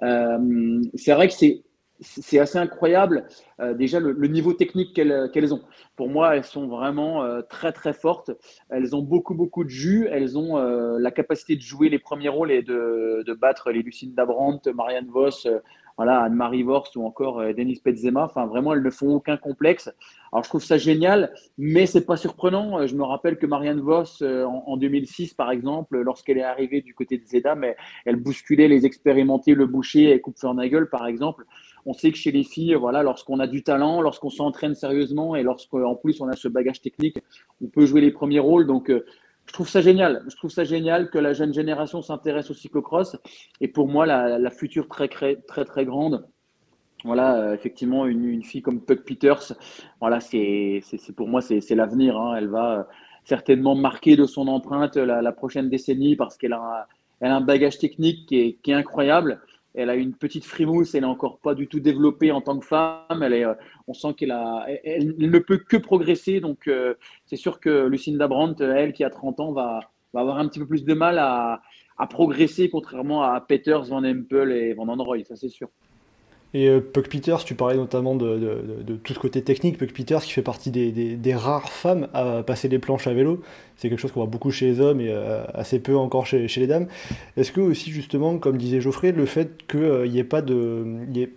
c'est 0.00 1.12
vrai 1.12 1.26
que 1.26 1.34
c'est 1.34 1.62
c'est 2.00 2.38
assez 2.38 2.58
incroyable 2.58 3.26
euh, 3.60 3.74
déjà 3.74 4.00
le, 4.00 4.14
niveau 4.26 4.52
technique 4.52 4.94
qu'elles 4.94 5.54
ont. 5.54 5.62
Pour 5.96 6.08
moi, 6.08 6.36
elles 6.36 6.44
sont 6.44 6.66
vraiment 6.68 7.22
euh, 7.22 7.42
très 7.42 7.72
très 7.72 7.92
fortes. 7.92 8.30
Elles 8.68 8.94
ont 8.94 9.02
beaucoup 9.02 9.34
beaucoup 9.34 9.64
de 9.64 9.70
jus. 9.70 10.06
Elles 10.10 10.36
ont 10.36 10.58
euh, 10.58 10.98
la 10.98 11.10
capacité 11.10 11.56
de 11.56 11.62
jouer 11.62 11.88
les 11.88 11.98
premiers 11.98 12.28
rôles 12.28 12.52
et 12.52 12.62
de, 12.62 13.22
de 13.26 13.34
battre 13.34 13.70
les 13.70 13.82
Lucinda 13.82 14.26
Brandt, 14.26 14.70
Marianne 14.72 15.08
Voss 15.08 15.48
voilà, 15.96 16.20
Anne-Marie 16.22 16.62
Vorst 16.62 16.94
ou 16.96 17.04
encore 17.04 17.40
euh, 17.40 17.52
Denis 17.52 17.80
Petzema. 17.82 18.24
Enfin, 18.24 18.46
vraiment, 18.46 18.74
elles 18.74 18.82
ne 18.82 18.90
font 18.90 19.14
aucun 19.14 19.36
complexe. 19.36 19.90
Alors, 20.30 20.44
je 20.44 20.48
trouve 20.50 20.62
ça 20.62 20.76
génial, 20.76 21.32
mais 21.56 21.86
c'est 21.86 22.04
pas 22.04 22.16
surprenant. 22.16 22.80
Euh, 22.80 22.86
je 22.86 22.94
me 22.94 23.02
rappelle 23.02 23.38
que 23.38 23.46
Marianne 23.46 23.80
Voss, 23.80 24.20
euh, 24.20 24.44
en, 24.44 24.76
2006, 24.76 25.34
par 25.34 25.50
exemple, 25.50 25.98
lorsqu'elle 25.98 26.36
est 26.36 26.42
arrivée 26.42 26.82
du 26.82 26.94
côté 26.94 27.16
de 27.16 27.24
Zedam, 27.24 27.64
elle, 27.64 27.76
elle 28.04 28.16
bousculait 28.16 28.68
les 28.68 28.84
expérimentés, 28.84 29.54
le 29.54 29.66
boucher 29.66 30.10
et 30.10 30.20
Coupe 30.20 30.36
Nagel, 30.42 30.88
par 30.90 31.06
exemple. 31.06 31.44
On 31.86 31.94
sait 31.94 32.10
que 32.10 32.18
chez 32.18 32.32
les 32.32 32.44
filles, 32.44 32.74
voilà, 32.74 33.02
lorsqu'on 33.02 33.40
a 33.40 33.46
du 33.46 33.62
talent, 33.62 34.02
lorsqu'on 34.02 34.30
s'entraîne 34.30 34.74
sérieusement 34.74 35.36
et 35.36 35.44
lorsqu'en 35.44 35.94
plus 35.94 36.20
on 36.20 36.28
a 36.28 36.34
ce 36.34 36.48
bagage 36.48 36.80
technique, 36.80 37.18
on 37.62 37.68
peut 37.68 37.86
jouer 37.86 38.00
les 38.00 38.10
premiers 38.10 38.40
rôles. 38.40 38.66
Donc, 38.66 38.90
je 39.46 39.52
trouve 39.52 39.68
ça 39.68 39.80
génial. 39.80 40.24
Je 40.28 40.36
trouve 40.36 40.50
ça 40.50 40.64
génial 40.64 41.10
que 41.10 41.18
la 41.18 41.32
jeune 41.32 41.54
génération 41.54 42.02
s'intéresse 42.02 42.50
au 42.50 42.54
cyclocross. 42.54 43.16
Et 43.60 43.68
pour 43.68 43.88
moi, 43.88 44.06
la, 44.06 44.50
future 44.50 44.88
très, 44.88 45.08
très, 45.08 45.36
très, 45.36 45.64
très 45.64 45.84
grande, 45.84 46.26
voilà, 47.04 47.36
euh, 47.36 47.54
effectivement, 47.54 48.06
une, 48.06 48.42
fille 48.42 48.62
comme 48.62 48.80
Puck 48.80 49.04
Peters, 49.04 49.52
voilà, 50.00 50.20
c'est, 50.20 50.82
pour 51.16 51.28
moi, 51.28 51.40
c'est, 51.40 51.74
l'avenir. 51.74 52.18
Hein. 52.18 52.36
Elle 52.36 52.48
va 52.48 52.80
euh, 52.80 52.82
certainement 53.24 53.74
marquer 53.76 54.16
de 54.16 54.24
son 54.24 54.48
empreinte 54.48 54.96
la, 54.96 55.32
prochaine 55.32 55.68
décennie 55.68 56.16
parce 56.16 56.36
qu'elle 56.36 56.52
a, 56.52 56.88
elle 57.20 57.30
a 57.30 57.36
un 57.36 57.40
bagage 57.40 57.78
technique 57.78 58.26
qui 58.26 58.40
est, 58.40 58.52
qui 58.62 58.72
est 58.72 58.74
incroyable 58.74 59.40
elle 59.76 59.90
a 59.90 59.94
une 59.94 60.14
petite 60.14 60.44
frimousse, 60.44 60.94
elle 60.94 61.02
n'est 61.02 61.06
encore 61.06 61.38
pas 61.38 61.54
du 61.54 61.68
tout 61.68 61.80
développée 61.80 62.32
en 62.32 62.40
tant 62.40 62.58
que 62.58 62.66
femme. 62.66 63.22
Elle 63.22 63.34
est, 63.34 63.44
euh, 63.44 63.54
on 63.86 63.94
sent 63.94 64.14
qu'elle 64.16 64.32
a, 64.32 64.66
elle, 64.84 65.14
ne 65.18 65.38
peut 65.38 65.58
que 65.58 65.76
progresser. 65.76 66.40
Donc, 66.40 66.66
euh, 66.66 66.94
c'est 67.26 67.36
sûr 67.36 67.60
que 67.60 67.86
Lucinda 67.86 68.26
Brandt, 68.26 68.64
elle 68.64 68.92
qui 68.92 69.04
a 69.04 69.10
30 69.10 69.40
ans, 69.40 69.52
va, 69.52 69.80
va 70.14 70.20
avoir 70.20 70.38
un 70.38 70.48
petit 70.48 70.58
peu 70.58 70.66
plus 70.66 70.84
de 70.84 70.94
mal 70.94 71.18
à, 71.18 71.60
à 71.98 72.06
progresser, 72.06 72.68
contrairement 72.70 73.22
à 73.22 73.40
Peters, 73.40 73.84
Van 73.84 74.04
Empel 74.04 74.52
et 74.52 74.74
Van 74.74 74.88
Androy, 74.88 75.24
ça 75.24 75.36
c'est 75.36 75.48
sûr. 75.48 75.68
Et 76.56 76.68
euh, 76.68 76.80
Puck 76.80 77.10
Peters, 77.10 77.44
tu 77.44 77.54
parlais 77.54 77.76
notamment 77.76 78.14
de, 78.16 78.96
tout 79.04 79.12
ce 79.12 79.18
côté 79.18 79.42
technique. 79.42 79.76
Puck 79.76 79.92
Peters, 79.92 80.22
qui 80.22 80.32
fait 80.32 80.40
partie 80.40 80.70
des, 80.70 81.34
rares 81.34 81.68
femmes 81.68 82.08
à 82.14 82.42
passer 82.42 82.68
les 82.68 82.78
planches 82.78 83.06
à 83.06 83.12
vélo. 83.12 83.42
C'est 83.76 83.90
quelque 83.90 83.98
chose 83.98 84.10
qu'on 84.10 84.20
voit 84.20 84.30
beaucoup 84.30 84.50
chez 84.50 84.64
les 84.64 84.80
hommes 84.80 85.02
et 85.02 85.10
euh, 85.10 85.44
assez 85.52 85.78
peu 85.80 85.98
encore 85.98 86.24
chez, 86.24 86.46
les 86.48 86.66
dames. 86.66 86.86
Est-ce 87.36 87.52
que 87.52 87.60
aussi, 87.60 87.90
justement, 87.90 88.38
comme 88.38 88.56
disait 88.56 88.80
Geoffrey, 88.80 89.12
le 89.12 89.26
fait 89.26 89.66
qu'il 89.66 89.80
euh, 89.80 90.08
n'y 90.08 90.18
ait 90.18 90.24
pas 90.24 90.40
de. 90.40 90.86
y 91.12 91.20
ait 91.20 91.30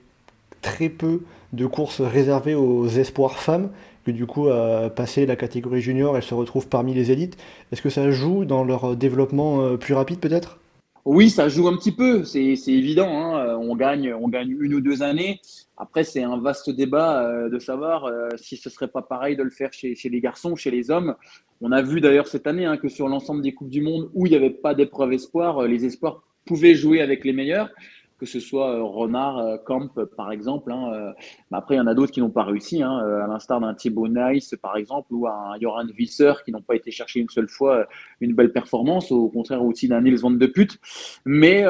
très 0.61 0.87
peu 0.87 1.23
de 1.51 1.65
courses 1.65 1.99
réservées 1.99 2.55
aux 2.55 2.87
espoirs 2.87 3.39
femmes, 3.39 3.71
que 4.05 4.11
du 4.11 4.25
coup, 4.25 4.47
à 4.47 4.89
passer 4.89 5.25
la 5.25 5.35
catégorie 5.35 5.81
junior, 5.81 6.15
elles 6.15 6.23
se 6.23 6.33
retrouvent 6.33 6.67
parmi 6.69 6.93
les 6.93 7.11
élites, 7.11 7.35
est-ce 7.73 7.81
que 7.81 7.89
ça 7.89 8.09
joue 8.09 8.45
dans 8.45 8.63
leur 8.63 8.95
développement 8.95 9.75
plus 9.77 9.93
rapide 9.93 10.19
peut-être? 10.19 10.59
Oui, 11.05 11.29
ça 11.29 11.49
joue 11.49 11.67
un 11.67 11.75
petit 11.75 11.91
peu, 11.91 12.23
c'est 12.23 12.53
évident. 12.67 13.09
Hein. 13.09 13.57
On, 13.61 13.75
gagne, 13.75 14.13
on 14.13 14.27
gagne 14.27 14.55
une 14.59 14.73
ou 14.73 14.81
deux 14.81 15.01
années. 15.01 15.39
Après, 15.77 16.03
c'est 16.03 16.23
un 16.23 16.37
vaste 16.37 16.69
débat 16.69 17.23
euh, 17.23 17.49
de 17.49 17.57
savoir 17.57 18.03
euh, 18.03 18.27
si 18.35 18.57
ce 18.57 18.69
serait 18.69 18.89
pas 18.89 19.01
pareil 19.01 19.37
de 19.37 19.43
le 19.43 19.49
faire 19.49 19.71
chez, 19.71 19.95
les 20.03 20.19
garçons, 20.19 20.57
chez 20.57 20.71
les 20.71 20.91
hommes. 20.91 21.15
On 21.61 21.71
a 21.71 21.81
vu 21.81 22.01
d'ailleurs 22.01 22.27
cette 22.27 22.47
année 22.47 22.65
hein, 22.65 22.75
que 22.75 22.89
sur 22.89 23.07
l'ensemble 23.07 23.41
des 23.41 23.53
Coupes 23.53 23.69
du 23.69 23.81
Monde 23.81 24.09
où 24.13 24.25
il 24.25 24.31
n'y 24.31 24.35
avait 24.35 24.49
pas 24.49 24.75
d'épreuve 24.75 25.13
espoir, 25.13 25.59
euh, 25.59 25.67
les 25.67 25.85
espoirs 25.85 26.21
pouvaient 26.45 26.75
jouer 26.75 26.99
avec 26.99 27.23
les 27.23 27.31
meilleurs 27.31 27.69
que 28.19 28.25
ce 28.25 28.39
soit 28.39 28.75
euh, 28.75 28.83
Renard, 28.83 29.39
euh, 29.39 29.57
Camp, 29.57 29.89
par 30.17 30.31
exemple. 30.31 30.71
Hein, 30.71 30.91
euh, 30.93 31.11
après, 31.51 31.75
il 31.75 31.77
y 31.77 31.81
en 31.81 31.87
a 31.87 31.93
d'autres 31.93 32.11
qui 32.11 32.19
n'ont 32.19 32.29
pas 32.29 32.43
réussi, 32.43 32.83
hein, 32.83 32.97
à 32.97 33.27
l'instar 33.27 33.61
d'un 33.61 33.73
Thibaut 33.73 34.07
Nice, 34.07 34.55
par 34.61 34.75
exemple, 34.77 35.07
ou 35.11 35.27
un 35.27 35.57
Joran 35.59 35.85
Visser 35.95 36.33
qui 36.43 36.51
n'ont 36.51 36.61
pas 36.61 36.75
été 36.75 36.91
chercher 36.91 37.21
une 37.21 37.29
seule 37.29 37.47
fois 37.47 37.87
une 38.19 38.33
belle 38.33 38.51
performance, 38.51 39.11
au 39.11 39.29
contraire 39.29 39.63
aussi 39.63 39.87
d'un 39.87 40.01
Nils 40.01 40.19
Van 40.19 40.31
de 40.31 40.45
Put. 40.45 40.79
Mais, 41.25 41.63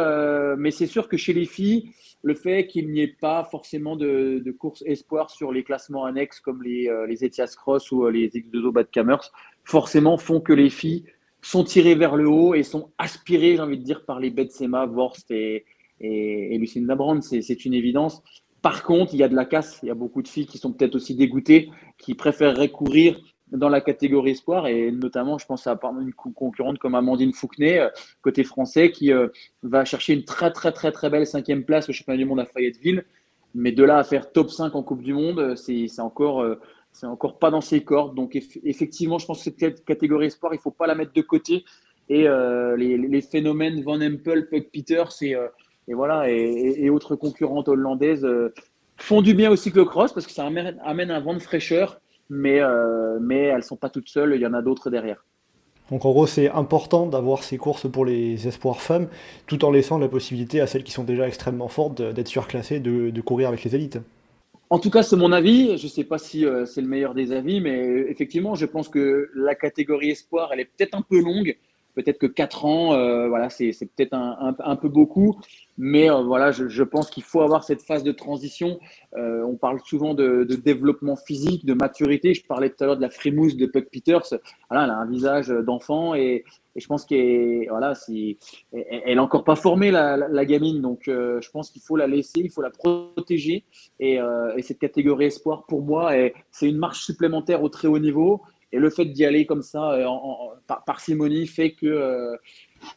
mais 0.58 0.72
c'est 0.72 0.88
sûr 0.88 1.08
que 1.08 1.18
chez 1.18 1.34
les 1.34 1.46
filles, 1.46 1.92
le 2.24 2.36
fait 2.36 2.68
qu'il 2.68 2.90
n'y 2.90 3.02
ait 3.02 3.16
pas 3.20 3.44
forcément 3.46 3.96
de, 3.96 4.44
course 4.58 4.84
espoir 4.86 5.30
sur 5.30 5.52
les 5.52 5.64
classements 5.64 6.06
annexes 6.06 6.40
comme 6.40 6.64
les, 6.64 6.90
les 7.08 7.24
Etias 7.24 7.54
Cross 7.56 7.92
ou 7.92 8.08
les 8.08 8.30
X2O 8.30 8.72
Badkamers, 8.72 9.32
forcément 9.64 10.18
font 10.18 10.42
que 10.42 10.54
les 10.54 10.70
filles 10.70 11.06
sont 11.42 11.64
tirées 11.64 11.96
vers 11.96 12.16
le 12.16 12.28
haut 12.28 12.54
et 12.54 12.64
sont 12.64 12.92
aspirées, 12.98 13.56
j'ai 13.56 13.62
envie 13.62 13.78
de 13.78 13.84
dire, 13.84 14.04
par 14.06 14.20
les 14.20 14.30
Betsema, 14.30 14.86
Vorst 14.86 15.32
et, 15.32 15.66
et, 16.00 16.56
et 16.56 16.58
Lucinda 16.58 16.96
Brand, 16.96 17.22
c'est 17.22 17.66
une 17.66 17.74
évidence. 17.74 18.22
Par 18.62 18.84
contre, 18.84 19.14
il 19.14 19.20
y 19.20 19.24
a 19.24 19.30
de 19.30 19.36
la 19.36 19.46
casse. 19.46 19.80
Il 19.84 19.88
y 19.88 19.92
a 19.92 19.96
beaucoup 19.96 20.22
de 20.22 20.28
filles 20.28 20.46
qui 20.46 20.58
sont 20.58 20.74
peut-être 20.74 20.96
aussi 20.96 21.16
dégoûtées, 21.16 21.70
qui 21.98 22.14
préféreraient 22.14 22.70
courir 22.70 23.20
dans 23.52 23.70
la 23.70 23.82
catégorie 23.82 24.32
espoir 24.32 24.68
et 24.68 24.92
notamment 24.92 25.38
je 25.38 25.46
pense 25.46 25.66
à 25.68 25.80
une 26.00 26.14
concurrente 26.14 26.78
comme 26.78 26.96
Amandine 26.96 27.34
Fouquenet 27.34 27.80
euh, 27.80 27.90
côté 28.22 28.44
français 28.44 28.92
qui 28.92 29.12
euh, 29.12 29.28
va 29.64 29.86
chercher 29.86 30.14
une 30.14 30.24
très 30.24 30.52
très 30.52 30.72
très 30.72 30.92
très 30.92 31.10
belle 31.10 31.26
cinquième 31.26 31.64
place 31.64 31.90
au 31.90 31.94
championnat 31.94 32.18
du 32.18 32.26
monde 32.26 32.40
à 32.40 32.46
Fayetteville 32.46 33.06
mais 33.56 33.72
de 33.72 33.84
là 33.84 33.98
à 33.98 34.04
faire 34.04 34.32
top 34.32 34.52
5 34.52 34.76
en 34.76 34.84
Coupe 34.84 35.02
du 35.02 35.14
Monde 35.14 35.56
c'est 35.56 35.88
encore 36.00 36.42
euh, 36.42 36.60
c'est 36.92 37.08
encore 37.08 37.40
pas 37.40 37.50
dans 37.50 37.62
ses 37.62 37.82
cordes 37.82 38.16
donc 38.16 38.36
effectivement 38.36 39.18
je 39.18 39.26
pense 39.26 39.44
que 39.44 39.52
cette 39.60 39.84
catégorie 39.84 40.28
espoir 40.28 40.54
il 40.54 40.60
faut 40.60 40.72
pas 40.72 40.86
la 40.86 40.96
mettre 40.96 41.14
de 41.14 41.22
côté 41.22 41.66
et 42.08 42.28
les, 42.78 42.98
les, 42.98 43.22
phénomènes 43.22 43.84
Van 43.84 44.02
Empel 44.02 44.50
Puck 44.50 44.72
Peter 44.74 45.04
c'est 45.12 45.36
et 45.90 45.96
voilà, 45.96 46.30
et, 46.30 46.90
autres 46.90 47.16
concurrentes 47.16 47.68
hollandaises 47.68 48.24
euh, 48.24 48.54
font 48.98 49.22
du 49.22 49.34
bien 49.34 49.50
au 49.50 49.56
cyclocross 49.56 50.14
parce 50.14 50.28
que 50.28 50.32
ça 50.32 50.46
amène, 50.46 51.12
un 51.12 51.20
vent 51.20 51.34
de 51.34 51.40
fraîcheur, 51.40 52.00
mais, 52.30 52.62
euh, 52.62 53.18
mais 53.20 53.46
elles 53.46 53.58
ne 53.58 53.62
sont 53.62 53.76
pas 53.76 53.90
toutes 53.90 54.08
seules, 54.08 54.34
il 54.36 54.42
y 54.42 54.46
en 54.46 54.54
a 54.54 54.62
d'autres 54.62 54.92
derrière. 54.92 55.26
Donc 55.90 56.06
en 56.06 56.12
gros, 56.12 56.28
c'est 56.28 56.48
important 56.52 57.08
d'avoir 57.08 57.44
ces 57.44 57.58
courses 57.58 57.90
pour 57.90 58.06
les 58.06 58.48
espoirs 58.48 58.82
femmes, 58.82 59.08
tout 59.48 59.66
en 59.66 59.72
laissant 59.72 59.98
la 59.98 60.08
possibilité 60.08 60.62
à 60.62 60.68
celles 60.68 60.84
qui 60.84 60.92
sont 60.92 61.04
déjà 61.04 61.28
extrêmement 61.28 61.70
fortes 61.70 62.00
d'être 62.00 62.28
surclassées, 62.28 62.80
de, 62.80 63.10
de 63.10 63.22
courir 63.22 63.48
avec 63.48 63.64
les 63.64 63.74
élites. 63.74 64.00
En 64.70 64.78
tout 64.78 64.92
cas, 64.92 65.02
c'est 65.02 65.16
mon 65.16 65.32
avis. 65.32 65.78
Je 65.78 65.86
ne 65.86 65.90
sais 65.90 66.04
pas 66.04 66.20
si 66.20 66.46
euh, 66.46 66.68
c'est 66.68 66.82
le 66.82 66.88
meilleur 66.88 67.16
des 67.16 67.32
avis, 67.32 67.60
mais 67.60 67.80
effectivement, 68.08 68.54
je 68.54 68.68
pense 68.68 68.88
que 68.88 69.32
la 69.34 69.56
catégorie 69.56 70.12
espoir, 70.12 70.52
elle 70.54 70.60
est 70.60 70.66
peut-être 70.66 70.94
un 70.94 71.02
peu 71.02 71.20
longue 71.20 71.58
peut-être 71.96 72.20
que 72.20 72.28
4 72.28 72.66
ans, 72.66 72.94
euh, 72.94 73.28
voilà, 73.28 73.50
c'est 73.50 73.72
peut-être 73.96 74.14
un, 74.14 74.76
peu 74.76 74.90
beaucoup, 74.90 75.40
mais 75.78 76.10
euh, 76.10 76.24
voilà, 76.24 76.52
je, 76.52 76.84
pense 76.84 77.10
qu'il 77.10 77.24
faut 77.24 77.42
avoir 77.42 77.64
cette 77.64 77.82
phase 77.82 78.04
de 78.04 78.12
transition. 78.12 78.80
Euh, 79.18 79.44
on 79.44 79.56
parle 79.56 79.80
souvent 79.84 80.14
de, 80.14 80.44
développement 80.44 81.16
physique, 81.16 81.66
de 81.66 81.74
maturité. 81.74 82.34
Je 82.34 82.46
parlais 82.46 82.70
tout 82.70 82.84
à 82.84 82.88
l'heure 82.88 82.98
de 82.98 83.02
la 83.02 83.10
frimousse 83.10 83.58
de 83.58 83.66
Puck 83.66 83.90
Peters. 83.92 84.40
Voilà, 84.70 84.86
elle 84.86 84.92
a 84.92 84.98
un 84.98 85.10
visage 85.10 85.50
d'enfant 85.50 86.16
et, 86.16 86.46
je 86.76 86.88
pense 86.88 87.04
qu'elle 87.04 87.68
voilà, 87.68 87.94
elle 88.72 89.20
encore 89.20 89.44
pas 89.44 89.56
formée, 89.56 89.92
la, 89.92 90.46
gamine. 90.46 90.82
Donc, 90.82 91.02
je 91.08 91.50
pense 91.50 91.72
qu'il 91.72 91.82
faut 91.82 91.98
la 91.98 92.08
laisser, 92.08 92.40
il 92.40 92.50
faut 92.50 92.62
la 92.62 92.70
protéger. 92.70 93.66
Et 94.00 94.20
cette 94.62 94.80
catégorie 94.80 95.26
espoir, 95.26 95.66
pour 95.68 95.82
moi, 95.82 96.14
c'est 96.52 96.70
une 96.70 96.78
marche 96.78 97.04
supplémentaire 97.04 97.64
au 97.64 97.70
très 97.70 97.90
haut 97.90 98.00
niveau. 98.00 98.42
Et 98.72 98.78
le 98.78 98.90
fait 98.90 99.06
d'y 99.06 99.26
aller 99.26 99.46
comme 99.46 99.64
ça, 99.64 99.94
euh, 99.94 100.06
par 100.68 100.84
parcimonie, 100.84 101.48
fait 101.48 101.72
que 101.72 101.88
euh, 101.88 102.36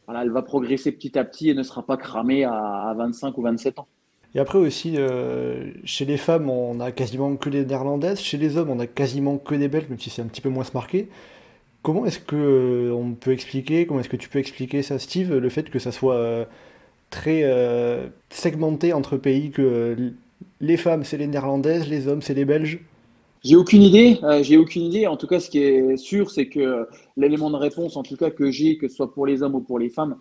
voilà, 0.07 0.23
elle 0.23 0.31
va 0.31 0.43
progresser 0.43 0.93
petit 0.93 1.19
à 1.19 1.25
petit 1.25 1.51
et 1.51 1.55
ne 1.55 1.63
sera 1.63 1.85
pas 1.85 1.97
cramée 1.97 2.45
à, 2.45 2.95
25 2.97 3.37
ou 3.39 3.43
27 3.43 3.79
ans. 3.79 3.89
Et 4.35 4.39
après 4.39 4.59
aussi, 4.59 4.95
euh, 4.97 5.71
chez 5.85 6.05
les 6.05 6.17
femmes, 6.17 6.49
on 6.49 6.81
a 6.81 6.91
quasiment 6.93 7.37
que 7.37 7.51
des 7.51 7.65
néerlandaises. 7.65 8.21
Chez 8.21 8.39
les 8.39 8.57
hommes, 8.57 8.71
on 8.71 8.81
a 8.81 8.87
quasiment 8.87 9.39
que 9.39 9.55
des 9.55 9.69
belges, 9.69 9.89
même 9.89 9.99
si 9.99 10.11
c'est 10.11 10.23
un 10.23 10.27
petit 10.27 10.41
peu 10.41 10.49
moins 10.49 10.65
marqué. 10.75 11.09
Comment 11.83 12.07
est-ce 12.07 12.21
que 12.21 12.93
on 12.93 13.15
peut 13.15 13.33
expliquer, 13.33 13.87
comment 13.87 14.01
est-ce 14.01 14.09
que 14.09 14.17
tu 14.17 14.29
peux 14.29 14.39
expliquer 14.39 14.83
ça, 14.83 14.99
Steve, 14.99 15.37
le 15.37 15.49
fait 15.49 15.69
que 15.69 15.79
ça 15.79 15.91
soit 15.91 16.47
très 17.11 17.43
segmenté 18.31 18.93
entre 18.93 19.17
pays, 19.17 19.51
que 19.51 20.13
les 20.61 20.77
femmes 20.77 21.03
c'est 21.03 21.17
les 21.17 21.27
néerlandaises, 21.27 21.89
les 21.89 22.07
hommes 22.07 22.23
c'est 22.23 22.35
les 22.35 22.45
belges? 22.45 22.79
J'ai 23.45 23.57
aucune 23.57 23.83
idée. 23.83 24.21
Euh, 24.23 24.43
j'ai 24.43 24.57
aucune 24.57 24.83
idée. 24.83 25.07
En 25.07 25.17
tout 25.17 25.27
cas, 25.27 25.41
ce 25.41 25.51
qui 25.51 25.59
est 25.59 25.97
sûr, 25.97 26.31
c'est 26.31 26.49
que 26.49 26.87
l'élément 27.17 27.51
de 27.51 27.57
réponse, 27.57 27.97
en 27.97 28.03
tout 28.03 28.17
cas 28.17 28.31
que 28.31 28.51
j'ai, 28.51 28.79
que 28.79 28.89
ce 28.89 28.95
soit 28.95 29.13
pour 29.13 29.27
les 29.27 29.43
hommes 29.43 29.57
ou 29.57 29.61
pour 29.61 29.79
les 29.79 29.89
femmes, 29.89 30.17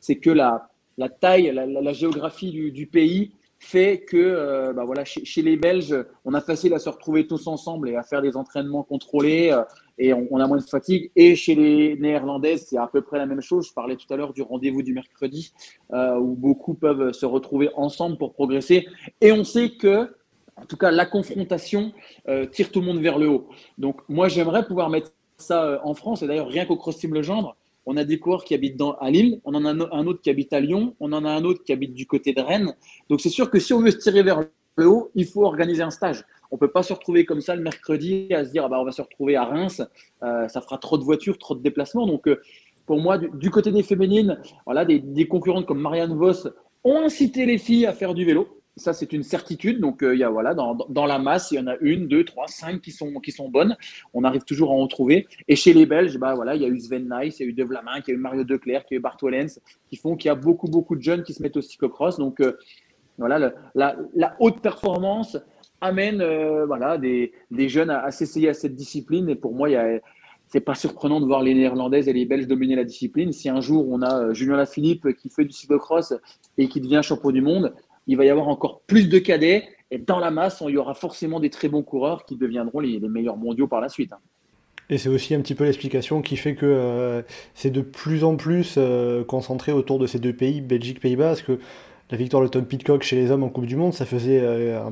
c'est 0.00 0.16
que 0.16 0.30
la, 0.30 0.70
la 0.96 1.08
taille, 1.08 1.52
la, 1.54 1.92
géographie 1.92 2.50
du, 2.72 2.86
pays 2.86 3.32
fait 3.60 4.00
que, 4.00 4.16
euh, 4.16 4.72
bah 4.72 4.84
voilà, 4.84 5.04
chez, 5.04 5.42
les 5.42 5.56
Belges, 5.56 5.94
on 6.24 6.34
a 6.34 6.40
facile 6.40 6.74
à 6.74 6.78
se 6.78 6.88
retrouver 6.88 7.26
tous 7.26 7.46
ensemble 7.46 7.90
et 7.90 7.96
à 7.96 8.02
faire 8.02 8.22
des 8.22 8.36
entraînements 8.36 8.82
contrôlés 8.82 9.50
euh, 9.52 9.62
et 9.98 10.12
on, 10.12 10.38
a 10.38 10.46
moins 10.46 10.58
de 10.58 10.62
fatigue. 10.62 11.10
Et 11.14 11.36
chez 11.36 11.54
les 11.54 11.96
Néerlandaises, 11.96 12.66
c'est 12.68 12.78
à 12.78 12.88
peu 12.88 13.02
près 13.02 13.18
la 13.18 13.26
même 13.26 13.40
chose. 13.40 13.68
Je 13.68 13.72
parlais 13.72 13.96
tout 13.96 14.12
à 14.12 14.16
l'heure 14.16 14.32
du 14.32 14.42
rendez-vous 14.42 14.82
du 14.82 14.94
mercredi 14.94 15.52
où 15.92 16.36
beaucoup 16.36 16.74
peuvent 16.74 17.12
se 17.12 17.26
retrouver 17.26 17.68
ensemble 17.74 18.16
pour 18.16 18.32
progresser. 18.32 18.86
Et 19.20 19.32
on 19.32 19.42
sait 19.42 19.70
que 19.70 20.08
en 20.60 20.66
tout 20.66 20.76
cas, 20.76 20.90
la 20.90 21.06
confrontation 21.06 21.92
euh, 22.28 22.46
tire 22.46 22.70
tout 22.70 22.80
le 22.80 22.86
monde 22.86 23.00
vers 23.00 23.18
le 23.18 23.28
haut. 23.28 23.48
Donc, 23.78 24.00
moi, 24.08 24.28
j'aimerais 24.28 24.66
pouvoir 24.66 24.90
mettre 24.90 25.12
ça 25.36 25.64
euh, 25.64 25.78
en 25.84 25.94
France. 25.94 26.22
Et 26.22 26.26
d'ailleurs, 26.26 26.48
rien 26.48 26.66
qu'au 26.66 26.76
Cross 26.76 26.98
Team 26.98 27.14
Legendre, 27.14 27.56
on 27.86 27.96
a 27.96 28.04
des 28.04 28.18
coureurs 28.18 28.44
qui 28.44 28.54
habitent 28.54 28.76
dans, 28.76 28.92
à 28.94 29.10
Lille, 29.10 29.40
on 29.44 29.54
en 29.54 29.64
a 29.64 29.70
un 29.70 30.06
autre 30.06 30.20
qui 30.20 30.30
habite 30.30 30.52
à 30.52 30.60
Lyon, 30.60 30.94
on 31.00 31.12
en 31.12 31.24
a 31.24 31.30
un 31.30 31.44
autre 31.44 31.62
qui 31.64 31.72
habite 31.72 31.94
du 31.94 32.06
côté 32.06 32.34
de 32.34 32.40
Rennes. 32.40 32.74
Donc, 33.08 33.20
c'est 33.20 33.30
sûr 33.30 33.50
que 33.50 33.58
si 33.58 33.72
on 33.72 33.80
veut 33.80 33.90
se 33.90 33.98
tirer 33.98 34.22
vers 34.22 34.42
le 34.76 34.86
haut, 34.86 35.10
il 35.14 35.26
faut 35.26 35.44
organiser 35.44 35.82
un 35.82 35.90
stage. 35.90 36.24
On 36.50 36.56
ne 36.56 36.60
peut 36.60 36.70
pas 36.70 36.82
se 36.82 36.92
retrouver 36.92 37.24
comme 37.24 37.40
ça 37.40 37.54
le 37.54 37.62
mercredi 37.62 38.32
à 38.34 38.44
se 38.44 38.50
dire 38.50 38.64
ah 38.64 38.68
bah, 38.68 38.78
on 38.80 38.84
va 38.84 38.92
se 38.92 39.02
retrouver 39.02 39.36
à 39.36 39.44
Reims, 39.44 39.82
euh, 40.22 40.48
ça 40.48 40.60
fera 40.60 40.78
trop 40.78 40.98
de 40.98 41.04
voitures, 41.04 41.38
trop 41.38 41.54
de 41.54 41.62
déplacements. 41.62 42.06
Donc, 42.06 42.28
pour 42.84 43.00
moi, 43.00 43.18
du, 43.18 43.50
côté 43.50 43.70
des 43.70 43.82
féminines, 43.82 44.40
voilà, 44.64 44.84
des, 44.84 44.98
des 44.98 45.28
concurrentes 45.28 45.66
comme 45.66 45.80
Marianne 45.80 46.14
Voss 46.14 46.48
ont 46.84 47.00
incité 47.00 47.46
les 47.46 47.58
filles 47.58 47.86
à 47.86 47.92
faire 47.92 48.14
du 48.14 48.24
vélo 48.24 48.57
Ça, 48.78 48.92
c'est 48.92 49.12
une 49.12 49.22
certitude. 49.22 49.80
Donc, 49.80 49.98
il 50.02 50.18
y 50.18 50.24
a, 50.24 50.30
voilà, 50.30 50.54
dans, 50.54 50.74
dans, 50.74 51.06
la 51.06 51.18
masse, 51.18 51.50
il 51.50 51.56
y 51.56 51.58
en 51.58 51.66
a 51.66 51.76
une, 51.80 52.08
deux, 52.08 52.24
trois, 52.24 52.46
cinq 52.46 52.80
qui 52.80 52.90
sont, 52.90 53.12
qui 53.20 53.32
sont 53.32 53.48
bonnes. 53.48 53.76
On 54.14 54.24
arrive 54.24 54.44
toujours 54.44 54.70
à 54.70 54.74
en 54.74 54.86
trouver. 54.86 55.26
Et 55.48 55.56
chez 55.56 55.72
les 55.72 55.86
Belges, 55.86 56.18
bah, 56.18 56.34
voilà, 56.34 56.54
il 56.54 56.62
y 56.62 56.64
a 56.64 56.68
eu 56.68 56.78
Sven 56.78 57.08
Nice, 57.10 57.40
il 57.40 57.42
y 57.42 57.46
a 57.46 57.48
eu 57.50 57.52
De 57.52 57.64
Vlamin, 57.64 57.92
il 57.98 58.08
y 58.08 58.10
a 58.12 58.14
eu 58.14 58.18
Mario 58.18 58.44
Declerc, 58.44 58.84
il 58.90 58.94
y 58.94 58.96
a 58.96 58.98
eu 58.98 59.00
Bart 59.00 59.18
Wellens, 59.22 59.60
qui 59.88 59.96
font 59.96 60.16
qu'il 60.16 60.28
y 60.28 60.32
a 60.32 60.34
beaucoup, 60.34 60.68
beaucoup 60.68 60.96
de 60.96 61.02
jeunes 61.02 61.22
qui 61.22 61.34
se 61.34 61.42
mettent 61.42 61.56
au 61.56 61.62
cyclocross. 61.62 62.18
Donc, 62.18 62.42
voilà, 63.18 63.52
la, 63.74 64.36
haute 64.38 64.60
performance 64.60 65.36
amène 65.80 66.24
voilà, 66.66 66.98
des, 66.98 67.32
des 67.50 67.68
jeunes 67.68 67.90
à, 67.90 68.10
s'essayer 68.10 68.48
à 68.48 68.54
cette 68.54 68.74
discipline. 68.74 69.28
Et 69.28 69.36
pour 69.36 69.54
moi, 69.54 69.68
il 69.68 69.74
y 69.74 70.00
c'est 70.48 70.60
pas 70.60 70.74
surprenant 70.74 71.20
de 71.20 71.26
voir 71.26 71.42
les 71.42 71.54
Néerlandaises 71.54 72.08
et 72.08 72.12
les 72.12 72.24
Belges 72.24 72.46
dominer 72.46 72.74
la 72.74 72.84
discipline. 72.84 73.32
Si 73.32 73.48
un 73.48 73.60
jour 73.60 73.86
on 73.88 74.02
a 74.02 74.22
euh, 74.22 74.34
Julien 74.34 74.56
Lafilippe 74.56 75.14
qui 75.14 75.28
fait 75.28 75.44
du 75.44 75.52
cyclocross 75.52 76.14
et 76.56 76.68
qui 76.68 76.80
devient 76.80 77.00
champion 77.02 77.30
du 77.30 77.42
monde, 77.42 77.74
il 78.08 78.16
va 78.16 78.24
y 78.24 78.30
avoir 78.30 78.48
encore 78.48 78.80
plus 78.86 79.08
de 79.08 79.18
cadets 79.18 79.68
et 79.90 79.98
dans 79.98 80.18
la 80.18 80.30
masse, 80.30 80.62
il 80.66 80.74
y 80.74 80.76
aura 80.76 80.94
forcément 80.94 81.40
des 81.40 81.50
très 81.50 81.68
bons 81.68 81.82
coureurs 81.82 82.24
qui 82.24 82.36
deviendront 82.36 82.80
les, 82.80 83.00
meilleurs 83.00 83.36
mondiaux 83.36 83.68
par 83.68 83.80
la 83.80 83.88
suite. 83.88 84.12
Hein. 84.12 84.18
Et 84.90 84.98
c'est 84.98 85.08
aussi 85.08 85.34
un 85.34 85.40
petit 85.40 85.54
peu 85.54 85.64
l'explication 85.64 86.22
qui 86.22 86.36
fait 86.36 86.54
que 86.54 86.66
euh, 86.66 87.22
c'est 87.54 87.70
de 87.70 87.82
plus 87.82 88.24
en 88.24 88.36
plus 88.36 88.76
euh, 88.78 89.22
concentré 89.24 89.72
autour 89.72 89.98
de 89.98 90.06
ces 90.06 90.18
deux 90.18 90.32
pays, 90.32 90.60
Belgique, 90.60 91.00
Pays-Bas, 91.00 91.28
parce 91.28 91.42
que 91.42 91.58
la 92.10 92.16
victoire 92.16 92.42
de 92.42 92.48
Tom 92.48 92.64
Pitcock 92.64 93.02
chez 93.02 93.16
les 93.16 93.30
hommes 93.30 93.42
en 93.42 93.50
Coupe 93.50 93.66
du 93.66 93.76
Monde, 93.76 93.92
ça 93.92 94.06
faisait 94.06 94.42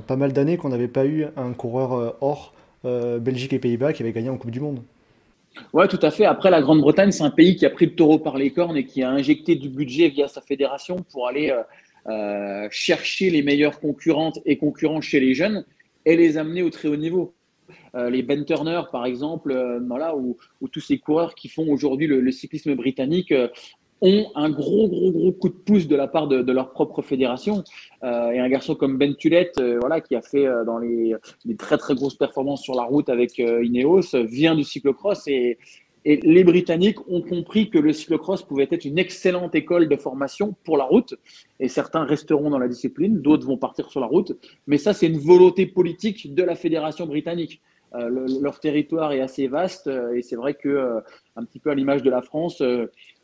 pas 0.07 0.17
mal 0.17 0.35
d'années 0.35 0.59
qu'on 0.59 0.69
n'avait 0.69 0.87
pas 0.87 1.07
eu 1.07 1.25
un 1.39 1.55
coureur 1.55 2.15
hors 2.21 2.53
Belgique 2.85 3.55
et 3.55 3.59
Pays-Bas 3.59 3.95
qui 3.95 4.03
avait 4.03 4.13
gagné 4.13 4.29
en 4.29 4.37
Coupe 4.37 4.51
du 4.51 4.61
Monde. 4.61 4.83
Oui, 5.73 5.89
tout 5.89 5.99
à 6.03 6.11
fait. 6.11 6.27
Après, 6.27 6.51
la 6.51 6.61
Grande-Bretagne, 6.61 7.13
c'est 7.13 7.23
un 7.23 7.31
pays 7.31 7.57
qui 7.57 7.65
a 7.65 7.71
pris 7.71 7.87
le 7.87 7.95
taureau 7.95 8.19
par 8.19 8.37
les 8.37 8.51
cornes 8.51 8.77
et 8.77 8.85
qui 8.85 9.03
a 9.03 9.09
injecté 9.09 9.55
du 9.55 9.71
budget 9.71 10.11
via 10.11 10.29
sa 10.29 10.43
fédération 10.43 10.97
pour 11.11 11.27
aller 11.27 11.55
euh, 12.09 12.57
euh, 12.67 12.69
chercher 12.71 13.31
les 13.31 13.43
meilleures 13.43 13.81
concurrentes 13.81 14.39
et 14.45 14.57
concurrents 14.57 15.01
chez 15.01 15.21
les 15.21 15.35
jeunes 15.35 15.65
et 16.05 16.17
les 16.17 16.37
amener 16.37 16.63
au 16.63 16.71
très 16.71 16.89
haut 16.89 16.97
niveau. 16.97 17.35
Euh, 17.95 18.11
les 18.11 18.23
Ben 18.23 18.45
Turner, 18.45 18.83
par 18.93 19.07
exemple, 19.07 19.81
voilà, 19.87 20.17
ou, 20.17 20.37
tous 20.71 20.81
ces 20.81 20.99
coureurs 20.99 21.35
qui 21.35 21.49
font 21.49 21.69
aujourd'hui 21.69 22.07
le, 22.07 22.33
cyclisme 22.33 22.75
britannique 22.75 23.33
ont 24.03 24.27
un 24.35 24.51
gros, 24.51 24.89
gros, 24.89 25.11
gros 25.11 25.33
coup 25.33 25.49
de 25.49 25.55
pouce 25.55 25.87
de 25.87 25.97
la 25.97 26.07
part 26.07 26.29
de, 26.29 26.53
leur 26.53 26.73
propre 26.73 27.03
fédération. 27.03 27.65
Euh, 28.03 28.31
et 28.31 28.39
un 28.39 28.49
garçon 28.49 28.75
comme 28.75 28.99
Ben 28.99 29.15
Tulette, 29.15 29.59
euh, 29.59 29.79
voilà, 29.81 30.01
qui 30.01 30.15
a 30.15 30.23
fait 30.23 30.47
euh, 30.47 30.65
dans 30.65 30.79
les, 30.79 31.15
très, 31.59 31.79
très 31.79 31.95
grosses 31.95 32.17
performances 32.17 32.63
sur 32.63 32.75
la 32.75 32.83
route 32.83 33.09
avec 33.09 33.39
Ineos, 33.39 34.15
vient 34.25 34.55
du 34.55 34.65
cyclocross. 34.65 35.27
Et, 35.29 35.59
et 36.09 36.21
les 36.23 36.45
Britanniques 36.45 37.01
ont 37.09 37.21
compris 37.21 37.69
que 37.69 37.79
le 37.79 37.93
cyclocross 37.93 38.45
pouvait 38.45 38.69
être 38.71 38.85
une 38.85 38.97
excellente 38.97 39.57
école 39.57 39.89
de 39.89 39.97
formation 39.97 40.55
pour 40.63 40.77
la 40.77 40.85
route. 40.85 41.15
Et 41.59 41.67
certains 41.67 42.05
resteront 42.05 42.49
dans 42.49 42.61
la 42.61 42.69
discipline, 42.69 43.21
d'autres 43.21 43.45
vont 43.45 43.57
partir 43.57 43.91
sur 43.91 44.01
la 44.01 44.07
route. 44.07 44.39
Mais 44.69 44.79
ça, 44.79 44.95
c'est 44.95 45.09
une 45.09 45.19
volonté 45.19 45.67
politique 45.67 46.33
de 46.33 46.45
la 46.45 46.55
fédération 46.55 47.07
britannique. 47.07 47.61
Euh, 47.97 48.27
leur 48.41 48.61
territoire 48.61 49.13
est 49.15 49.21
assez 49.21 49.49
vaste 49.49 49.89
euh, 49.89 50.15
et 50.15 50.23
c'est 50.23 50.37
vrai 50.37 50.55
que 50.55 50.69
euh, 50.69 51.01
un 51.35 51.45
petit 51.45 51.59
peu 51.59 51.71
à 51.71 51.75
l'image 51.75 52.05
de 52.05 52.11
la 52.11 52.23
France, 52.23 52.63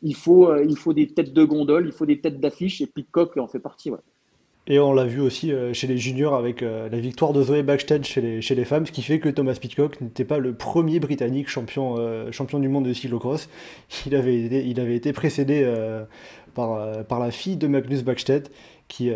il 0.01 0.15
faut 0.15 0.53
il 0.57 0.77
faut 0.77 0.93
des 0.93 1.07
têtes 1.07 1.33
de 1.33 1.43
gondole, 1.43 1.85
il 1.85 1.91
faut 1.93 2.05
des 2.05 2.19
têtes 2.19 2.39
d'affiche 2.41 2.81
et 2.81 2.87
Pitcock 2.87 3.37
en 3.37 3.47
fait 3.47 3.59
partie. 3.59 3.91
Et 4.65 4.79
on 4.79 4.93
l'a 4.93 5.03
vu 5.03 5.19
aussi 5.19 5.51
chez 5.73 5.87
les 5.87 5.97
juniors 5.97 6.35
avec 6.35 6.61
la 6.61 6.99
victoire 6.99 7.33
de 7.33 7.41
Zoé 7.41 7.63
Backstead 7.63 8.05
chez 8.05 8.21
les, 8.21 8.41
chez 8.41 8.55
les 8.55 8.63
femmes, 8.63 8.85
ce 8.85 8.93
qui 8.93 9.01
fait 9.01 9.19
que 9.19 9.27
Thomas 9.27 9.57
Pitcock 9.59 9.99
n'était 9.99 10.23
pas 10.23 10.37
le 10.37 10.53
premier 10.53 11.01
Britannique 11.01 11.49
champion, 11.49 11.97
champion 12.31 12.59
du 12.59 12.69
monde 12.69 12.85
de 12.85 12.93
cyclocross. 12.93 13.49
Il 14.05 14.15
avait 14.15 14.41
été, 14.41 14.65
il 14.65 14.79
avait 14.79 14.95
été 14.95 15.11
précédé 15.11 15.69
par, 16.53 17.03
par 17.03 17.19
la 17.19 17.31
fille 17.31 17.57
de 17.57 17.67
Magnus 17.67 18.03
Backstead, 18.03 18.47
qui 18.87 19.11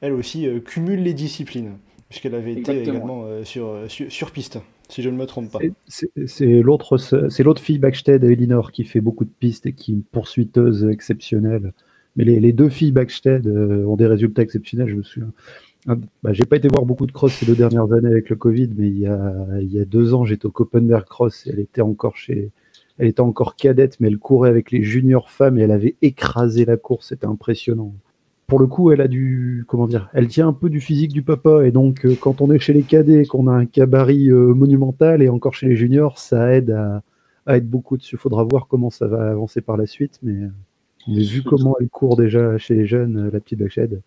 elle 0.00 0.12
aussi 0.12 0.48
cumule 0.64 1.04
les 1.04 1.14
disciplines 1.14 1.78
puisqu'elle 2.08 2.34
avait 2.34 2.54
été 2.54 2.82
également 2.82 3.24
euh, 3.24 3.44
sur, 3.44 3.76
sur, 3.88 4.30
piste, 4.30 4.58
si 4.88 5.02
je 5.02 5.10
ne 5.10 5.16
me 5.16 5.26
trompe 5.26 5.50
pas. 5.50 5.58
C'est 5.86 6.46
l'autre 6.46 6.96
c'est 6.96 7.42
l'autre 7.42 7.62
fille 7.62 7.78
Backsted, 7.78 8.24
Elinor, 8.24 8.72
qui 8.72 8.84
fait 8.84 9.00
beaucoup 9.00 9.24
de 9.24 9.30
pistes 9.30 9.66
et 9.66 9.72
qui 9.72 9.92
est 9.92 9.94
une 9.94 10.02
poursuiteuse 10.02 10.88
exceptionnelle. 10.90 11.72
Mais 12.16 12.24
les, 12.24 12.52
deux 12.52 12.68
filles 12.68 12.92
Backsted 12.92 13.46
euh, 13.46 13.84
ont 13.84 13.96
des 13.96 14.06
résultats 14.06 14.42
exceptionnels, 14.42 14.88
je 14.88 14.96
me 14.96 15.02
souviens. 15.02 15.32
Ah, 15.86 15.96
bah, 16.22 16.32
j'ai 16.32 16.44
pas 16.44 16.56
été 16.56 16.68
voir 16.68 16.84
beaucoup 16.84 17.06
de 17.06 17.12
cross 17.12 17.32
ces 17.32 17.46
deux 17.46 17.54
dernières 17.54 17.92
années 17.92 18.10
avec 18.10 18.28
le 18.30 18.36
Covid, 18.36 18.70
mais 18.76 18.88
il 18.88 18.98
y 18.98 19.06
a, 19.06 19.84
deux 19.84 20.14
ans, 20.14 20.24
j'étais 20.24 20.46
au 20.46 20.50
Copenberg 20.50 21.04
Cross 21.04 21.46
et 21.46 21.50
elle 21.50 21.60
était 21.60 21.80
encore 21.80 22.16
chez, 22.16 22.50
elle 22.98 23.06
était 23.06 23.20
encore 23.20 23.54
cadette, 23.56 24.00
mais 24.00 24.08
elle 24.08 24.18
courait 24.18 24.50
avec 24.50 24.72
les 24.72 24.82
juniors 24.82 25.30
femmes 25.30 25.58
et 25.58 25.62
elle 25.62 25.70
avait 25.70 25.94
écrasé 26.02 26.64
la 26.64 26.76
course. 26.76 27.08
C'était 27.08 27.26
impressionnant 27.26 27.94
pour 28.48 28.58
le 28.58 28.66
coup, 28.66 28.90
elle 28.90 29.02
a 29.02 29.08
du, 29.08 29.64
comment 29.68 29.86
dire, 29.86 30.08
elle 30.14 30.26
tient 30.26 30.48
un 30.48 30.52
peu 30.54 30.70
du 30.70 30.80
physique 30.80 31.12
du 31.12 31.22
papa, 31.22 31.66
et 31.66 31.70
donc 31.70 32.06
euh, 32.06 32.16
quand 32.18 32.40
on 32.40 32.50
est 32.50 32.58
chez 32.58 32.72
les 32.72 32.82
cadets, 32.82 33.26
qu'on 33.26 33.46
a 33.46 33.52
un 33.52 33.66
cabaret 33.66 34.16
euh, 34.28 34.54
monumental, 34.54 35.22
et 35.22 35.28
encore 35.28 35.52
chez 35.54 35.68
les 35.68 35.76
juniors, 35.76 36.18
ça 36.18 36.54
aide 36.54 36.70
à, 36.70 37.02
être 37.56 37.68
beaucoup 37.68 37.98
dessus. 37.98 38.16
Il 38.16 38.18
faudra 38.18 38.44
voir 38.44 38.66
comment 38.66 38.90
ça 38.90 39.06
va 39.06 39.30
avancer 39.30 39.60
par 39.60 39.76
la 39.76 39.86
suite, 39.86 40.18
mais, 40.22 40.48
mais 41.08 41.22
vu 41.22 41.42
comment 41.42 41.76
elle 41.80 41.88
court 41.88 42.16
déjà 42.16 42.56
chez 42.58 42.74
les 42.74 42.86
jeunes, 42.86 43.30
la 43.32 43.40
petite 43.40 43.58
Bachède, 43.58 44.00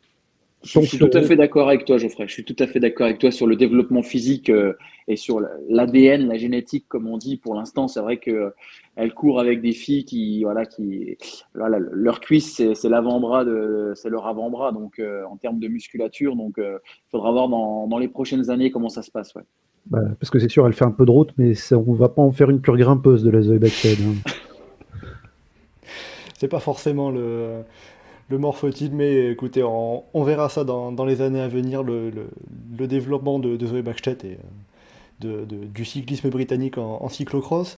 je 0.63 0.79
suis 0.81 0.99
tout 0.99 1.09
à 1.13 1.21
fait 1.21 1.35
d'accord 1.35 1.67
avec 1.69 1.85
toi, 1.85 1.97
Geoffrey. 1.97 2.25
Je 2.27 2.33
suis 2.33 2.43
tout 2.43 2.55
à 2.59 2.67
fait 2.67 2.79
d'accord 2.79 3.07
avec 3.07 3.17
toi 3.17 3.31
sur 3.31 3.47
le 3.47 3.55
développement 3.55 4.03
physique 4.03 4.49
euh, 4.49 4.73
et 5.07 5.15
sur 5.15 5.41
l'ADN, 5.69 6.27
la 6.27 6.37
génétique, 6.37 6.85
comme 6.87 7.07
on 7.07 7.17
dit. 7.17 7.37
Pour 7.37 7.55
l'instant, 7.55 7.87
c'est 7.87 7.99
vrai 7.99 8.17
que 8.17 8.29
euh, 8.29 8.49
elle 8.95 9.13
court 9.13 9.39
avec 9.39 9.61
des 9.61 9.71
filles 9.71 10.05
qui, 10.05 10.43
voilà, 10.43 10.67
qui, 10.67 11.17
voilà, 11.55 11.79
leur 11.79 12.19
cuisse, 12.19 12.61
c'est 12.75 12.89
l'avant-bras 12.89 13.43
de, 13.43 13.93
c'est 13.95 14.09
leur 14.09 14.27
avant-bras. 14.27 14.71
Donc, 14.71 14.99
euh, 14.99 15.23
en 15.25 15.37
termes 15.37 15.59
de 15.59 15.67
musculature, 15.67 16.35
donc, 16.35 16.55
il 16.57 16.79
faudra 17.09 17.31
voir 17.31 17.49
dans, 17.49 17.87
dans, 17.87 17.97
les 17.97 18.07
prochaines 18.07 18.51
années 18.51 18.69
comment 18.69 18.89
ça 18.89 19.01
se 19.01 19.09
passe. 19.09 19.33
Ouais. 19.33 19.43
Bah, 19.87 20.01
parce 20.19 20.29
que 20.29 20.37
c'est 20.37 20.49
sûr, 20.49 20.67
elle 20.67 20.73
fait 20.73 20.85
un 20.85 20.91
peu 20.91 21.05
de 21.05 21.11
route, 21.11 21.31
mais 21.37 21.55
ça, 21.55 21.75
on 21.75 21.93
va 21.93 22.09
pas 22.09 22.21
en 22.21 22.31
faire 22.31 22.51
une 22.51 22.61
pure 22.61 22.77
grimpeuse 22.77 23.23
de 23.23 23.31
la 23.31 23.41
Zoé 23.41 23.57
hein. 23.57 24.31
c'est 26.41 26.47
pas 26.47 26.59
forcément 26.59 27.11
le 27.11 27.63
le 28.31 28.37
morphotype, 28.37 28.93
mais 28.93 29.29
écoutez, 29.29 29.61
on, 29.61 30.23
verra 30.23 30.49
ça 30.49 30.63
dans, 30.63 31.05
les 31.05 31.21
années 31.21 31.41
à 31.41 31.47
venir, 31.47 31.83
le, 31.83 32.29
développement 32.87 33.39
de, 33.39 33.63
Zoé 33.67 33.81
Backstedt 33.81 34.23
et 34.23 34.37
euh, 35.25 35.45
du 35.45 35.85
cyclisme 35.85 36.29
britannique 36.29 36.77
en, 36.77 37.09
cyclocross. 37.09 37.75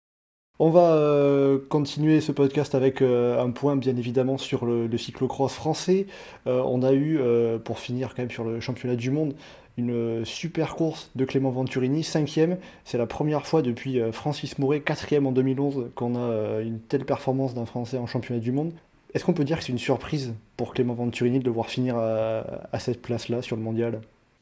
On 0.58 0.68
va 0.68 0.92
euh, 0.92 1.58
continuer 1.70 2.20
ce 2.20 2.30
podcast 2.30 2.74
avec 2.74 3.00
euh, 3.00 3.42
un 3.42 3.50
point 3.50 3.76
bien 3.76 3.96
évidemment 3.96 4.36
sur 4.36 4.66
le, 4.66 4.98
cyclocross 4.98 5.54
français. 5.54 6.06
on 6.44 6.82
a 6.82 6.92
eu, 6.92 7.18
pour 7.64 7.78
finir 7.78 8.14
quand 8.14 8.22
même 8.22 8.30
sur 8.30 8.44
le 8.44 8.60
championnat 8.60 8.96
du 8.96 9.10
monde, 9.10 9.34
une 9.78 10.24
super 10.24 10.74
course 10.74 11.10
de 11.14 11.24
Clément 11.24 11.50
Venturini, 11.50 12.02
cinquième. 12.02 12.58
C'est 12.84 12.98
la 12.98 13.06
première 13.06 13.46
fois 13.46 13.62
depuis 13.62 14.00
Francis 14.12 14.58
Mouret, 14.58 14.80
quatrième 14.80 15.26
en 15.26 15.32
2011, 15.32 15.90
qu'on 15.94 16.16
a 16.16 16.60
une 16.60 16.78
telle 16.78 17.04
performance 17.04 17.54
d'un 17.54 17.66
Français 17.66 17.98
en 17.98 18.06
championnat 18.06 18.40
du 18.40 18.52
monde. 18.52 18.72
Est-ce 19.14 19.24
qu'on 19.24 19.34
peut 19.34 19.44
dire 19.44 19.58
que 19.58 19.64
c'est 19.64 19.72
une 19.72 19.78
surprise 19.78 20.34
pour 20.56 20.72
Clément 20.72 20.94
Venturini 20.94 21.38
de 21.38 21.44
devoir 21.44 21.68
finir 21.68 21.96
à, 21.96 22.78
cette 22.78 23.02
place-là 23.02 23.42
sur 23.42 23.56
le 23.56 23.62
mondial? 23.62 24.00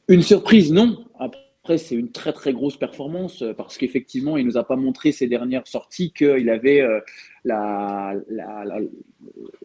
Une 0.08 0.22
surprise, 0.22 0.72
non. 0.72 0.98
C'est 1.78 1.94
une 1.94 2.10
très 2.10 2.32
très 2.32 2.52
grosse 2.52 2.76
performance 2.76 3.42
euh, 3.42 3.52
parce 3.52 3.78
qu'effectivement, 3.78 4.36
il 4.36 4.46
nous 4.46 4.56
a 4.56 4.64
pas 4.64 4.76
montré 4.76 5.12
ces 5.12 5.26
dernières 5.26 5.66
sorties 5.66 6.12
qu'il 6.12 6.50
avait 6.50 6.80
euh, 6.80 7.00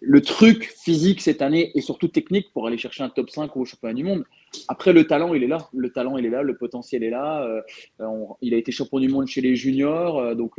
le 0.01 0.21
truc 0.21 0.73
physique 0.77 1.21
cette 1.21 1.41
année 1.41 1.71
et 1.75 1.81
surtout 1.81 2.07
technique 2.07 2.51
pour 2.53 2.67
aller 2.67 2.77
chercher 2.77 3.03
un 3.03 3.09
top 3.09 3.29
5 3.29 3.55
au 3.57 3.65
championnat 3.65 3.93
du 3.93 4.03
monde. 4.03 4.23
Après, 4.67 4.93
le 4.93 5.05
talent, 5.05 5.33
il 5.33 5.43
est 5.43 5.47
là. 5.47 5.69
Le 5.73 5.89
talent, 5.91 6.17
il 6.17 6.25
est 6.25 6.29
là. 6.29 6.41
Le 6.41 6.55
potentiel 6.55 7.03
est 7.03 7.09
là. 7.09 7.43
Euh, 7.43 7.61
il 8.41 8.53
a 8.53 8.57
été 8.57 8.71
champion 8.71 8.99
du 8.99 9.09
monde 9.09 9.27
chez 9.27 9.41
les 9.41 9.55
juniors. 9.55 10.35
Donc, 10.35 10.53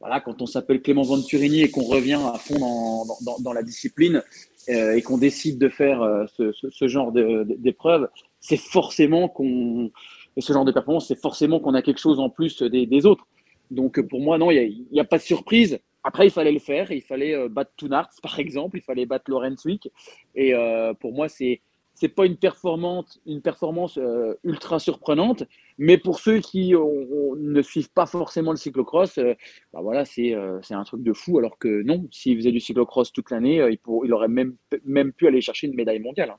voilà, 0.00 0.20
quand 0.20 0.40
on 0.40 0.46
s'appelle 0.46 0.80
Clément 0.80 1.02
Venturini 1.02 1.62
et 1.62 1.70
qu'on 1.70 1.84
revient 1.84 2.18
à 2.32 2.38
fond 2.38 3.04
dans, 3.40 3.52
la 3.52 3.62
discipline 3.62 4.22
et 4.68 5.02
qu'on 5.02 5.18
décide 5.18 5.58
de 5.58 5.68
faire 5.68 6.26
ce, 6.28 6.88
genre 6.88 7.12
d'épreuve, 7.12 8.08
c'est 8.40 8.56
forcément 8.56 9.28
qu'on. 9.28 9.90
Ce 10.38 10.52
genre 10.52 10.64
de 10.64 10.72
performance, 10.72 11.08
c'est 11.08 11.20
forcément 11.20 11.60
qu'on 11.60 11.74
a 11.74 11.82
quelque 11.82 12.00
chose 12.00 12.20
en 12.20 12.30
plus 12.30 12.62
des, 12.62 13.06
autres. 13.06 13.26
Donc, 13.70 14.00
pour 14.08 14.20
moi, 14.20 14.38
non, 14.38 14.50
il 14.50 14.86
n'y 14.92 15.00
a, 15.00 15.04
pas 15.04 15.18
de 15.18 15.22
surprise. 15.22 15.78
Après, 16.04 16.26
il 16.26 16.30
fallait 16.30 16.52
le 16.52 16.58
faire. 16.58 16.92
Il 16.92 17.02
fallait 17.02 17.48
battre 17.48 17.72
Tounart, 17.76 18.10
par 18.22 18.38
exemple. 18.38 18.78
Il 18.78 18.82
fallait 18.82 19.06
battre 19.06 19.30
Lorenz 19.30 19.64
Wick. 19.64 19.90
Et 20.34 20.54
pour 21.00 21.12
moi, 21.12 21.28
c'est 21.28 21.60
c'est 21.96 22.08
pas 22.08 22.26
une 22.26 22.36
performance, 22.36 23.18
une 23.26 23.40
performance 23.40 23.96
euh, 23.96 24.34
ultra 24.44 24.78
surprenante, 24.78 25.44
mais 25.78 25.96
pour 25.96 26.20
ceux 26.20 26.40
qui 26.40 26.74
ne 26.74 27.62
suivent 27.62 27.90
pas 27.90 28.04
forcément 28.04 28.50
le 28.50 28.58
cyclocross, 28.58 29.16
euh, 29.16 29.34
bah 29.72 29.80
voilà, 29.82 30.04
euh, 30.18 30.58
c'est 30.62 30.74
un 30.74 30.84
truc 30.84 31.02
de 31.02 31.12
fou. 31.14 31.38
Alors 31.38 31.58
que 31.58 31.82
non, 31.82 32.06
s'il 32.10 32.36
faisait 32.36 32.52
du 32.52 32.60
cyclocross 32.60 33.12
toute 33.12 33.30
l'année, 33.30 33.66
il, 33.70 33.78
il, 34.04 34.12
aurait 34.12 34.28
même, 34.28 34.56
même 34.84 35.12
pu 35.12 35.26
aller 35.26 35.40
chercher 35.40 35.68
une 35.68 35.74
médaille 35.74 36.00
mondiale. 36.00 36.30
Hein. 36.30 36.38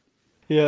Et 0.49 0.59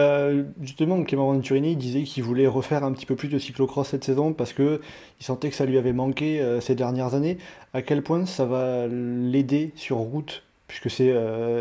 justement, 0.61 1.01
Clément 1.03 1.31
Venturini 1.31 1.75
disait 1.75 2.03
qu'il 2.03 2.23
voulait 2.23 2.47
refaire 2.47 2.83
un 2.83 2.91
petit 2.91 3.05
peu 3.05 3.15
plus 3.15 3.29
de 3.29 3.39
cyclocross 3.39 3.87
cette 3.87 4.03
saison 4.03 4.33
parce 4.33 4.51
que 4.51 4.81
il 5.19 5.25
sentait 5.25 5.49
que 5.49 5.55
ça 5.55 5.65
lui 5.65 5.77
avait 5.77 5.93
manqué 5.93 6.43
ces 6.59 6.75
dernières 6.75 7.15
années. 7.15 7.37
À 7.73 7.81
quel 7.81 8.03
point 8.03 8.25
ça 8.25 8.45
va 8.45 8.87
l'aider 8.87 9.71
sur 9.75 9.97
route? 9.97 10.43
Puisque 10.67 10.89
c'est 10.89 11.13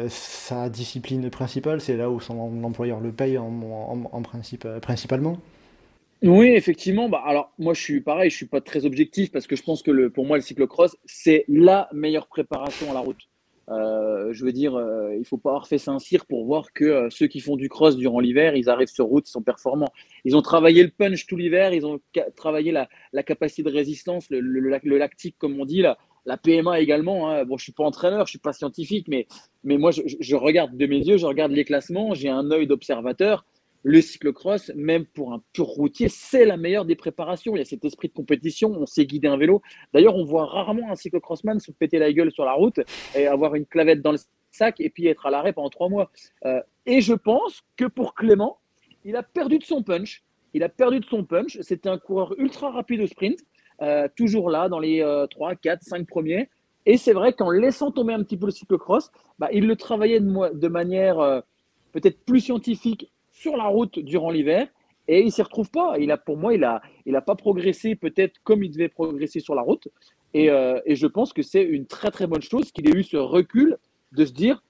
sa 0.08 0.68
discipline 0.68 1.30
principale, 1.30 1.80
c'est 1.80 1.96
là 1.96 2.10
où 2.10 2.20
son 2.20 2.64
employeur 2.64 3.00
le 3.00 3.12
paye 3.12 3.38
en, 3.38 4.22
principe, 4.22 4.66
principalement. 4.82 5.38
Oui, 6.22 6.48
effectivement. 6.48 7.08
Bah, 7.08 7.22
alors, 7.24 7.52
moi, 7.58 7.74
je 7.74 7.80
suis 7.80 8.00
pareil, 8.00 8.30
je 8.30 8.36
suis 8.36 8.46
pas 8.46 8.60
très 8.60 8.84
objectif 8.84 9.30
parce 9.30 9.46
que 9.46 9.56
je 9.56 9.62
pense 9.62 9.82
que 9.82 10.08
pour 10.08 10.26
moi, 10.26 10.36
le 10.36 10.42
cyclocross, 10.42 10.96
c'est 11.04 11.44
la 11.48 11.88
meilleure 11.92 12.26
préparation 12.26 12.90
à 12.90 12.94
la 12.94 13.00
route. 13.00 13.28
Euh, 13.70 14.32
je 14.32 14.44
veux 14.44 14.52
dire, 14.52 14.76
euh, 14.76 15.14
il 15.18 15.26
faut 15.26 15.36
pas 15.36 15.50
avoir 15.50 15.66
fait 15.66 15.78
Saint-Cyr 15.78 16.24
pour 16.26 16.46
voir 16.46 16.72
que 16.72 16.84
euh, 16.84 17.10
ceux 17.10 17.26
qui 17.26 17.40
font 17.40 17.56
du 17.56 17.68
cross 17.68 17.96
durant 17.96 18.20
l'hiver, 18.20 18.56
ils 18.56 18.70
arrivent 18.70 18.88
sur 18.88 19.06
route, 19.06 19.28
ils 19.28 19.32
sont 19.32 19.42
performants. 19.42 19.92
Ils 20.24 20.36
ont 20.36 20.42
travaillé 20.42 20.82
le 20.82 20.90
punch 20.90 21.26
tout 21.26 21.36
l'hiver, 21.36 21.74
ils 21.74 21.84
ont 21.84 22.00
travaillé 22.34 22.72
la, 22.72 22.88
capacité 23.22 23.62
de 23.62 23.74
résistance, 23.74 24.30
le, 24.30 24.40
le, 24.40 24.98
lactique, 24.98 25.36
comme 25.38 25.60
on 25.60 25.66
dit, 25.66 25.82
la, 25.82 25.98
la 26.24 26.38
PMA 26.38 26.80
également. 26.80 27.30
Hein. 27.30 27.44
Bon, 27.44 27.58
je 27.58 27.64
suis 27.64 27.72
pas 27.72 27.84
entraîneur, 27.84 28.26
je 28.26 28.30
suis 28.30 28.38
pas 28.38 28.54
scientifique, 28.54 29.06
mais, 29.08 29.26
mais 29.64 29.76
moi, 29.76 29.90
je, 29.90 30.02
je 30.18 30.36
regarde 30.36 30.74
de 30.76 30.86
mes 30.86 30.98
yeux, 30.98 31.18
je 31.18 31.26
regarde 31.26 31.52
les 31.52 31.64
classements, 31.64 32.14
j'ai 32.14 32.30
un 32.30 32.50
œil 32.50 32.66
d'observateur 32.66 33.44
le 33.88 34.02
cyclocross, 34.02 34.70
même 34.76 35.06
pour 35.06 35.32
un 35.32 35.42
pur 35.54 35.64
routier, 35.64 36.08
c'est 36.10 36.44
la 36.44 36.58
meilleure 36.58 36.84
des 36.84 36.94
préparations. 36.94 37.56
Il 37.56 37.58
y 37.58 37.62
a 37.62 37.64
cet 37.64 37.86
esprit 37.86 38.08
de 38.08 38.12
compétition, 38.12 38.70
on 38.70 38.84
sait 38.84 39.06
guider 39.06 39.28
un 39.28 39.38
vélo. 39.38 39.62
D'ailleurs, 39.94 40.14
on 40.14 40.24
voit 40.24 40.44
rarement 40.44 40.90
un 40.90 40.94
cyclocrossman 40.94 41.58
se 41.58 41.72
péter 41.72 41.98
la 41.98 42.12
gueule 42.12 42.30
sur 42.30 42.44
la 42.44 42.52
route 42.52 42.80
et 43.16 43.26
avoir 43.26 43.54
une 43.54 43.64
clavette 43.64 44.02
dans 44.02 44.12
le 44.12 44.18
sac 44.50 44.78
et 44.78 44.90
puis 44.90 45.06
être 45.06 45.24
à 45.24 45.30
l'arrêt 45.30 45.54
pendant 45.54 45.70
trois 45.70 45.88
mois. 45.88 46.10
Euh, 46.44 46.60
et 46.84 47.00
je 47.00 47.14
pense 47.14 47.62
que 47.78 47.86
pour 47.86 48.14
Clément, 48.14 48.58
il 49.04 49.16
a 49.16 49.22
perdu 49.22 49.58
de 49.58 49.64
son 49.64 49.82
punch. 49.82 50.22
Il 50.52 50.62
a 50.62 50.68
perdu 50.68 51.00
de 51.00 51.06
son 51.06 51.24
punch. 51.24 51.58
C'était 51.62 51.88
un 51.88 51.98
coureur 51.98 52.38
ultra 52.38 52.70
rapide 52.70 53.00
au 53.00 53.06
sprint, 53.06 53.38
euh, 53.80 54.06
toujours 54.16 54.50
là 54.50 54.68
dans 54.68 54.80
les 54.80 55.02
3, 55.30 55.56
4, 55.56 55.82
5 55.82 56.06
premiers. 56.06 56.50
Et 56.84 56.96
c'est 56.96 57.12
vrai 57.12 57.32
qu'en 57.32 57.50
laissant 57.50 57.90
tomber 57.90 58.14
un 58.14 58.22
petit 58.22 58.36
peu 58.36 58.46
le 58.46 58.52
cyclocross, 58.52 59.10
bah, 59.38 59.48
il 59.52 59.66
le 59.66 59.76
travaillait 59.76 60.20
de, 60.20 60.54
de 60.54 60.68
manière 60.68 61.20
euh, 61.20 61.40
peut-être 61.92 62.24
plus 62.24 62.40
scientifique 62.40 63.10
sur 63.40 63.56
la 63.56 63.66
route 63.66 63.98
durant 63.98 64.30
l'hiver 64.30 64.66
et 65.06 65.20
il 65.20 65.32
s'y 65.32 65.42
retrouve 65.42 65.70
pas. 65.70 65.96
Il 65.98 66.10
a, 66.10 66.16
pour 66.16 66.36
moi, 66.36 66.54
il 66.54 66.64
a, 66.64 66.82
il 67.06 67.14
a 67.16 67.22
pas 67.22 67.34
progressé 67.34 67.94
peut-être 67.94 68.40
comme 68.42 68.62
il 68.64 68.70
devait 68.70 68.88
progresser 68.88 69.40
sur 69.40 69.54
la 69.54 69.62
route. 69.62 69.88
Et, 70.34 70.50
euh, 70.50 70.80
et 70.84 70.96
je 70.96 71.06
pense 71.06 71.32
que 71.32 71.42
c'est 71.42 71.62
une 71.62 71.86
très 71.86 72.10
très 72.10 72.26
bonne 72.26 72.42
chose 72.42 72.70
qu'il 72.72 72.88
ait 72.88 72.96
eu 72.96 73.02
ce 73.02 73.16
recul 73.16 73.78
de 74.12 74.24
se 74.24 74.32
dire, 74.32 74.62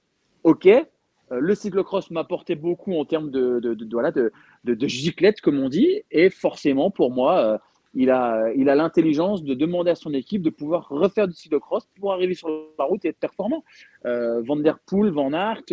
ok, 0.45 0.67
euh, 0.67 0.83
le 1.31 1.55
cyclocross 1.55 2.11
m'a 2.11 2.21
apporté 2.21 2.55
beaucoup 2.55 2.95
en 2.95 3.05
termes 3.05 3.31
de, 3.31 3.59
de, 3.59 3.75
de, 3.75 3.89
voilà, 3.91 4.13
de, 4.13 4.33
de, 4.65 4.87
giclette, 4.87 5.41
comme 5.41 5.59
on 5.59 5.69
dit, 5.69 6.03
et 6.11 6.31
forcément 6.31 6.91
pour 6.91 7.11
moi, 7.11 7.39
euh, 7.39 7.59
il 7.95 8.11
a, 8.11 8.53
il 8.55 8.69
a 8.69 8.75
l'intelligence 8.75 9.43
de 9.43 9.55
demander 9.55 9.91
à 9.91 9.95
son 9.95 10.13
équipe 10.13 10.43
de 10.43 10.51
pouvoir 10.51 10.89
refaire 10.89 11.27
du 11.27 11.35
cyclocross 11.35 11.89
pour 11.99 12.13
arriver 12.13 12.35
sur 12.35 12.49
la 12.79 12.85
route 12.85 13.05
et 13.05 13.09
être 13.09 13.19
performant. 13.19 13.65
Van 14.05 14.57
der 14.57 14.79
Poel, 14.87 15.11
Van 15.11 15.33
Aert, 15.33 15.65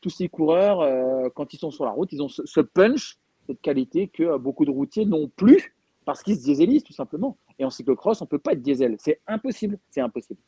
tous 0.00 0.10
ces 0.10 0.28
coureurs, 0.28 0.80
euh, 0.80 1.28
quand 1.34 1.52
ils 1.52 1.58
sont 1.58 1.70
sur 1.70 1.84
la 1.84 1.90
route, 1.90 2.12
ils 2.12 2.22
ont 2.22 2.28
ce, 2.28 2.60
punch, 2.60 3.18
cette 3.46 3.60
qualité 3.60 4.08
que 4.08 4.22
euh, 4.22 4.38
beaucoup 4.38 4.64
de 4.64 4.70
routiers 4.70 5.04
n'ont 5.04 5.28
plus 5.28 5.74
parce 6.04 6.22
qu'ils 6.22 6.36
se 6.36 6.44
dieselisent 6.44 6.84
tout 6.84 6.92
simplement. 6.92 7.36
Et 7.58 7.64
en 7.64 7.70
cyclocross, 7.70 8.20
on 8.22 8.24
ne 8.24 8.28
peut 8.28 8.38
pas 8.38 8.52
être 8.52 8.62
diesel. 8.62 8.96
C'est 8.98 9.20
impossible. 9.26 9.78
C'est 9.90 10.00
impossible. 10.00 10.40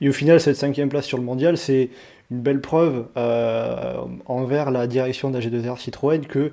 Et 0.00 0.08
au 0.08 0.12
final, 0.12 0.40
cette 0.40 0.56
cinquième 0.56 0.88
place 0.88 1.06
sur 1.06 1.18
le 1.18 1.24
mondial, 1.24 1.56
c'est 1.56 1.90
une 2.30 2.40
belle 2.40 2.60
preuve 2.60 3.06
euh, 3.16 4.04
envers 4.26 4.70
la 4.70 4.86
direction 4.86 5.30
d'AG2R 5.30 5.78
Citroën 5.78 6.26
que 6.26 6.52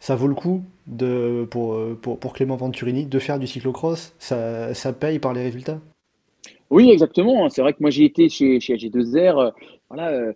ça 0.00 0.16
vaut 0.16 0.26
le 0.26 0.34
coup 0.34 0.62
pour, 1.50 2.32
Clément 2.34 2.56
Venturini 2.56 3.06
de 3.06 3.18
faire 3.18 3.38
du 3.38 3.46
cyclocross. 3.46 4.14
Ça, 4.18 4.74
ça 4.74 4.92
paye 4.92 5.18
par 5.18 5.32
les 5.32 5.42
résultats. 5.42 5.78
Oui, 6.70 6.90
exactement. 6.90 7.48
C'est 7.48 7.62
vrai 7.62 7.72
que 7.72 7.78
moi, 7.80 7.90
j'ai 7.90 8.04
été 8.04 8.28
chez, 8.28 8.58
chez 8.60 8.74
AG2R. 8.74 9.52
voilà, 9.88 10.32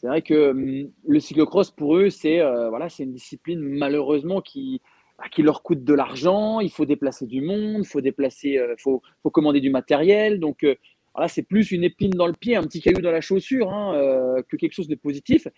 c'est 0.00 0.06
vrai 0.06 0.22
que 0.22 0.50
hum, 0.50 0.90
le 1.06 1.20
cyclocross, 1.20 1.70
pour 1.72 1.96
eux, 1.96 2.08
c'est 2.08 2.40
euh, 2.40 2.70
une 3.00 3.12
discipline 3.12 3.58
malheureusement 3.60 4.40
qui, 4.40 4.80
bah, 5.18 5.24
qui 5.30 5.42
leur 5.42 5.62
coûte 5.62 5.82
de 5.82 5.94
l'argent. 5.94 6.60
Il 6.60 6.70
faut 6.70 6.84
déplacer 6.84 7.26
du 7.26 7.40
monde, 7.40 7.82
il 7.82 7.86
faut 7.86 8.00
euh, 8.00 8.74
faut, 8.78 9.30
commander 9.30 9.60
du 9.60 9.70
matériel. 9.70 10.38
Donc 10.38 10.62
euh, 10.62 10.76
voilà, 11.14 11.26
c'est 11.26 11.42
plus 11.42 11.72
une 11.72 11.82
épine 11.82 12.10
dans 12.10 12.28
le 12.28 12.32
pied, 12.32 12.54
un 12.54 12.62
petit 12.62 12.80
caillou 12.80 13.00
dans 13.00 13.10
la 13.10 13.20
chaussure 13.20 13.72
hein, 13.72 14.36
que 14.48 14.56
quelque 14.56 14.74
chose 14.74 14.86
de 14.86 14.94
positif. 14.94 15.48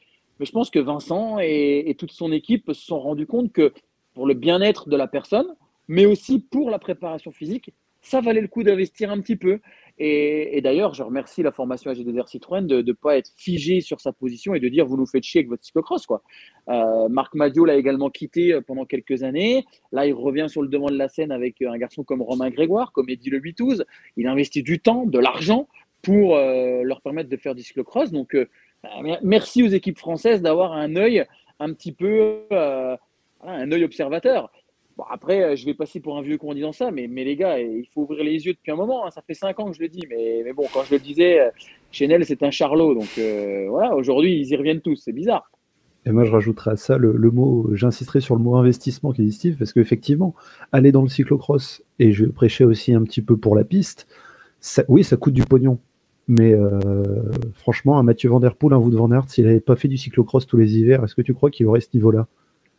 Mais 0.40 0.46
je 0.46 0.52
pense 0.52 0.70
que 0.70 0.78
Vincent 0.78 1.38
et, 1.38 1.94
toute 1.98 2.12
son 2.12 2.32
équipe 2.32 2.72
se 2.72 2.86
sont 2.86 2.98
rendus 2.98 3.26
compte 3.26 3.52
que 3.52 3.74
pour 4.14 4.26
le 4.26 4.32
bien-être 4.32 4.88
de 4.88 4.96
la 4.96 5.06
personne, 5.06 5.54
mais 5.86 6.06
aussi 6.06 6.40
pour 6.40 6.70
la 6.70 6.78
préparation 6.78 7.30
physique, 7.30 7.74
ça 8.00 8.22
valait 8.22 8.40
le 8.40 8.48
coup 8.48 8.62
d'investir 8.62 9.10
un 9.10 9.20
petit 9.20 9.36
peu. 9.36 9.60
Et, 9.98 10.58
d'ailleurs, 10.62 10.94
je 10.94 11.02
remercie 11.02 11.42
la 11.42 11.52
formation 11.52 11.92
AG2R 11.92 12.26
Citroën 12.26 12.66
de 12.66 12.80
ne 12.80 12.92
pas 12.92 13.18
être 13.18 13.30
figé 13.36 13.82
sur 13.82 14.00
sa 14.00 14.12
position 14.12 14.54
et 14.54 14.60
de 14.60 14.68
dire 14.70 14.86
vous 14.86 14.96
nous 14.96 15.04
faites 15.04 15.24
chier 15.24 15.40
avec 15.40 15.50
votre 15.50 15.62
cyclocross. 15.62 16.06
Quoi. 16.06 16.22
Euh, 16.70 17.10
Marc 17.10 17.34
Madio 17.34 17.66
l'a 17.66 17.76
également 17.76 18.08
quitté 18.08 18.54
euh, 18.54 18.62
pendant 18.62 18.86
quelques 18.86 19.22
années. 19.22 19.66
Là, 19.92 20.06
il 20.06 20.14
revient 20.14 20.46
sur 20.48 20.62
le 20.62 20.68
devant 20.68 20.88
de 20.88 20.96
la 20.96 21.10
scène 21.10 21.32
avec 21.32 21.60
un 21.60 21.76
garçon 21.76 22.02
comme 22.02 22.22
Romain 22.22 22.48
Grégoire, 22.48 22.92
comme 22.92 23.10
Eddie 23.10 23.28
Le 23.28 23.40
8 23.40 23.58
Il 24.16 24.26
investit 24.26 24.62
du 24.62 24.80
temps, 24.80 25.04
de 25.04 25.18
l'argent 25.18 25.68
pour 26.00 26.34
euh, 26.34 26.82
leur 26.82 27.02
permettre 27.02 27.28
de 27.28 27.36
faire 27.36 27.54
du 27.54 27.62
cyclocross. 27.62 28.10
Donc, 28.10 28.34
merci 29.22 29.62
aux 29.62 29.68
équipes 29.68 29.98
françaises 29.98 30.42
d'avoir 30.42 30.72
un 30.72 30.96
œil 30.96 31.26
un 31.58 31.72
petit 31.72 31.92
peu, 31.92 32.46
un 32.50 33.72
œil 33.72 33.84
observateur 33.84 34.50
après, 35.08 35.42
euh, 35.42 35.56
je 35.56 35.64
vais 35.64 35.74
passer 35.74 36.00
pour 36.00 36.16
un 36.18 36.22
vieux 36.22 36.36
con 36.36 36.50
en 36.50 36.54
disant 36.54 36.72
ça, 36.72 36.90
mais, 36.90 37.06
les 37.06 37.36
gars, 37.36 37.58
il 37.58 37.86
faut 37.94 38.02
ouvrir 38.02 38.24
les 38.24 38.44
yeux 38.44 38.52
depuis 38.52 38.72
un 38.72 38.76
moment. 38.76 39.06
Hein. 39.06 39.10
Ça 39.10 39.22
fait 39.26 39.34
cinq 39.34 39.58
ans 39.60 39.70
que 39.70 39.76
je 39.76 39.82
le 39.82 39.88
dis, 39.88 40.02
mais, 40.08 40.42
mais 40.44 40.52
bon, 40.52 40.64
quand 40.72 40.84
je 40.84 40.94
le 40.94 41.00
disais, 41.00 41.40
euh, 41.40 41.50
Chanel, 41.90 42.24
c'est 42.26 42.42
un 42.42 42.50
charlot. 42.50 42.94
Donc 42.94 43.08
euh, 43.18 43.66
voilà, 43.68 43.94
aujourd'hui, 43.94 44.38
ils 44.38 44.48
y 44.48 44.56
reviennent 44.56 44.80
tous. 44.80 44.96
C'est 44.96 45.12
bizarre. 45.12 45.50
Et 46.06 46.12
moi, 46.12 46.24
je 46.24 46.32
rajouterai 46.32 46.72
à 46.72 46.76
ça 46.76 46.96
le, 46.96 47.12
mot, 47.30 47.68
j'insisterai 47.74 48.20
sur 48.20 48.34
le 48.34 48.42
mot 48.42 48.56
investissement 48.56 49.12
qui 49.12 49.22
dit 49.22 49.32
Steve, 49.32 49.56
parce 49.58 49.74
qu'effectivement, 49.74 50.34
aller 50.72 50.92
dans 50.92 51.02
le 51.02 51.08
cyclocross, 51.08 51.82
et 51.98 52.12
je 52.12 52.24
prêchais 52.24 52.64
aussi 52.64 52.94
un 52.94 53.02
petit 53.02 53.20
peu 53.20 53.36
pour 53.36 53.54
la 53.54 53.64
piste, 53.64 54.06
oui, 54.88 55.04
ça 55.04 55.18
coûte 55.18 55.34
du 55.34 55.44
pognon. 55.44 55.78
Mais 56.32 56.54
franchement, 57.54 57.98
un 57.98 58.04
Mathieu 58.04 58.30
Van 58.30 58.38
Der 58.38 58.54
Poel, 58.54 58.72
un 58.72 58.76
Wout 58.76 58.92
Van 58.92 59.10
Aert, 59.10 59.28
s'il 59.28 59.46
n'avait 59.46 59.58
pas 59.58 59.74
fait 59.74 59.88
du 59.88 59.96
cyclocross 59.96 60.46
tous 60.46 60.56
les 60.56 60.78
hivers, 60.78 61.02
est-ce 61.02 61.16
que 61.16 61.22
tu 61.22 61.34
crois 61.34 61.50
qu'il 61.50 61.66
aurait 61.66 61.80
ce 61.80 61.88
niveau-là? 61.92 62.28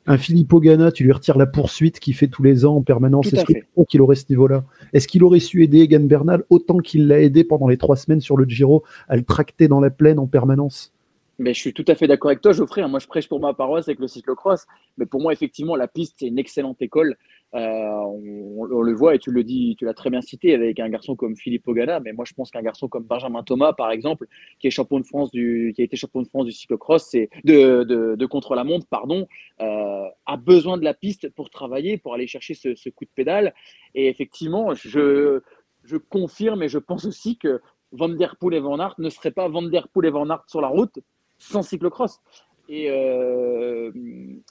Un 0.08 0.18
Filippo 0.18 0.62
Ganna, 0.62 0.92
tu 0.92 1.04
lui 1.04 1.12
retires 1.12 1.38
la 1.38 1.46
poursuite 1.46 2.00
qu'il 2.00 2.16
fait 2.16 2.28
tous 2.28 2.44
les 2.44 2.66
ans 2.66 2.78
en 2.78 2.82
permanence. 2.82 3.34
Est-ce 3.34 3.44
qu'il 3.90 4.02
aurait 4.02 4.16
ce 4.16 4.26
niveau-là? 4.30 4.64
Est-ce 4.94 5.08
qu'il 5.08 5.24
aurait 5.24 5.42
su 5.42 5.64
aider 5.64 5.80
Egan 5.80 6.06
Bernal 6.06 6.44
autant 6.50 6.78
qu'il 6.78 7.08
l'a 7.08 7.22
aidé 7.22 7.44
pendant 7.44 7.68
les 7.68 7.78
trois 7.78 7.98
semaines 7.98 8.22
sur 8.22 8.38
le 8.38 8.46
Giro 8.46 8.84
à 9.10 9.18
le 9.18 9.24
tracter 9.24 9.68
dans 9.68 9.82
la 9.82 9.90
plaine 9.90 10.18
en 10.18 10.28
permanence? 10.28 10.94
Mais 11.42 11.56
je 11.56 11.60
suis 11.60 11.74
tout 11.74 11.86
à 11.88 11.96
fait 11.96 12.08
d'accord 12.08 12.30
avec 12.30 12.42
toi, 12.42 12.52
Geoffrey. 12.52 12.88
Moi, 12.88 13.00
je 13.00 13.08
prêche 13.08 13.28
pour 13.28 13.40
ma 13.40 13.54
paroisse 13.54 13.88
avec 13.88 14.00
le 14.00 14.08
cyclocross. 14.08 14.68
Mais 14.98 15.08
pour 15.08 15.22
moi, 15.22 15.34
effectivement, 15.34 15.76
la 15.76 15.88
piste, 15.88 16.18
c'est 16.20 16.28
une 16.28 16.38
excellente 16.38 16.80
école. 16.82 17.18
Euh, 17.56 17.60
on, 17.60 18.82
le 18.84 18.94
voit 18.94 19.16
et 19.16 19.20
tu 19.20 19.32
le 19.32 19.44
dis, 19.44 19.76
tu 19.78 19.86
l'as 19.86 19.96
très 19.96 20.12
bien 20.12 20.22
cité 20.22 20.54
avec 20.54 20.80
un 20.80 20.88
garçon 20.88 21.16
comme 21.16 21.36
Philippe 21.36 21.68
Ogana. 21.68 22.00
Mais 22.00 22.14
moi, 22.14 22.26
je 22.28 22.34
pense 22.34 22.52
qu'un 22.52 22.62
garçon 22.62 22.88
comme 22.88 23.06
Benjamin 23.06 23.42
Thomas, 23.42 23.74
par 23.74 23.90
exemple, 23.90 24.28
qui 24.60 24.68
est 24.68 24.70
champion 24.70 25.00
de 25.00 25.06
France 25.06 25.32
du, 25.32 25.74
qui 25.76 25.82
a 25.82 25.86
été 25.86 25.98
champion 25.98 26.22
de 26.22 26.28
France 26.28 26.46
du 26.46 26.52
cyclocross, 26.52 27.08
c'est 27.10 27.30
de, 27.44 27.84
de, 27.84 28.26
contre 28.28 28.54
la 28.54 28.64
montre, 28.64 28.86
pardon, 28.88 29.28
euh, 29.62 30.06
a 30.28 30.38
besoin 30.38 30.78
de 30.78 30.84
la 30.84 30.94
piste 30.94 31.30
pour 31.30 31.50
travailler, 31.50 31.98
pour 31.98 32.14
aller 32.14 32.28
chercher 32.28 32.54
ce, 32.54 32.76
ce 32.76 32.90
coup 32.90 33.06
de 33.06 33.12
pédale. 33.16 33.56
Et 33.96 34.08
effectivement, 34.08 34.76
je, 34.76 35.42
je 35.84 35.98
confirme 35.98 36.62
et 36.62 36.70
je 36.70 36.78
pense 36.78 37.06
aussi 37.06 37.38
que 37.38 37.62
Van 37.92 38.10
Der 38.10 38.36
Poel 38.38 38.56
et 38.56 38.60
Van 38.60 38.80
Aert 38.80 38.96
ne 39.00 39.10
seraient 39.10 39.32
pas 39.32 39.48
Van 39.50 39.64
Der 39.64 39.88
Poel 39.90 40.06
et 40.06 40.12
Van 40.12 40.30
Aert 40.30 40.44
sur 40.48 40.62
la 40.62 40.70
route 40.70 41.00
sans 41.42 41.64
cyclocross. 41.64 42.22
Et, 42.70 42.90
euh, 42.90 43.92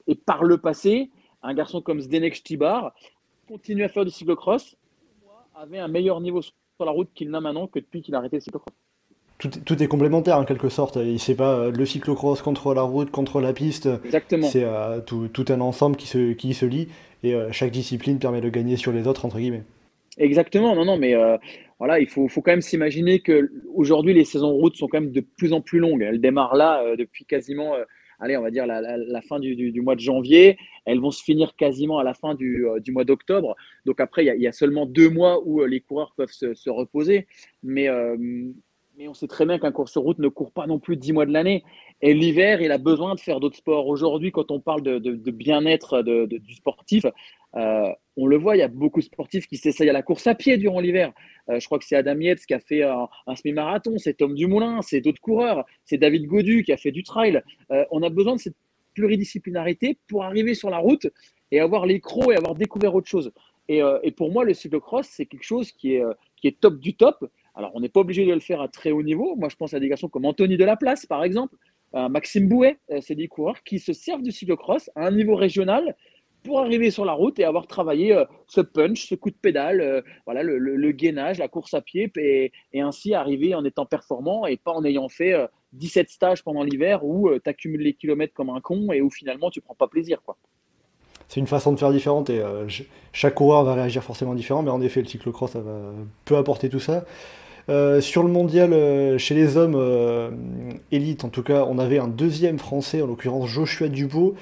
et 0.07 0.15
par 0.15 0.45
le 0.45 0.59
passé, 0.59 1.11
un 1.43 1.55
garçon 1.55 1.81
comme 1.81 2.01
Zdenek 2.01 2.35
Stibar 2.35 2.93
continue 3.49 3.85
à 3.85 3.89
faire 3.89 4.05
du 4.05 4.11
cyclocross, 4.11 4.77
avait 5.55 5.79
un 5.79 5.89
meilleur 5.89 6.21
niveau 6.21 6.43
sur 6.43 6.55
la 6.81 6.91
route 6.91 7.09
qu'il 7.15 7.31
n'a 7.31 7.41
maintenant 7.41 7.67
que 7.67 7.79
depuis 7.79 8.03
qu'il 8.03 8.15
a 8.15 8.19
arrêté 8.19 8.37
le 8.37 8.41
cyclocross. 8.41 8.75
Tout, 9.39 9.83
est 9.83 9.87
complémentaire 9.87 10.37
en 10.37 10.45
quelque 10.45 10.69
sorte. 10.69 10.97
Il 10.97 11.19
sait 11.19 11.35
pas 11.35 11.55
euh, 11.55 11.71
le 11.71 11.87
cyclocross 11.87 12.43
contre 12.43 12.75
la 12.75 12.83
route, 12.83 13.11
contre 13.11 13.41
la 13.41 13.55
piste. 13.55 13.89
Exactement. 14.05 14.47
C'est 14.47 14.65
euh, 14.65 15.01
tout, 15.01 15.45
un 15.49 15.61
ensemble 15.63 15.97
qui 15.97 16.07
se, 16.07 16.33
qui 16.33 16.53
se 16.53 16.67
lie 16.67 16.89
et 17.23 17.35
chaque 17.53 17.71
discipline 17.71 18.19
permet 18.19 18.41
de 18.41 18.49
gagner 18.49 18.77
sur 18.77 18.93
les 18.93 19.07
autres 19.07 19.25
entre 19.27 19.39
guillemets. 19.39 19.63
Exactement. 20.19 20.75
Non, 20.75 20.85
non, 20.85 20.97
mais 20.97 21.15
voilà, 21.79 22.01
il 22.01 22.07
faut, 22.07 22.29
faut 22.29 22.43
quand 22.43 22.53
même 22.53 22.61
s'imaginer 22.61 23.21
que 23.21 23.51
aujourd'hui 23.81 24.13
les 24.13 24.25
saisons 24.25 24.53
routes 24.53 24.77
sont 24.77 24.87
quand 24.87 25.01
même 25.01 25.13
de 25.13 25.21
plus 25.21 25.53
en 25.53 25.61
plus 25.61 25.79
longues. 25.79 26.03
Elles 26.03 26.21
démarrent 26.21 26.55
là 26.55 26.83
euh, 26.83 26.97
depuis 26.97 27.25
quasiment, 27.25 27.75
euh, 27.75 27.85
allez, 28.19 28.37
on 28.37 28.43
va 28.43 28.51
dire 28.51 28.67
la, 28.67 29.23
fin 29.23 29.41
du, 29.41 29.81
mois 29.81 29.95
de 29.95 30.01
janvier. 30.01 30.59
Elles 30.85 31.01
vont 31.01 31.11
se 31.11 31.23
finir 31.23 31.57
quasiment 31.57 31.99
à 31.99 32.05
la 32.05 32.15
fin 32.15 32.35
du, 32.35 32.67
euh, 32.67 32.79
mois 32.89 33.05
d'octobre. 33.05 33.57
Donc 33.87 34.01
après, 34.01 34.25
il 34.25 34.43
y, 34.43 34.47
a, 34.47 34.53
seulement 34.53 34.87
deux 34.87 35.09
mois 35.09 35.41
où 35.45 35.65
les 35.65 35.81
coureurs 35.81 36.13
peuvent 36.17 36.33
se, 36.33 36.55
se 36.55 36.71
reposer. 36.71 37.27
Mais, 37.63 37.89
on 39.09 39.15
sait 39.15 39.29
très 39.29 39.47
bien 39.47 39.59
qu'un 39.59 39.73
cours 39.73 39.89
sur 39.89 40.03
route 40.03 40.19
ne 40.19 40.29
court 40.29 40.53
pas 40.53 40.67
non 40.67 40.79
plus 40.79 40.99
dix 40.99 41.15
mois 41.15 41.25
de 41.25 41.33
l'année. 41.33 41.65
Et 42.03 42.13
l'hiver, 42.13 42.61
il 42.61 42.71
a 42.71 42.77
besoin 42.77 43.15
de 43.15 43.21
faire 43.21 43.41
d'autres 43.41 43.57
sports. 43.57 43.87
Aujourd'hui, 43.87 44.31
quand 44.31 44.51
on 44.51 44.61
parle 44.61 44.83
de 44.83 45.31
bien-être 45.31 46.03
du 46.03 46.55
sportif, 46.55 47.07
on 47.55 48.27
le 48.27 48.37
voit, 48.37 48.57
il 48.57 48.61
y 48.61 48.63
a 48.63 48.69
beaucoup 48.69 49.01
de 49.01 49.05
sportifs 49.05 49.47
qui 49.47 49.57
s'essayent 49.57 49.91
à 49.91 49.93
la 49.93 50.03
course 50.03 50.27
à 50.27 50.35
pied 50.35 50.57
durant 50.57 50.81
l'hiver. 50.81 51.13
je 51.49 51.65
crois 51.65 51.79
que 51.79 51.85
c'est 51.85 51.97
Adam 51.97 52.19
Yates 52.19 52.47
qui 52.47 52.55
a 52.55 52.61
fait 52.61 52.83
un, 52.83 53.09
semi-marathon, 53.35 53.99
c'est 53.99 54.15
Tom 54.15 54.35
Dumoulin, 54.35 54.83
c'est 54.83 55.01
d'autres 55.01 55.21
coureurs, 55.21 55.65
c'est 55.85 55.99
David 55.99 56.27
Godu 56.27 56.63
qui 56.63 56.73
a 56.73 56.77
fait 56.77 56.93
du 56.93 57.03
trail. 57.03 57.43
on 57.91 58.03
a 58.03 58.11
besoin 58.11 58.37
de 58.37 58.41
cette 58.41 58.57
pluridisciplinarité 58.95 59.99
pour 60.09 60.25
arriver 60.25 60.55
sur 60.55 60.71
la 60.71 60.79
route 60.79 61.07
et 61.51 61.61
avoir 61.61 61.87
les 61.87 62.01
crocs 62.01 62.33
et 62.33 62.37
avoir 62.37 62.55
découvert 62.55 62.95
autre 62.95 63.09
chose. 63.09 63.33
Et, 63.69 64.11
pour 64.17 64.33
moi, 64.33 64.45
le 64.45 64.53
cyclocross, 64.53 65.07
c'est 65.07 65.27
quelque 65.27 65.45
chose 65.45 65.71
qui 65.71 65.95
est, 65.95 66.03
qui 66.37 66.49
est 66.49 66.59
top 66.59 66.81
du 66.81 66.95
top. 66.95 67.25
Alors, 67.55 67.71
on 67.75 67.81
n'est 67.81 67.89
pas 67.89 68.01
obligé 68.01 68.27
de 68.27 68.33
le 68.33 68.41
faire 68.41 68.61
à 68.61 68.69
très 68.69 68.91
haut 68.91 69.03
niveau. 69.03 69.37
Moi, 69.37 69.49
je 69.49 69.57
pense 69.57 69.75
à 69.75 69.81
des 69.81 69.89
garçons 69.89 70.09
comme 70.09 70.25
Anthony 70.25 70.57
Delaplace, 70.57 71.07
par 71.07 71.23
exemple, 71.23 71.55
Maxime 71.93 72.49
Bouet, 72.49 72.79
c'est 73.01 73.15
des 73.15 73.29
coureurs 73.29 73.63
qui 73.63 73.79
se 73.79 73.93
servent 73.93 74.23
du 74.23 74.33
cyclocross 74.33 74.91
à 74.95 75.07
un 75.07 75.11
niveau 75.13 75.35
régional 75.35 75.97
pour 76.43 76.61
arriver 76.61 76.91
sur 76.91 77.05
la 77.05 77.13
route 77.13 77.39
et 77.39 77.45
avoir 77.45 77.67
travaillé 77.67 78.15
euh, 78.15 78.25
ce 78.47 78.61
punch, 78.61 79.07
ce 79.07 79.15
coup 79.15 79.31
de 79.31 79.37
pédale, 79.37 79.81
euh, 79.81 80.03
voilà, 80.25 80.43
le, 80.43 80.91
gainage, 80.93 81.39
la 81.39 81.49
course 81.49 81.75
à 81.75 81.81
pied, 81.81 82.11
et, 82.17 82.53
ainsi 82.81 83.15
arriver 83.15 83.55
en 83.55 83.65
étant 83.65 83.87
performant 83.87 84.47
et 84.47 84.57
pas 84.57 84.73
en 84.73 84.85
ayant 84.85 85.09
fait 85.09 85.35
17 85.75 86.07
euh, 86.07 86.11
stages 86.11 86.45
pendant 86.45 86.63
l'hiver 86.63 87.05
où 87.05 87.31
tu 87.33 87.51
accumules 87.51 87.83
les 87.83 87.95
kilomètres 87.95 88.35
comme 88.35 88.51
un 88.51 88.61
con 88.61 88.93
et 88.93 89.01
où 89.01 89.11
finalement 89.11 89.51
tu 89.51 89.61
prends 89.61 89.75
pas 89.75 89.89
plaisir. 89.89 90.23
quoi. 90.25 90.37
C'est 91.29 91.41
une 91.41 91.47
façon 91.47 91.73
de 91.73 91.79
faire 91.79 91.93
différente 91.93 92.29
et 92.29 92.43
chaque 93.13 93.35
coureur 93.35 93.63
va 93.63 93.75
réagir 93.75 94.03
forcément 94.03 94.35
différent, 94.35 94.63
mais 94.63 94.71
en 94.71 94.81
effet, 94.81 95.01
le 95.01 95.07
cyclocross 95.07 95.53
ça 95.53 95.61
va, 95.61 95.93
peut 96.25 96.37
apporter 96.37 96.69
tout 96.69 96.81
ça. 96.81 97.05
Euh, 97.69 98.01
sur 98.01 98.23
le 98.23 98.31
mondial, 98.31 98.73
euh, 98.73 99.19
chez 99.19 99.35
les 99.35 99.57
hommes 99.57 99.77
euh, 99.77 100.31
élites, 100.91 101.25
en 101.25 101.29
tout 101.29 101.43
cas, 101.43 101.65
on 101.69 101.79
avait 101.79 101.99
un 101.99 102.09
deuxième 102.09 102.59
français, 102.59 103.03
en 103.03 103.07
l'occurrence 103.07 103.49
Joshua 103.49 103.89
Dubo, 103.89 104.35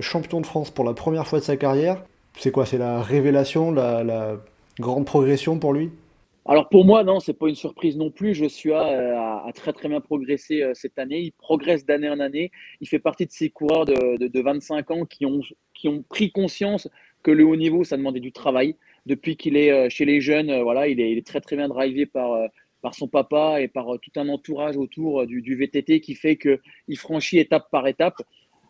champion 0.00 0.40
de 0.40 0.46
France 0.46 0.70
pour 0.70 0.84
la 0.84 0.94
première 0.94 1.26
fois 1.26 1.40
de 1.40 1.44
sa 1.44 1.56
carrière. 1.56 2.02
C'est 2.36 2.52
quoi 2.52 2.66
C'est 2.66 2.78
la 2.78 3.02
révélation, 3.02 3.72
la, 3.72 4.36
grande 4.78 5.04
progression 5.04 5.58
pour 5.58 5.74
lui? 5.74 5.90
Alors 6.46 6.68
pour 6.68 6.86
moi, 6.86 7.04
non, 7.04 7.20
c'est 7.20 7.34
pas 7.34 7.48
une 7.48 7.54
surprise 7.54 7.96
non 7.96 8.10
plus. 8.10 8.34
Joshua 8.34 9.44
a, 9.46 9.52
très 9.52 9.72
très 9.72 9.88
bien 9.88 10.00
progressé 10.00 10.64
cette 10.74 10.98
année. 10.98 11.20
Il 11.20 11.32
progresse 11.32 11.84
d'année 11.84 12.08
en 12.08 12.18
année. 12.18 12.50
Il 12.80 12.88
fait 12.88 12.98
partie 12.98 13.26
de 13.26 13.30
ces 13.30 13.50
coureurs 13.50 13.84
de, 13.84 14.40
25 14.42 14.90
ans 14.90 15.04
qui 15.04 15.26
ont, 15.26 15.40
qui 15.74 15.88
ont 15.88 16.02
pris 16.08 16.32
conscience 16.32 16.88
que 17.22 17.30
le 17.30 17.44
haut 17.44 17.56
niveau, 17.56 17.84
ça 17.84 17.96
demandait 17.96 18.20
du 18.20 18.32
travail 18.32 18.76
depuis 19.06 19.36
qu'il 19.36 19.56
est 19.56 19.70
euh, 19.70 19.88
chez 19.88 20.04
les 20.04 20.20
jeunes, 20.20 20.50
euh, 20.50 20.62
voilà, 20.62 20.88
il 20.88 21.00
est, 21.00 21.26
très 21.26 21.40
très 21.40 21.56
bien 21.56 21.68
drivé 21.68 22.06
par, 22.06 22.32
euh, 22.32 22.46
par 22.82 22.94
son 22.94 23.08
papa 23.08 23.60
et 23.60 23.68
par 23.68 23.86
tout 24.00 24.10
un 24.16 24.28
entourage 24.28 24.76
autour 24.76 25.26
du, 25.26 25.56
VTT 25.56 26.00
qui 26.00 26.14
fait 26.14 26.36
qu'il 26.36 26.96
franchit 26.96 27.38
étape 27.38 27.70
par 27.70 27.86
étape. 27.86 28.16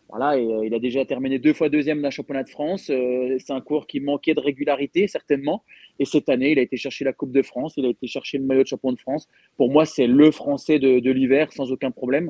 Voilà, 0.09 0.37
et, 0.37 0.43
il 0.65 0.73
a 0.73 0.79
déjà 0.79 1.05
terminé 1.05 1.39
deux 1.39 1.53
fois 1.53 1.69
deuxième 1.69 2.01
d'un 2.01 2.09
championnat 2.09 2.43
de 2.43 2.49
France. 2.49 2.87
c'est 2.87 3.51
un 3.51 3.61
cours 3.61 3.87
qui 3.87 4.01
manquait 4.01 4.33
de 4.33 4.41
régularité, 4.41 5.07
certainement. 5.07 5.63
Et 5.99 6.05
cette 6.05 6.27
année, 6.27 6.51
il 6.51 6.59
a 6.59 6.61
été 6.61 6.75
chercher 6.75 7.05
la 7.05 7.13
Coupe 7.13 7.31
de 7.31 7.41
France, 7.41 7.75
il 7.77 7.85
a 7.85 7.89
été 7.89 8.07
chercher 8.07 8.37
le 8.37 8.43
maillot 8.43 8.63
de 8.63 8.67
champion 8.67 8.91
de 8.91 8.99
France. 8.99 9.29
Pour 9.55 9.71
moi, 9.71 9.85
c'est 9.85 10.07
le 10.07 10.31
Français 10.31 10.79
de, 10.79 11.11
l'hiver, 11.11 11.53
sans 11.53 11.71
aucun 11.71 11.91
problème. 11.91 12.29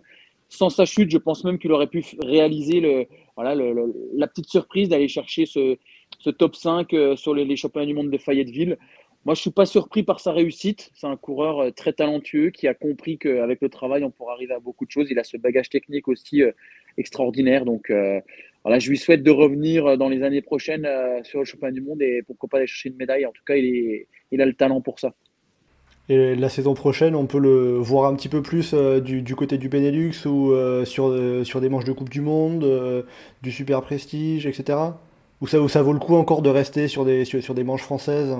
Sans 0.50 0.70
sa 0.70 0.86
chute, 0.86 1.10
je 1.10 1.18
pense 1.18 1.44
même 1.44 1.58
qu'il 1.58 1.72
aurait 1.72 1.88
pu 1.88 2.04
réaliser 2.20 2.82
le, 2.82 3.06
voilà, 3.36 3.56
la 3.56 4.28
petite 4.28 4.50
surprise 4.50 4.90
d'aller 4.90 5.08
chercher 5.08 5.48
ce, 5.48 5.78
ce 6.20 6.30
top 6.30 6.56
5 6.56 6.94
euh, 6.94 7.16
sur 7.16 7.34
les, 7.34 7.56
championnats 7.56 7.88
du 7.88 7.94
monde 7.94 8.12
de 8.12 8.18
Fayetteville. 8.18 8.78
Moi, 9.26 9.36
je 9.36 9.40
ne 9.40 9.42
suis 9.42 9.52
pas 9.52 9.66
surpris 9.66 10.04
par 10.04 10.20
sa 10.20 10.32
réussite. 10.32 10.90
C'est 10.96 11.08
un 11.08 11.16
coureur 11.16 11.60
euh, 11.60 11.72
très 11.72 11.94
talentueux 11.94 12.50
qui 12.50 12.68
a 12.68 12.74
compris 12.74 13.18
qu'avec 13.18 13.62
le 13.62 13.70
travail, 13.70 14.04
on 14.04 14.12
pourra 14.12 14.34
arriver 14.34 14.54
à 14.54 14.60
beaucoup 14.60 14.86
de 14.86 14.92
choses. 14.92 15.08
Il 15.12 15.20
a 15.20 15.24
ce 15.24 15.38
bagage 15.38 15.70
technique 15.70 16.08
aussi 16.08 16.42
euh, 16.42 16.52
extraordinaire. 16.98 17.66
Donc, 17.66 17.92
voilà, 18.64 18.78
je 18.78 18.90
lui 18.90 18.98
souhaite 18.98 19.24
de 19.24 19.32
revenir 19.32 19.98
dans 19.98 20.10
les 20.10 20.22
années 20.22 20.42
prochaines 20.42 20.88
sur 21.24 21.40
le 21.40 21.46
championnat 21.46 21.72
du 21.72 21.82
monde 21.82 22.02
et 22.02 22.22
pourquoi 22.28 22.48
pas 22.48 22.58
aller 22.58 22.68
chercher 22.68 22.90
une 22.90 22.98
médaille. 22.98 23.26
En 23.26 23.32
tout 23.32 23.42
cas, 23.44 23.56
il 23.56 24.42
a 24.42 24.46
le 24.46 24.54
talent 24.54 24.82
pour 24.82 25.00
ça. 25.00 25.14
Et 26.10 26.36
la 26.36 26.50
saison 26.50 26.76
prochaine, 26.76 27.16
on 27.16 27.26
peut 27.26 27.40
le 27.40 27.78
voir 27.78 28.12
un 28.12 28.16
petit 28.16 28.30
peu 28.30 28.44
plus 28.44 28.74
du, 28.74 29.36
côté 29.36 29.58
du 29.58 29.70
Benelux 29.70 30.26
ou 30.26 30.54
sur, 30.86 31.46
sur 31.46 31.62
des 31.62 31.70
manches 31.70 31.86
de 31.86 31.94
Coupe 31.94 32.10
du 32.10 32.22
Monde, 32.22 33.06
du 33.42 33.52
Super 33.52 33.82
Prestige, 33.82 34.46
etc. 34.46 34.78
Ou 35.42 35.48
ça, 35.48 35.68
ça 35.68 35.82
vaut 35.82 35.94
le 35.94 36.00
coup 36.00 36.16
encore 36.16 36.42
de 36.42 36.50
rester 36.50 36.88
sur 36.88 37.04
des, 37.04 37.26
sur, 37.26 37.54
des 37.54 37.64
manches 37.64 37.82
françaises 37.82 38.36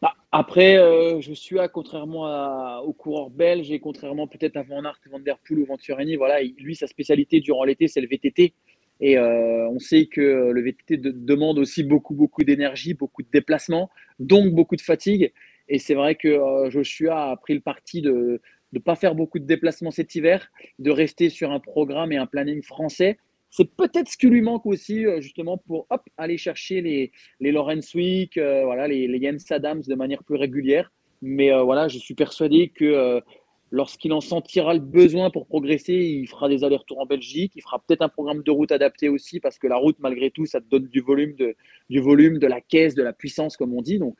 bah, 0.00 0.14
Après, 0.30 0.76
euh, 0.76 1.20
je 1.20 1.32
suis 1.32 1.58
à, 1.58 1.68
contrairement 1.68 2.80
aux 2.82 2.92
coureurs 2.92 3.30
belges 3.30 3.72
et 3.72 3.80
contrairement 3.80 4.28
peut-être 4.28 4.56
à 4.56 4.62
Van 4.62 4.84
Aert, 4.84 5.00
Van 5.10 5.18
Der 5.18 5.38
Poel 5.38 5.58
ou 5.58 5.66
Venturini, 5.66 6.14
voilà, 6.16 6.40
lui, 6.42 6.76
sa 6.76 6.86
spécialité 6.86 7.40
durant 7.40 7.64
l'été, 7.64 7.88
c'est 7.88 8.00
le 8.00 8.08
VTT. 8.08 8.54
Et 9.00 9.18
euh, 9.18 9.68
on 9.70 9.78
sait 9.80 10.06
que 10.06 10.50
le 10.52 10.62
VTT 10.62 10.98
demande 10.98 11.58
aussi 11.58 11.82
beaucoup, 11.82 12.14
beaucoup 12.14 12.44
d'énergie, 12.44 12.94
beaucoup 12.94 13.22
de 13.22 13.28
déplacements, 13.32 13.90
donc 14.20 14.52
beaucoup 14.52 14.76
de 14.76 14.80
fatigue. 14.80 15.32
Et 15.68 15.78
c'est 15.78 15.94
vrai 15.94 16.14
que 16.14 16.28
euh, 16.28 16.70
Joshua 16.70 17.30
a 17.30 17.36
pris 17.36 17.54
le 17.54 17.60
parti 17.60 18.02
de 18.02 18.40
ne 18.72 18.78
pas 18.78 18.94
faire 18.94 19.14
beaucoup 19.14 19.38
de 19.38 19.46
déplacements 19.46 19.90
cet 19.90 20.14
hiver, 20.14 20.48
de 20.78 20.90
rester 20.90 21.28
sur 21.28 21.50
un 21.50 21.60
programme 21.60 22.12
et 22.12 22.16
un 22.16 22.26
planning 22.26 22.62
français 22.62 23.18
c'est 23.56 23.70
peut-être 23.76 24.08
ce 24.08 24.16
qui 24.16 24.26
lui 24.26 24.42
manque 24.42 24.66
aussi, 24.66 25.06
euh, 25.06 25.20
justement, 25.20 25.58
pour 25.58 25.86
aller 26.16 26.38
chercher 26.38 26.80
les, 26.80 27.12
les 27.38 27.52
Lawrence 27.52 27.94
euh, 27.94 28.64
voilà, 28.64 28.88
les, 28.88 29.06
les 29.06 29.22
Jens 29.22 29.48
Adams 29.52 29.80
de 29.86 29.94
manière 29.94 30.24
plus 30.24 30.34
régulière. 30.34 30.90
Mais 31.22 31.52
euh, 31.52 31.62
voilà, 31.62 31.86
je 31.86 31.98
suis 31.98 32.14
persuadé 32.14 32.72
que 32.74 33.22
lorsqu'il 33.70 34.12
en 34.12 34.20
sentira 34.20 34.74
le 34.74 34.80
besoin 34.80 35.30
pour 35.30 35.46
progresser, 35.46 35.94
il 35.94 36.26
fera 36.26 36.48
des 36.48 36.64
allers-retours 36.64 36.98
en 36.98 37.06
Belgique. 37.06 37.52
Il 37.54 37.62
fera 37.62 37.78
peut-être 37.78 38.02
un 38.02 38.08
programme 38.08 38.42
de 38.42 38.50
route 38.50 38.72
adapté 38.72 39.08
aussi, 39.08 39.38
parce 39.38 39.56
que 39.56 39.68
la 39.68 39.76
route, 39.76 39.98
malgré 40.00 40.32
tout, 40.32 40.46
ça 40.46 40.60
te 40.60 40.66
donne 40.68 40.88
du 40.88 41.00
volume, 41.00 41.36
de, 41.36 41.54
du 41.88 42.00
volume, 42.00 42.38
de 42.38 42.48
la 42.48 42.60
caisse, 42.60 42.96
de 42.96 43.04
la 43.04 43.12
puissance, 43.12 43.56
comme 43.56 43.72
on 43.72 43.82
dit. 43.82 44.00
Donc 44.00 44.16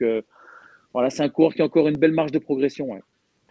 voilà, 0.93 1.11
c'est 1.11 1.25
un 1.25 1.29
cours 1.29 1.55
qui 1.55 1.63
a 1.63 1.65
encore 1.65 1.89
une 1.89 1.97
belle 1.97 2.13
marge 2.13 2.31
de 2.31 2.39
progression. 2.39 2.89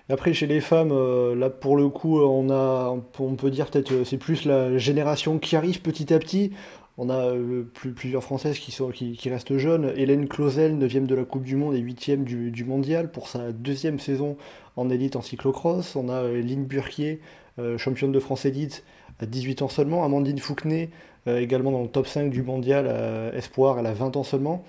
Après, 0.09 0.33
chez 0.33 0.47
les 0.47 0.59
femmes, 0.59 0.91
euh, 0.91 1.33
là 1.33 1.49
pour 1.49 1.77
le 1.77 1.87
coup, 1.87 2.19
on 2.19 2.49
a, 2.49 2.93
on 3.19 3.35
peut 3.35 3.49
dire 3.49 3.67
peut-être 3.67 3.93
euh, 3.93 4.03
c'est 4.03 4.17
plus 4.17 4.43
la 4.43 4.77
génération 4.77 5.39
qui 5.39 5.55
arrive 5.55 5.81
petit 5.81 6.13
à 6.13 6.19
petit. 6.19 6.51
On 6.97 7.09
a 7.09 7.29
euh, 7.29 7.63
plusieurs 7.95 8.21
Françaises 8.21 8.59
qui, 8.59 8.71
sont, 8.71 8.89
qui, 8.89 9.29
restent 9.29 9.57
jeunes. 9.57 9.93
Hélène 9.95 10.27
Clausel, 10.27 10.77
9 10.77 11.07
de 11.07 11.15
la 11.15 11.23
Coupe 11.23 11.43
du 11.43 11.55
Monde 11.55 11.73
et 11.73 11.79
8 11.79 12.23
du, 12.23 12.51
du 12.51 12.65
mondial 12.65 13.11
pour 13.11 13.29
sa 13.29 13.51
deuxième 13.53 13.97
saison 13.97 14.35
en 14.75 14.89
élite 14.89 15.15
en 15.15 15.21
cyclocross. 15.21 15.95
On 15.95 16.09
a 16.09 16.27
Lynn 16.27 16.65
Burquier, 16.65 17.19
championne 17.77 18.11
de 18.11 18.19
France 18.19 18.45
élite 18.45 18.83
à 19.19 19.25
18 19.25 19.63
ans 19.63 19.69
seulement. 19.69 20.03
Amandine 20.03 20.37
Fouquenet, 20.37 20.91
également 21.25 21.71
dans 21.71 21.81
le 21.81 21.87
top 21.87 22.05
5 22.05 22.29
du 22.29 22.43
mondial 22.43 22.85
espoir, 23.33 23.79
elle 23.79 23.87
a 23.87 23.93
20 23.93 24.15
ans 24.17 24.23
seulement. 24.23 24.63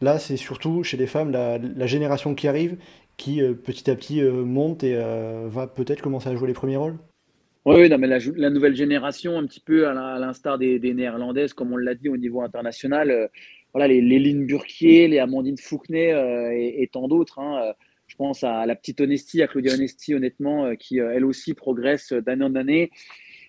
Là, 0.00 0.18
c'est 0.18 0.36
surtout 0.36 0.82
chez 0.82 0.96
les 0.96 1.06
femmes 1.06 1.30
la 1.30 1.86
génération 1.86 2.34
qui 2.34 2.48
arrive 2.48 2.76
qui 3.16 3.42
euh, 3.42 3.54
petit 3.54 3.90
à 3.90 3.96
petit 3.96 4.20
euh, 4.20 4.44
monte 4.44 4.84
et 4.84 4.96
euh, 4.96 5.46
va 5.46 5.66
peut-être 5.66 6.02
commencer 6.02 6.28
à 6.28 6.36
jouer 6.36 6.48
les 6.48 6.54
premiers 6.54 6.76
rôles 6.76 6.98
oui, 7.64 7.88
non, 7.88 7.96
mais 7.96 8.08
la, 8.08 8.50
nouvelle 8.50 8.74
génération, 8.74 9.38
un 9.38 9.46
petit 9.46 9.60
peu 9.60 9.86
à 9.86 10.18
l'instar 10.18 10.58
des, 10.58 10.80
néerlandaises, 10.80 11.52
comme 11.52 11.72
on 11.72 11.76
l'a 11.76 11.94
dit 11.94 12.08
au 12.08 12.16
niveau 12.16 12.42
international, 12.42 13.30
voilà, 13.72 13.86
les, 13.86 14.00
les 14.00 14.18
Lynn 14.18 14.46
Burquier, 14.46 15.06
les 15.06 15.20
Amandine 15.20 15.56
Fouquenet 15.56 16.10
et, 16.56 16.90
tant 16.92 17.06
d'autres. 17.06 17.38
Hein, 17.38 17.72
je 18.08 18.16
pense 18.16 18.42
à 18.42 18.66
la 18.66 18.74
petite 18.74 19.00
Honesty, 19.00 19.42
à 19.42 19.46
Claudia 19.46 19.74
Honesty, 19.74 20.12
honnêtement, 20.12 20.74
qui 20.74 20.98
elle 20.98 21.24
aussi 21.24 21.54
progresse 21.54 22.12
d'année 22.12 22.44
en 22.44 22.56
année. 22.56 22.90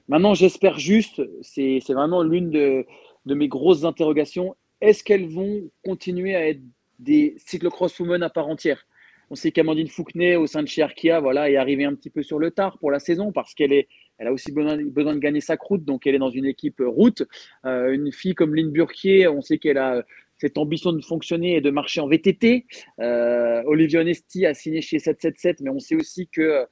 Maintenant, 0.08 0.36
j'espère 0.36 0.78
juste, 0.78 1.20
c'est 1.42 1.80
vraiment 1.90 2.22
l'une 2.22 2.52
de, 2.52 2.86
de, 3.26 3.34
mes 3.34 3.48
grosses 3.48 3.84
interrogations, 3.84 4.56
est-ce 4.80 5.04
qu'elles 5.04 5.28
vont 5.28 5.72
continuer 5.84 6.36
à 6.36 6.50
être 6.50 6.62
des 7.00 7.34
cyclocross 7.38 8.00
women 8.00 8.22
à 8.22 8.30
part 8.30 8.48
entière? 8.48 8.86
On 9.30 9.36
sait 9.36 9.52
qu'Amandine 9.52 9.88
Fouquenet 9.88 10.36
au 10.36 10.48
sein 10.48 10.64
de 10.64 10.68
chez 10.68 10.82
Arkea 10.82 11.20
voilà, 11.22 11.50
est 11.50 11.56
arrivée 11.56 11.86
un 11.86 11.96
petit 11.96 12.10
peu 12.10 12.24
sur 12.24 12.40
le 12.40 12.52
tard 12.52 12.78
pour 12.78 12.92
la 12.92 13.00
saison 13.00 13.32
parce 13.32 13.54
qu'elle 13.54 13.74
est, 13.74 13.88
elle 14.18 14.28
a 14.28 14.34
aussi 14.34 14.52
besoin, 14.52 14.78
de 14.78 15.20
gagner 15.20 15.42
sa 15.42 15.58
croûte, 15.58 15.84
donc 15.84 16.06
elle 16.08 16.16
est 16.16 16.20
dans 16.20 16.30
une 16.30 16.46
équipe 16.46 16.82
route. 16.86 17.24
Euh, 17.66 17.92
une 17.92 18.12
fille 18.12 18.36
comme 18.36 18.56
Lynn 18.56 18.72
Burquier, 18.72 19.28
on 19.28 19.42
sait 19.42 19.58
qu'elle 19.58 19.78
a 19.78 20.04
cette 20.38 20.58
ambition 20.58 20.92
de 20.92 21.02
fonctionner 21.02 21.56
et 21.56 21.62
de 21.62 21.70
marcher 21.70 22.02
en 22.02 22.08
VTT. 22.08 22.66
Euh, 23.00 23.64
Olivier 23.66 24.00
Onesti 24.00 24.46
a 24.46 24.54
signé 24.54 24.82
chez 24.82 25.00
777, 25.00 25.62
mais 25.62 25.70
on 25.70 25.80
sait 25.80 25.96
aussi 25.96 26.28
que 26.28 26.66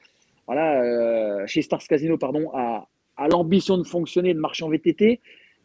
voilà, 0.46 0.82
euh, 0.84 1.48
chez 1.48 1.62
Stars 1.62 1.88
Casino 1.88 2.18
pardon, 2.18 2.52
a, 2.54 2.90
a 3.16 3.28
l'ambition 3.28 3.78
de 3.78 3.84
fonctionner 3.84 4.32
et 4.32 4.34
de 4.34 4.40
marcher 4.40 4.66
en 4.66 4.70
VTT. 4.70 5.22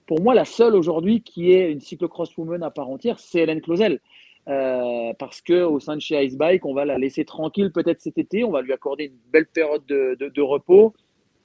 Pour 0.07 0.21
moi, 0.21 0.35
la 0.35 0.45
seule 0.45 0.77
aujourd'hui 0.77 1.23
qui 1.23 1.53
est 1.53 1.73
une 1.73 1.81
cyclocross 1.81 2.37
woman 2.37 2.63
à 2.63 2.71
part 2.71 2.89
entière, 2.89 3.19
c'est 3.19 3.41
Hélène 3.41 3.61
Clausel. 3.61 4.01
Euh, 4.49 5.13
parce 5.19 5.41
que 5.41 5.65
au 5.65 5.81
sein 5.81 5.97
de 5.97 6.01
chez 6.01 6.23
Icebike, 6.25 6.65
on 6.65 6.75
va 6.75 6.85
la 6.85 6.99
laisser 6.99 7.25
tranquille 7.25 7.73
peut-être 7.73 8.01
cet 8.01 8.17
été, 8.17 8.45
on 8.45 8.53
va 8.53 8.63
lui 8.63 8.73
accorder 8.73 9.07
une 9.07 9.19
belle 9.33 9.47
période 9.47 9.85
de, 9.87 10.41
repos. 10.41 10.95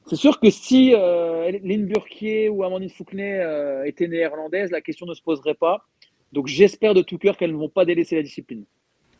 C'est 0.05 0.15
sûr 0.15 0.39
que 0.39 0.49
si 0.49 0.93
euh, 0.93 1.51
Lynn 1.63 1.85
Burkier 1.85 2.49
ou 2.49 2.63
Amandine 2.63 2.89
Fouquenet 2.89 3.39
euh, 3.39 3.83
étaient 3.85 4.07
néerlandaises, 4.07 4.71
la 4.71 4.81
question 4.81 5.05
ne 5.05 5.13
se 5.13 5.21
poserait 5.21 5.55
pas. 5.55 5.87
Donc 6.31 6.47
j'espère 6.47 6.93
de 6.93 7.01
tout 7.01 7.17
cœur 7.17 7.37
qu'elles 7.37 7.51
ne 7.51 7.57
vont 7.57 7.69
pas 7.69 7.85
délaisser 7.85 8.15
la 8.15 8.23
discipline. 8.23 8.65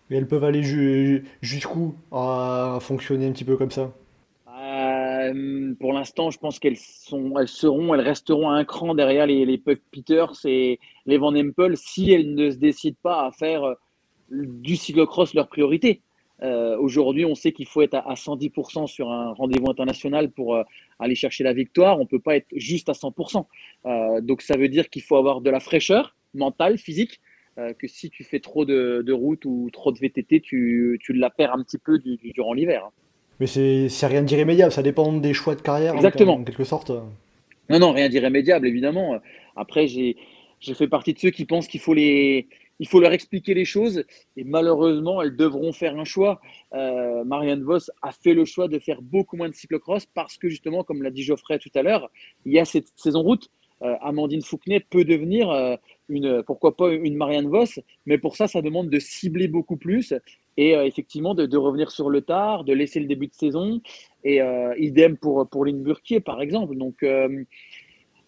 Mais 0.09 0.17
elles 0.17 0.27
peuvent 0.27 0.43
aller 0.43 1.23
jusqu'où 1.41 1.95
à 2.11 2.77
fonctionner 2.81 3.27
un 3.27 3.31
petit 3.31 3.45
peu 3.45 3.57
comme 3.57 3.71
ça? 3.71 3.91
Euh, 5.21 5.73
pour 5.79 5.93
l'instant, 5.93 6.31
je 6.31 6.39
pense 6.39 6.59
qu'elles 6.59 6.77
sont, 6.77 7.37
elles 7.37 7.47
seront, 7.47 7.93
elles 7.93 8.01
resteront 8.01 8.49
un 8.49 8.63
cran 8.65 8.95
derrière 8.95 9.25
les, 9.25 9.45
les 9.45 9.57
Puck 9.57 9.79
Peters 9.91 10.33
et 10.45 10.79
les 11.05 11.17
Van 11.17 11.35
Empel 11.35 11.77
si 11.77 12.11
elles 12.11 12.33
ne 12.33 12.49
se 12.49 12.57
décident 12.57 12.97
pas 13.03 13.25
à 13.25 13.31
faire 13.31 13.63
euh, 13.63 13.75
du 14.29 14.75
cyclocross 14.75 15.33
leur 15.33 15.47
priorité. 15.47 16.01
Euh, 16.43 16.77
Aujourd'hui, 16.77 17.25
on 17.25 17.35
sait 17.35 17.51
qu'il 17.51 17.67
faut 17.67 17.81
être 17.81 17.93
à, 17.93 18.09
à 18.09 18.15
110% 18.15 18.87
sur 18.87 19.11
un 19.11 19.33
rendez-vous 19.33 19.69
international 19.69 20.31
pour 20.31 20.57
aller 20.99 21.15
chercher 21.15 21.43
la 21.43 21.53
victoire. 21.53 21.97
On 21.97 22.03
ne 22.03 22.07
peut 22.07 22.19
pas 22.19 22.35
être 22.37 22.47
juste 22.55 22.89
à 22.89 22.93
100%. 22.93 23.45
Euh, 23.85 24.21
donc, 24.21 24.41
ça 24.41 24.57
veut 24.57 24.69
dire 24.69 24.89
qu'il 24.89 25.03
faut 25.03 25.17
avoir 25.17 25.41
de 25.41 25.49
la 25.49 25.59
fraîcheur 25.59 26.15
mentale, 26.33 26.77
physique, 26.77 27.19
que 27.77 27.85
si 27.85 28.09
tu 28.09 28.23
fais 28.23 28.39
trop 28.39 28.65
de, 28.65 29.03
de, 29.05 29.13
route 29.13 29.45
ou 29.45 29.69
trop 29.71 29.91
de 29.91 29.99
VTT, 29.99 30.39
tu, 30.39 30.97
la 31.09 31.29
perds 31.29 31.53
un 31.53 31.61
petit 31.61 31.77
peu 31.77 31.99
du, 31.99 32.15
du, 32.15 32.31
durant 32.31 32.53
l'hiver. 32.53 32.89
Mais 33.41 33.47
c'est 33.47 34.05
rien 34.05 34.21
d'irrémédiable, 34.21 34.71
ça 34.71 34.83
dépend 34.83 35.11
des 35.11 35.33
choix 35.33 35.55
de 35.55 35.61
carrière, 35.61 35.95
Exactement. 35.95 36.35
En, 36.35 36.41
en, 36.41 36.43
quelque 36.43 36.63
sorte. 36.63 36.91
Non, 37.71 37.79
non, 37.79 37.91
rien 37.91 38.07
d'irrémédiable, 38.07 38.67
évidemment. 38.67 39.19
Après, 39.55 39.87
j'ai 39.87 40.15
fait 40.75 40.87
partie 40.87 41.13
de 41.13 41.19
ceux 41.19 41.31
qui 41.31 41.45
pensent 41.45 41.67
qu'il 41.67 41.79
faut 41.79 41.95
les, 41.95 42.47
il 42.81 42.87
faut 42.87 42.99
leur 42.99 43.13
expliquer 43.13 43.53
les 43.55 43.63
choses 43.63 44.03
et 44.37 44.43
malheureusement, 44.43 45.23
elles 45.23 45.35
devront 45.35 45.71
faire 45.71 45.97
un 45.99 46.03
choix. 46.03 46.39
Euh, 46.73 47.23
Marianne 47.23 47.63
Voss 47.63 47.89
a 48.03 48.11
fait 48.11 48.35
le 48.35 48.45
choix 48.45 48.67
de 48.67 48.77
faire 48.77 49.01
beaucoup 49.01 49.37
moins 49.37 49.49
de 49.49 49.55
cyclocross 49.55 50.05
parce 50.07 50.37
que 50.37 50.49
justement, 50.49 50.83
comme 50.83 51.01
l'a 51.01 51.09
dit 51.09 51.23
Geoffrey 51.23 51.57
tout 51.57 51.71
à 51.73 51.81
l'heure, 51.81 52.11
il 52.45 52.53
y 52.53 52.59
a 52.59 52.65
cette 52.65 52.87
saison 52.95 53.21
route. 53.21 53.49
Euh, 53.81 53.95
Amandine 54.01 54.41
Fouquenet 54.43 54.79
peut 54.79 55.03
devenir 55.03 55.49
euh, 55.49 55.75
une, 56.09 56.43
pourquoi 56.43 56.75
pas 56.77 56.91
une 56.91 57.15
Marianne 57.15 57.47
Voss, 57.47 57.79
mais 58.05 58.17
pour 58.17 58.35
ça, 58.35 58.47
ça 58.47 58.61
demande 58.61 58.89
de 58.89 58.99
cibler 58.99 59.47
beaucoup 59.47 59.77
plus 59.77 60.13
et 60.57 60.75
euh, 60.75 60.85
effectivement 60.85 61.33
de, 61.33 61.57
revenir 61.57 61.91
sur 61.91 62.09
le 62.09 62.21
tard, 62.21 62.63
de 62.63 62.73
laisser 62.73 62.99
le 62.99 63.07
début 63.07 63.27
de 63.27 63.33
saison 63.33 63.81
et 64.23 64.41
euh, 64.41 64.73
idem 64.77 65.17
pour 65.17 65.47
pour 65.47 65.65
Lynn 65.65 65.81
Burquier 65.83 66.19
par 66.19 66.41
exemple. 66.41 66.75
Donc 66.75 67.03
euh, 67.03 67.43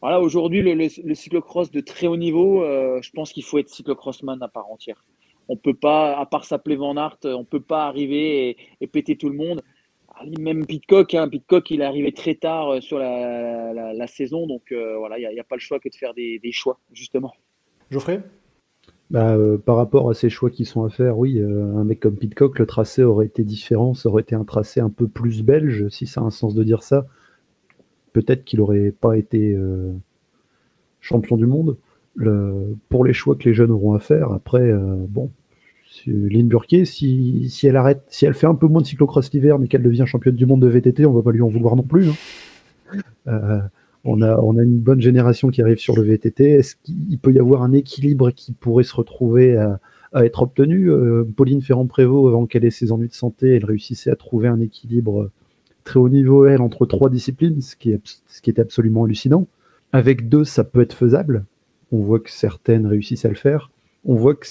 voilà, 0.02 0.20
aujourd'hui, 0.20 0.62
le, 0.62 0.74
le, 0.74 0.88
le, 1.04 1.16
cyclocross 1.16 1.72
de 1.72 1.80
très 1.80 2.08
haut 2.08 2.18
niveau, 2.18 2.62
je 3.02 3.10
pense 3.12 3.32
qu'il 3.32 3.46
faut 3.46 3.58
être 3.58 3.70
cyclocrossman 3.70 4.42
à 4.44 4.50
part 4.50 4.70
entière. 4.70 5.06
On 5.48 5.56
peut 5.56 5.74
pas, 5.74 6.18
à 6.18 6.26
part 6.26 6.44
s'appeler 6.44 6.76
Van 6.76 6.98
Aert, 6.98 7.20
on 7.24 7.46
peut 7.46 7.62
pas 7.62 7.86
arriver 7.86 8.58
et, 8.82 8.88
péter 8.88 9.16
tout 9.16 9.30
le 9.30 9.38
monde. 9.38 9.62
Même 10.40 10.66
Pitcock, 10.66 11.14
hein, 11.14 11.30
il 11.70 11.82
est 11.82 11.86
arrivé 11.86 12.12
très 12.12 12.36
tard 12.36 12.82
sur 12.84 13.00
la, 13.00 14.08
saison, 14.08 14.46
donc 14.46 14.74
voilà, 14.74 15.20
il 15.20 15.22
n'y 15.22 15.40
a, 15.40 15.42
a, 15.42 15.46
pas 15.46 15.56
le 15.56 15.62
choix 15.62 15.80
que 15.80 15.88
de 15.88 15.96
faire 15.96 16.14
des, 16.14 16.38
des 16.40 16.52
choix, 16.52 16.80
justement. 16.92 17.32
Geoffrey? 17.90 18.22
Bah, 19.12 19.36
euh, 19.36 19.58
par 19.58 19.76
rapport 19.76 20.10
à 20.10 20.14
ces 20.14 20.30
choix 20.30 20.50
qui 20.50 20.66
sont 20.66 20.84
à 20.84 20.90
faire, 20.90 21.18
oui, 21.18 21.40
euh, 21.40 21.76
un 21.78 21.84
mec 21.84 22.00
comme 22.00 22.16
Pitcock, 22.16 22.58
le 22.60 22.66
tracé 22.66 23.04
aurait 23.04 23.26
été 23.26 23.44
différent, 23.44 23.94
ça 23.94 24.10
aurait 24.10 24.24
été 24.24 24.36
un 24.36 24.44
tracé 24.44 24.80
un 24.80 24.90
peu 24.90 25.08
plus 25.08 25.44
belge, 25.44 25.88
si 25.90 26.08
ça 26.08 26.22
a 26.22 26.24
un 26.24 26.32
sens 26.32 26.56
de 26.56 26.64
dire 26.64 26.84
ça. 26.84 27.06
Peut-être 28.14 28.44
qu'il 28.44 28.60
n'aurait 28.60 28.92
pas 28.92 29.18
été 29.18 29.54
euh, 29.54 29.92
champion 31.02 31.38
du 31.38 31.46
monde. 31.46 31.78
Pour 32.90 33.06
les 33.06 33.14
choix 33.14 33.36
que 33.36 33.44
les 33.46 33.56
jeunes 33.56 33.72
auront 33.72 33.94
à 33.96 34.00
faire, 34.00 34.32
après, 34.32 34.72
bon, 35.10 35.32
Lynn 36.06 36.48
Burquier, 36.48 36.86
si, 36.86 37.50
si, 37.50 37.66
elle 37.66 37.76
arrête, 37.76 38.04
si 38.06 38.28
elle 38.28 38.36
fait 38.36 38.46
un 38.46 38.54
peu 38.54 38.68
moins 38.68 38.82
de 38.82 38.86
cyclocross 38.86 39.34
l'hiver, 39.34 39.58
mais 39.58 39.68
qu'elle 39.68 39.82
devient 39.82 40.06
championne 40.06 40.36
du 40.36 40.46
monde 40.46 40.62
de 40.62 40.68
VTT, 40.68 41.08
on 41.08 41.14
va 41.14 41.24
pas 41.24 41.32
lui 41.32 41.42
en 41.42 41.48
vouloir 41.48 41.76
non 41.76 41.82
plus. 41.82 42.10
Hein. 43.26 43.64
On 44.06 44.22
a, 44.22 44.64
une 44.64 44.80
bonne 44.80 45.00
génération 45.00 45.50
qui 45.50 45.62
arrive 45.62 45.78
sur 45.78 45.96
le 45.96 46.04
VTT. 46.04 46.52
Est-ce 46.52 46.76
qu'il 46.76 47.18
peut 47.20 47.32
y 47.32 47.40
avoir 47.40 47.64
un 47.64 47.72
équilibre 47.72 48.32
qui 48.32 48.52
pourrait 48.52 48.84
se 48.84 48.96
retrouver 48.96 49.56
à, 49.56 49.80
être 50.26 50.42
obtenu? 50.42 50.92
Euh, 50.92 51.24
Pauline 51.24 51.62
Ferrand-Prévot, 51.62 52.28
avant 52.28 52.46
qu'elle 52.46 52.66
ait 52.66 52.70
ses 52.70 52.92
ennuis 52.92 53.08
de 53.08 53.14
santé, 53.14 53.56
elle 53.56 53.66
réussissait 53.66 54.12
à 54.12 54.18
trouver 54.18 54.50
un 54.50 54.60
équilibre 54.60 55.32
très 55.84 56.00
haut 56.00 56.10
niveau, 56.10 56.46
elle, 56.46 56.62
entre 56.62 56.86
trois 56.86 57.10
disciplines, 57.10 57.62
ce 57.62 57.76
qui, 57.76 57.92
est, 57.92 58.60
absolument 58.60 59.06
hallucinant. 59.06 59.48
Avec 59.92 60.28
deux, 60.28 60.44
ça 60.44 60.64
peut 60.64 60.82
être 60.82 60.94
faisable. 60.94 61.46
On 61.92 62.00
voit 62.00 62.20
que 62.20 62.32
certaines 62.32 62.88
réussissent 62.88 63.26
à 63.26 63.30
le 63.30 63.36
faire. 63.36 63.72
On 64.06 64.16
voit 64.16 64.36
que 64.36 64.48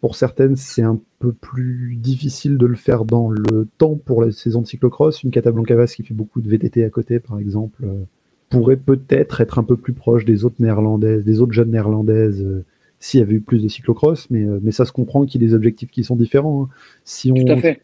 pour 0.00 0.16
certaines, 0.16 0.56
c'est 0.56 0.82
un 0.82 1.00
peu 1.18 1.32
plus 1.32 1.96
difficile 1.96 2.58
de 2.58 2.66
le 2.66 2.76
faire 2.76 3.04
dans 3.04 3.30
le 3.30 3.68
temps 3.78 3.96
pour 3.96 4.22
la 4.22 4.32
saison 4.32 4.62
de 4.62 4.66
cyclocross. 4.66 5.22
Une 5.22 5.30
Catablancavas 5.30 5.86
qui 5.86 6.02
fait 6.02 6.14
beaucoup 6.14 6.40
de 6.40 6.48
VTT 6.48 6.84
à 6.84 6.90
côté, 6.90 7.20
par 7.20 7.38
exemple, 7.38 7.84
euh, 7.84 8.04
pourrait 8.48 8.76
peut-être 8.76 9.40
être 9.40 9.58
un 9.58 9.64
peu 9.64 9.76
plus 9.76 9.92
proche 9.92 10.24
des 10.24 10.44
autres 10.44 10.56
néerlandaises, 10.60 11.24
des 11.24 11.40
autres 11.40 11.52
jeunes 11.52 11.70
néerlandaises, 11.70 12.42
euh, 12.42 12.64
s'il 13.00 13.20
y 13.20 13.22
avait 13.22 13.34
eu 13.34 13.40
plus 13.40 13.62
de 13.62 13.68
cyclocross, 13.68 14.30
mais, 14.30 14.44
euh, 14.44 14.60
mais 14.62 14.72
ça 14.72 14.84
se 14.84 14.92
comprend 14.92 15.26
qu'il 15.26 15.42
y 15.42 15.44
a 15.44 15.48
des 15.48 15.54
objectifs 15.54 15.90
qui 15.90 16.04
sont 16.04 16.16
différents. 16.16 16.64
Hein. 16.64 16.68
Si 17.04 17.30
on, 17.32 17.34
Tout 17.34 17.52
à 17.52 17.56
fait. 17.56 17.82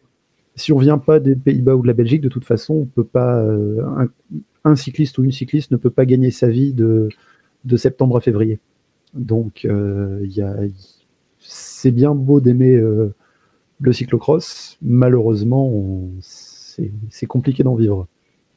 Si 0.55 0.71
on 0.71 0.77
vient 0.77 0.99
pas 0.99 1.19
des 1.19 1.35
Pays-Bas 1.35 1.75
ou 1.75 1.81
de 1.81 1.87
la 1.87 1.93
Belgique, 1.93 2.21
de 2.21 2.29
toute 2.29 2.45
façon, 2.45 2.75
on 2.75 2.85
peut 2.85 3.03
pas, 3.03 3.39
euh, 3.41 3.83
un, 3.97 4.07
un, 4.63 4.75
cycliste 4.75 5.17
ou 5.17 5.23
une 5.23 5.31
cycliste 5.31 5.71
ne 5.71 5.77
peut 5.77 5.89
pas 5.89 6.05
gagner 6.05 6.31
sa 6.31 6.47
vie 6.47 6.73
de, 6.73 7.09
de 7.65 7.77
septembre 7.77 8.17
à 8.17 8.21
février. 8.21 8.59
Donc, 9.13 9.63
il 9.65 10.71
c'est 11.39 11.91
bien 11.91 12.15
beau 12.15 12.39
d'aimer 12.39 12.81
le 13.79 13.93
cyclocross, 13.93 14.77
malheureusement, 14.81 16.09
c'est 16.21 17.25
compliqué 17.27 17.63
d'en 17.63 17.75
vivre. 17.75 18.07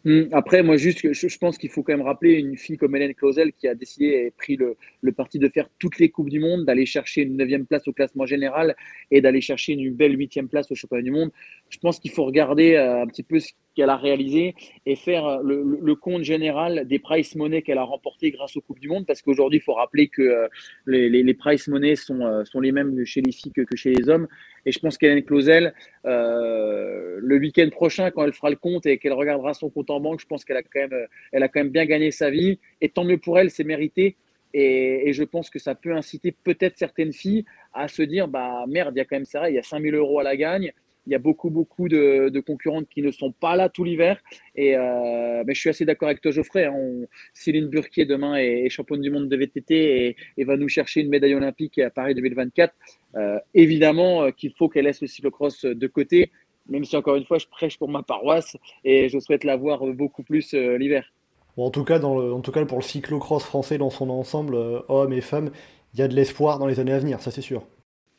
Hum, 0.06 0.28
après, 0.30 0.62
moi, 0.62 0.76
juste, 0.76 1.12
je, 1.12 1.38
pense 1.38 1.58
qu'il 1.58 1.68
faut 1.68 1.82
quand 1.82 1.92
même 1.92 2.06
rappeler 2.06 2.34
une 2.34 2.56
fille 2.56 2.76
comme 2.76 2.94
Hélène 2.94 3.12
Clausel 3.12 3.52
qui 3.52 3.66
a 3.66 3.74
décidé 3.74 4.06
et 4.06 4.30
pris 4.30 4.56
le, 4.56 4.76
le, 5.00 5.10
parti 5.10 5.40
de 5.40 5.48
faire 5.48 5.68
toutes 5.80 5.98
les 5.98 6.10
Coupes 6.10 6.30
du 6.30 6.38
Monde, 6.38 6.64
d'aller 6.64 6.86
chercher 6.86 7.22
une 7.22 7.36
neuvième 7.36 7.66
place 7.66 7.88
au 7.88 7.92
classement 7.92 8.24
général 8.24 8.76
et 9.10 9.20
d'aller 9.20 9.40
chercher 9.40 9.72
une 9.72 9.92
belle 9.92 10.16
huitième 10.16 10.48
place 10.48 10.70
au 10.70 10.76
Championnat 10.76 11.02
du 11.02 11.10
Monde. 11.10 11.32
Je 11.70 11.78
pense 11.78 11.98
qu'il 11.98 12.12
faut 12.12 12.24
regarder 12.24 12.74
euh, 12.74 13.02
un 13.02 13.06
petit 13.08 13.24
peu 13.24 13.40
ce 13.40 13.50
qu'elle 13.76 13.90
a 13.90 13.96
réalisé 13.96 14.54
et 14.86 14.96
faire 14.96 15.42
le, 15.42 15.62
le, 15.80 15.94
compte 15.94 16.22
général 16.22 16.86
des 16.88 16.98
price 16.98 17.36
money 17.36 17.60
qu'elle 17.60 17.78
a 17.78 17.82
remporté 17.84 18.30
grâce 18.30 18.56
aux 18.56 18.62
Coupes 18.62 18.80
du 18.80 18.88
Monde, 18.88 19.06
parce 19.06 19.20
qu'aujourd'hui, 19.20 19.58
il 19.58 19.62
faut 19.62 19.74
rappeler 19.74 20.08
que 20.08 20.22
euh, 20.22 20.48
les, 20.86 21.10
les, 21.10 21.22
les, 21.22 21.34
price 21.34 21.68
money 21.68 21.94
sont, 21.94 22.22
euh, 22.22 22.44
sont 22.44 22.60
les 22.60 22.72
mêmes 22.72 23.04
chez 23.04 23.20
les 23.20 23.32
filles 23.32 23.52
que, 23.52 23.76
chez 23.76 23.92
les 23.92 24.08
hommes. 24.08 24.26
Et 24.64 24.72
je 24.72 24.78
pense 24.78 24.96
qu'Hélène 24.96 25.22
Clausel, 25.22 25.74
euh, 26.06 27.18
le 27.20 27.36
week-end 27.36 27.68
prochain, 27.70 28.10
quand 28.10 28.24
elle 28.24 28.32
fera 28.32 28.50
le 28.50 28.56
compte 28.56 28.86
et 28.86 28.96
qu'elle 28.98 29.12
regardera 29.12 29.52
son 29.52 29.68
compte 29.68 29.90
en 29.90 30.00
banque, 30.00 30.20
je 30.20 30.26
pense 30.26 30.44
qu'elle 30.44 30.56
a 30.56 30.62
quand 30.62 30.80
même, 30.80 31.06
elle 31.32 31.42
a 31.42 31.48
quand 31.48 31.60
même 31.60 31.70
bien 31.70 31.84
gagné 31.84 32.10
sa 32.10 32.30
vie. 32.30 32.58
Et 32.80 32.88
tant 32.88 33.04
mieux 33.04 33.18
pour 33.18 33.38
elle, 33.38 33.50
c'est 33.50 33.64
mérité. 33.64 34.16
Et, 34.54 35.08
et, 35.08 35.12
je 35.12 35.22
pense 35.22 35.50
que 35.50 35.58
ça 35.58 35.74
peut 35.74 35.94
inciter 35.94 36.32
peut-être 36.32 36.78
certaines 36.78 37.12
filles 37.12 37.44
à 37.74 37.88
se 37.88 38.00
dire, 38.00 38.26
bah 38.26 38.64
merde, 38.66 38.94
il 38.94 38.98
y 38.98 39.02
a 39.02 39.04
quand 39.04 39.16
même 39.16 39.26
ça, 39.26 39.50
il 39.50 39.54
y 39.54 39.58
a 39.58 39.62
5000 39.62 39.94
euros 39.94 40.18
à 40.18 40.22
la 40.22 40.34
gagne. 40.34 40.72
Il 41.06 41.12
y 41.12 41.14
a 41.14 41.18
beaucoup, 41.18 41.50
beaucoup 41.50 41.88
de, 41.88 42.40
concurrentes 42.40 42.88
qui 42.88 43.02
ne 43.02 43.10
sont 43.10 43.32
pas 43.32 43.56
là 43.56 43.68
tout 43.68 43.84
l'hiver. 43.84 44.20
Et 44.54 44.76
euh, 44.76 45.44
mais 45.46 45.54
je 45.54 45.60
suis 45.60 45.70
assez 45.70 45.84
d'accord 45.84 46.08
avec 46.08 46.20
toi, 46.20 46.32
Geoffrey. 46.32 46.64
Hein. 46.64 47.06
Céline 47.32 47.68
Burquier, 47.68 48.06
demain, 48.06 48.36
est, 48.36 48.68
championne 48.68 49.00
du 49.00 49.10
monde 49.10 49.28
de 49.28 49.36
VTT 49.36 50.16
et, 50.36 50.44
va 50.44 50.56
nous 50.56 50.68
chercher 50.68 51.00
une 51.00 51.08
médaille 51.08 51.34
olympique 51.34 51.78
à 51.78 51.90
Paris 51.90 52.14
2024. 52.14 52.74
Euh, 53.16 53.38
évidemment 53.54 54.24
euh, 54.24 54.30
qu'il 54.30 54.52
faut 54.52 54.68
qu'elle 54.68 54.84
laisse 54.84 55.00
le 55.00 55.06
cyclocross 55.06 55.64
de 55.64 55.86
côté, 55.86 56.30
même 56.68 56.84
si, 56.84 56.96
encore 56.96 57.16
une 57.16 57.24
fois, 57.24 57.38
je 57.38 57.46
prêche 57.46 57.78
pour 57.78 57.88
ma 57.88 58.02
paroisse 58.02 58.56
et 58.84 59.08
je 59.08 59.18
souhaite 59.18 59.44
la 59.44 59.56
voir 59.56 59.84
beaucoup 59.86 60.24
plus 60.24 60.52
l'hiver. 60.52 61.12
En, 61.56 61.66
en 61.66 61.70
tout 61.70 61.84
cas, 61.84 62.00
pour 62.00 62.78
le 62.78 62.82
cyclocross 62.82 63.44
français 63.44 63.78
dans 63.78 63.90
son 63.90 64.10
ensemble, 64.10 64.56
hommes 64.88 65.12
et 65.12 65.20
femmes, 65.20 65.50
il 65.94 66.00
y 66.00 66.02
a 66.02 66.08
de 66.08 66.14
l'espoir 66.14 66.58
dans 66.58 66.66
les 66.66 66.80
années 66.80 66.92
à 66.92 66.98
venir, 66.98 67.20
ça 67.22 67.30
c'est 67.30 67.40
sûr. 67.40 67.62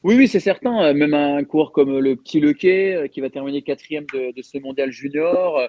Oui, 0.03 0.15
oui, 0.15 0.27
c'est 0.27 0.39
certain. 0.39 0.93
Même 0.93 1.13
un 1.13 1.43
cours 1.43 1.71
comme 1.71 1.99
le 1.99 2.15
petit 2.15 2.39
Lequet, 2.39 3.09
qui 3.11 3.19
va 3.19 3.29
terminer 3.29 3.61
quatrième 3.61 4.05
de, 4.13 4.41
ce 4.41 4.57
mondial 4.59 4.91
junior. 4.91 5.59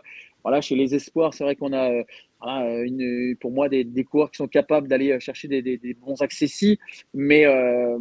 Voilà, 0.45 0.61
chez 0.61 0.77
les 0.77 0.95
espoirs, 0.95 1.35
c'est 1.35 1.45
vrai 1.45 1.57
qu'on 1.57 1.73
a, 1.73 1.91
pour 3.41 3.51
moi, 3.51 3.69
des, 3.69 3.85
des 3.85 4.05
coureurs 4.05 4.31
qui 4.31 4.37
sont 4.37 4.49
capables 4.49 4.89
d'aller 4.89 5.19
chercher 5.21 5.49
des, 5.49 5.97
bons 6.01 6.21
accessis. 6.23 6.79
Mais 7.15 7.47
euh, 7.47 7.99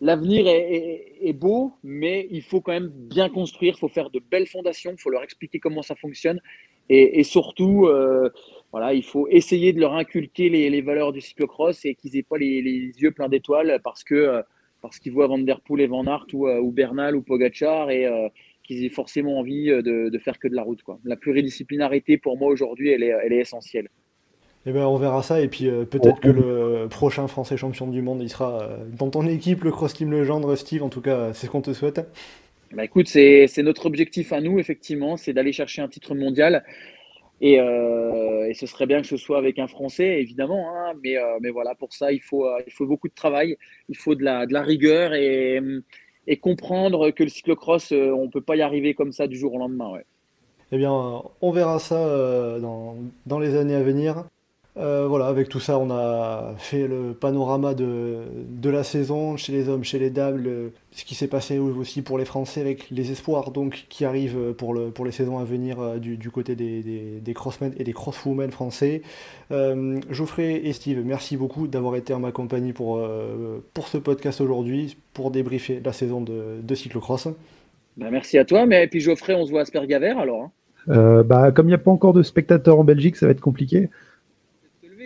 l'avenir 0.00 0.46
est, 0.48 1.32
beau, 1.34 1.74
mais 1.82 2.26
il 2.30 2.42
faut 2.42 2.60
quand 2.60 2.72
même 2.72 2.88
bien 2.88 3.28
construire. 3.28 3.74
Il 3.76 3.80
faut 3.80 3.88
faire 3.88 4.10
de 4.10 4.20
belles 4.30 4.46
fondations. 4.46 4.92
Il 4.92 5.00
faut 5.00 5.10
leur 5.10 5.22
expliquer 5.22 5.60
comment 5.60 5.82
ça 5.82 5.94
fonctionne. 5.94 6.40
Et, 6.88 7.22
surtout, 7.22 7.86
euh, 7.86 8.30
voilà, 8.72 8.94
il 8.94 9.04
faut 9.04 9.28
essayer 9.28 9.72
de 9.72 9.78
leur 9.78 9.94
inculquer 9.94 10.48
les, 10.48 10.80
valeurs 10.80 11.12
du 11.12 11.20
cyclocross 11.20 11.84
et 11.84 11.94
qu'ils 11.94 12.14
n'aient 12.14 12.24
pas 12.24 12.36
les, 12.38 12.90
yeux 12.98 13.12
pleins 13.12 13.28
d'étoiles 13.28 13.80
parce 13.84 14.02
que 14.02 14.14
euh, 14.14 14.42
parce 14.80 14.98
qu'ils 14.98 15.12
voient 15.12 15.26
Van 15.26 15.38
Der 15.38 15.60
Poel 15.60 15.82
et 15.82 15.86
Van 15.86 16.06
Aert 16.06 16.26
ou, 16.32 16.48
euh, 16.48 16.60
ou 16.60 16.70
Bernal 16.70 17.16
ou 17.16 17.22
Pogachar 17.22 17.90
et 17.90 18.06
euh, 18.06 18.28
qu'ils 18.64 18.84
aient 18.84 18.90
forcément 18.90 19.38
envie 19.38 19.66
de, 19.66 20.08
de, 20.08 20.18
faire 20.18 20.38
que 20.38 20.48
de 20.48 20.54
la 20.54 20.62
route. 20.62 20.82
Quoi. 20.82 20.98
La 21.04 21.16
pluridisciplinarité, 21.16 22.18
pour 22.18 22.38
moi, 22.38 22.50
aujourd'hui, 22.50 22.90
elle 22.90 23.02
est, 23.02 23.14
elle 23.24 23.32
est 23.32 23.40
essentielle. 23.40 23.88
Eh 24.66 24.72
ben, 24.72 24.84
on 24.84 24.96
verra 24.96 25.22
ça, 25.22 25.40
et 25.40 25.48
puis 25.48 25.68
euh, 25.68 25.84
peut-être 25.84 26.18
oh, 26.18 26.20
que 26.20 26.28
le 26.28 26.86
prochain 26.88 27.26
Français 27.28 27.56
champion 27.56 27.86
du 27.86 28.02
monde, 28.02 28.20
il 28.20 28.28
sera 28.28 28.62
euh, 28.62 28.76
dans 28.98 29.08
ton 29.08 29.26
équipe, 29.26 29.64
le 29.64 29.70
Cross 29.70 29.94
Team 29.94 30.10
Legendre, 30.10 30.54
Steve, 30.54 30.82
en 30.82 30.90
tout 30.90 31.00
cas, 31.00 31.32
c'est 31.32 31.46
ce 31.46 31.50
qu'on 31.50 31.62
te 31.62 31.72
souhaite. 31.72 32.02
Bah, 32.72 32.84
écoute, 32.84 33.08
c'est 33.08 33.48
notre 33.62 33.86
objectif 33.86 34.34
à 34.34 34.42
nous, 34.42 34.58
effectivement, 34.58 35.16
c'est 35.16 35.32
d'aller 35.32 35.52
chercher 35.52 35.80
un 35.80 35.88
titre 35.88 36.14
mondial. 36.14 36.62
Et, 37.40 37.58
euh, 37.58 38.48
et, 38.48 38.54
ce 38.54 38.66
serait 38.66 38.86
bien 38.86 39.00
que 39.00 39.06
ce 39.06 39.16
soit 39.16 39.38
avec 39.38 39.58
un 39.58 39.66
Français, 39.66 40.20
évidemment. 40.20 40.68
Hein, 40.70 40.92
mais, 41.02 41.16
euh, 41.16 41.38
mais 41.40 41.50
voilà, 41.50 41.74
pour 41.74 41.92
ça, 41.92 42.12
il 42.12 42.20
faut, 42.20 42.46
il 42.66 42.72
faut 42.72 42.86
beaucoup 42.86 43.08
de 43.08 43.14
travail, 43.14 43.56
il 43.88 43.96
faut 43.96 44.14
de 44.14 44.22
la, 44.22 44.46
de 44.46 44.52
la 44.52 44.62
rigueur 44.62 45.14
et, 45.14 45.60
et 46.26 46.36
comprendre 46.36 47.10
que 47.10 47.22
le 47.22 47.30
cyclocross, 47.30 47.92
euh, 47.92 48.12
on 48.12 48.26
ne 48.26 48.30
peut 48.30 48.42
pas 48.42 48.56
y 48.56 48.62
arriver 48.62 48.94
comme 48.94 49.12
ça 49.12 49.26
du 49.26 49.36
jour 49.36 49.54
au 49.54 49.58
lendemain. 49.58 49.90
Ouais. 49.90 50.04
Eh 50.72 50.76
bien, 50.76 50.92
on 50.92 51.50
verra 51.50 51.78
ça 51.78 52.58
dans, 52.60 52.96
dans 53.26 53.38
les 53.38 53.56
années 53.56 53.74
à 53.74 53.82
venir. 53.82 54.24
Euh, 54.76 55.06
voilà, 55.08 55.26
avec 55.26 55.48
tout 55.48 55.58
ça, 55.58 55.78
on 55.78 55.90
a 55.90 56.54
fait 56.58 56.86
le 56.86 57.12
panorama 57.12 57.74
de, 57.74 58.18
de 58.48 58.70
la 58.70 58.84
saison 58.84 59.36
chez 59.36 59.52
les 59.52 59.68
hommes, 59.68 59.82
chez 59.82 59.98
les 59.98 60.10
dames, 60.10 60.70
ce 60.92 61.04
qui 61.04 61.16
s'est 61.16 61.26
passé 61.26 61.58
aussi 61.58 62.02
pour 62.02 62.18
les 62.18 62.24
Français 62.24 62.60
avec 62.60 62.88
les 62.90 63.10
espoirs 63.10 63.50
donc 63.50 63.86
qui 63.88 64.04
arrivent 64.04 64.52
pour, 64.56 64.72
le, 64.72 64.90
pour 64.90 65.04
les 65.04 65.10
saisons 65.10 65.38
à 65.38 65.44
venir 65.44 65.80
euh, 65.80 65.98
du, 65.98 66.16
du, 66.16 66.30
côté 66.30 66.54
des, 66.54 66.82
des, 66.82 67.20
des, 67.20 67.34
crossmen 67.34 67.72
et 67.78 67.84
des 67.84 67.92
crosswomen 67.92 68.52
français. 68.52 69.02
Euh, 69.50 69.98
Geoffrey 70.08 70.60
et 70.64 70.72
Steve, 70.72 71.02
merci 71.04 71.36
beaucoup 71.36 71.66
d'avoir 71.66 71.96
été 71.96 72.14
en 72.14 72.20
ma 72.20 72.30
compagnie 72.30 72.72
pour, 72.72 72.98
euh, 72.98 73.58
pour 73.74 73.88
ce 73.88 73.98
podcast 73.98 74.40
aujourd'hui, 74.40 74.96
pour 75.14 75.32
débriefer 75.32 75.80
la 75.84 75.92
saison 75.92 76.20
de, 76.20 76.60
de 76.62 76.74
cyclocross. 76.76 77.26
Ben 77.96 78.10
merci 78.10 78.38
à 78.38 78.44
toi, 78.44 78.66
mais 78.66 78.86
puis 78.86 79.00
Geoffrey, 79.00 79.34
on 79.34 79.44
se 79.46 79.50
voit 79.50 79.62
à 79.62 79.64
Spergaver 79.64 80.14
alors. 80.16 80.50
Hein. 80.86 81.22
bah, 81.24 81.50
comme 81.50 81.66
il 81.66 81.70
n'y 81.70 81.74
a 81.74 81.78
pas 81.78 81.90
encore 81.90 82.12
de 82.12 82.22
spectateurs 82.22 82.78
en 82.78 82.84
Belgique, 82.84 83.16
ça 83.16 83.26
va 83.26 83.32
être 83.32 83.40
compliqué 83.40 83.90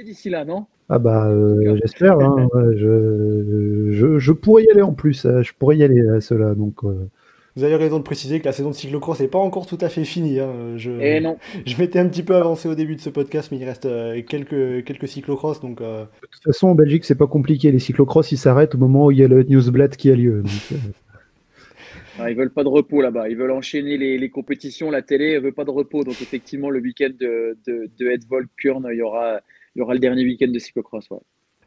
d'ici 0.05 0.31
là, 0.31 0.45
non? 0.45 0.67
Ah 0.89 0.99
bah 0.99 1.29
euh, 1.29 1.77
j'espère. 1.81 2.19
Hein, 2.21 2.49
je, 2.77 3.89
je, 3.91 4.19
je, 4.19 4.33
pourrais 4.33 4.65
y 4.65 4.71
aller 4.71 4.83
en 4.83 4.93
plus. 4.93 5.25
Euh, 5.25 5.43
je 5.43 5.53
pourrais 5.55 5.77
y 5.77 5.83
aller 5.83 6.07
à 6.09 6.21
cela. 6.21 6.55
Donc. 6.55 6.85
Euh. 6.85 7.09
Vous 7.57 7.63
avez 7.63 7.77
raison 7.77 7.99
de 7.99 8.03
préciser 8.03 8.41
que 8.41 8.47
la 8.47 8.53
saison 8.53 8.71
de 8.71 8.75
cyclocross 8.75 9.21
n'est 9.21 9.29
pas 9.29 9.39
encore 9.39 9.67
tout 9.67 9.79
à 9.81 9.89
fait 9.89 10.05
finie. 10.05 10.41
Hein. 10.41 10.77
Je, 10.77 10.91
Et 10.91 11.17
eh 11.17 11.21
non. 11.21 11.39
je 11.67 11.79
m'étais 11.79 12.01
un 12.01 12.09
petit 12.09 12.25
peu 12.25 12.35
avancé 12.35 12.69
au 12.69 12.75
début 12.75 12.97
de 12.97 13.01
ce 13.01 13.11
podcast, 13.11 13.51
mais 13.53 13.59
il 13.59 13.65
reste 13.65 13.89
quelques, 14.27 14.85
quelques 14.85 15.07
cyclocross. 15.07 15.61
Donc, 15.61 15.81
De 15.81 16.07
toute 16.33 16.43
façon, 16.43 16.69
en 16.69 16.75
Belgique, 16.75 17.05
c'est 17.05 17.15
pas 17.15 17.29
compliqué. 17.29 17.71
Les 17.71 17.79
cyclocross, 17.79 18.33
ils 18.33 18.39
s'arrêtent 18.39 18.75
au 18.75 18.79
moment 18.79 19.07
où 19.07 19.11
il 19.13 19.19
y 19.19 19.25
a 19.25 19.29
le 19.29 19.45
newsblad 19.45 19.95
qui 19.95 20.11
a 20.11 20.17
lieu. 20.17 20.43
Donc, 20.43 20.81
ah, 22.19 22.29
ils 22.29 22.37
veulent 22.37 22.51
pas 22.51 22.65
de 22.65 22.69
repos 22.69 23.01
là-bas. 23.01 23.29
Ils 23.29 23.37
veulent 23.37 23.53
enchaîner 23.53 23.99
les, 23.99 24.19
les, 24.19 24.31
compétitions. 24.31 24.91
La 24.91 25.03
télé 25.03 25.37
ne 25.37 25.39
veut 25.39 25.53
pas 25.53 25.65
de 25.65 25.71
repos. 25.71 26.03
Donc, 26.03 26.21
effectivement, 26.21 26.71
le 26.71 26.81
week-end 26.81 27.13
de, 27.21 27.57
de, 27.69 27.89
de 27.97 28.11
Edvold 28.11 28.49
Kurn, 28.57 28.85
il 28.91 28.99
y 28.99 29.03
aura 29.03 29.41
il 29.75 29.81
y 29.81 29.83
aura 29.83 29.95
le 29.95 30.01
dernier 30.01 30.25
week-end 30.25 30.51
de 30.51 30.59
cyclocross. 30.59 31.11
Ouais. 31.11 31.18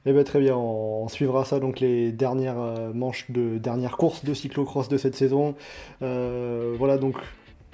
Eh 0.06 0.14
ben, 0.14 0.24
très 0.24 0.40
bien, 0.40 0.56
on, 0.56 1.10
suivra 1.10 1.44
ça, 1.44 1.60
donc 1.60 1.82
les 1.82 2.14
dernières 2.14 2.60
euh, 2.60 2.94
manches 2.94 3.30
de 3.30 3.58
dernière 3.58 3.98
course 3.98 4.24
de 4.24 4.34
cyclocross 4.34 4.88
de 4.88 4.98
cette 4.98 5.16
saison. 5.16 5.56
Euh, 6.02 6.76
voilà, 6.78 6.98
donc 6.98 7.16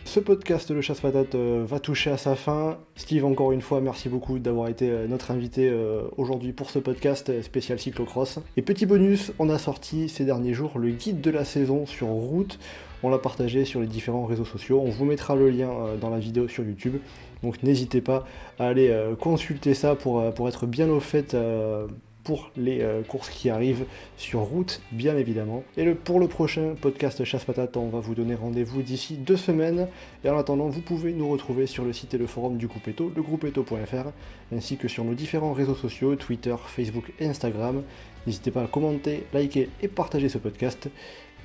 ce 0.03 0.19
podcast 0.19 0.71
Le 0.71 0.81
Chasse 0.81 0.99
Patate 0.99 1.36
euh, 1.36 1.63
va 1.63 1.79
toucher 1.79 2.09
à 2.09 2.17
sa 2.17 2.36
fin. 2.36 2.79
Steve, 2.95 3.23
encore 3.23 3.51
une 3.51 3.61
fois, 3.61 3.81
merci 3.81 4.09
beaucoup 4.09 4.39
d'avoir 4.39 4.67
été 4.67 4.89
notre 5.07 5.29
invité 5.29 5.71
aujourd'hui 6.17 6.53
pour 6.53 6.71
ce 6.71 6.79
podcast 6.79 7.41
spécial 7.43 7.77
cyclocross. 7.77 8.39
Et 8.57 8.63
petit 8.63 8.88
bonus, 8.88 9.31
on 9.38 9.49
a 9.49 9.59
sorti 9.59 10.09
ces 10.09 10.25
derniers 10.25 10.53
jours 10.53 10.79
le 10.79 10.89
guide 10.89 11.21
de 11.21 11.29
la 11.29 11.45
saison 11.45 11.86
sur 11.86 12.07
route. 12.07 12.57
On 13.03 13.09
l'a 13.09 13.19
partagé 13.19 13.65
sur 13.65 13.81
les 13.81 13.87
différents 13.87 14.25
réseaux 14.25 14.45
sociaux. 14.45 14.81
On 14.83 14.89
vous 14.89 15.05
mettra 15.05 15.35
le 15.35 15.49
lien 15.49 15.69
dans 15.99 16.09
la 16.09 16.19
vidéo 16.19 16.47
sur 16.47 16.63
YouTube. 16.63 16.95
Donc 17.43 17.61
n'hésitez 17.61 18.01
pas 18.01 18.25
à 18.57 18.67
aller 18.67 18.89
euh, 18.89 19.15
consulter 19.15 19.73
ça 19.73 19.95
pour, 19.95 20.19
euh, 20.19 20.31
pour, 20.31 20.47
être 20.47 20.65
bien 20.65 20.89
au 20.89 21.01
fait 21.01 21.33
euh, 21.33 21.87
pour 22.23 22.51
les 22.55 22.81
courses 23.09 23.29
qui 23.29 23.49
arrivent 23.49 23.83
sur 24.15 24.39
route, 24.39 24.81
bien 24.93 25.17
évidemment. 25.17 25.65
Et 25.75 25.85
pour 25.87 26.21
le 26.21 26.29
prochain 26.29 26.73
podcast 26.79 27.21
Chasse 27.25 27.43
Patate, 27.43 27.75
on 27.75 27.89
va 27.89 27.99
vous 27.99 28.15
donner 28.15 28.33
rendez-vous 28.33 28.81
d'ici 28.81 29.17
deux 29.17 29.35
semaines. 29.35 29.89
Et 30.23 30.29
en 30.29 30.37
attendant, 30.37 30.69
vous 30.69 30.79
pouvez 30.79 31.11
nous 31.11 31.27
retrouver 31.27 31.67
sur 31.67 31.83
le 31.83 31.91
site 31.91 32.13
et 32.13 32.17
le 32.17 32.25
forum 32.25 32.55
du 32.55 32.67
groupe 32.67 32.87
Eto, 32.87 33.11
legroupeeto.fr, 33.13 34.11
ainsi 34.55 34.77
que 34.77 34.87
sur 34.87 35.03
nos 35.03 35.15
différents 35.15 35.51
réseaux 35.51 35.75
sociaux, 35.75 36.15
Twitter, 36.15 36.55
Facebook 36.65 37.11
et 37.19 37.25
Instagram. 37.25 37.83
N'hésitez 38.25 38.51
pas 38.51 38.63
à 38.63 38.67
commenter, 38.67 39.25
liker 39.33 39.67
et 39.81 39.89
partager 39.89 40.29
ce 40.29 40.37
podcast. 40.37 40.87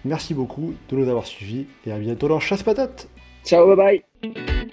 Merci 0.05 0.35
beaucoup 0.35 0.75
de 0.89 0.97
nous 0.97 1.09
avoir 1.09 1.27
suivis 1.27 1.67
et 1.87 1.93
à 1.93 1.99
bientôt 1.99 2.29
dans 2.29 2.41
Chasse 2.41 2.63
Patate. 2.63 3.09
Ciao, 3.45 3.75
bye 3.75 4.03
bye. 4.23 4.69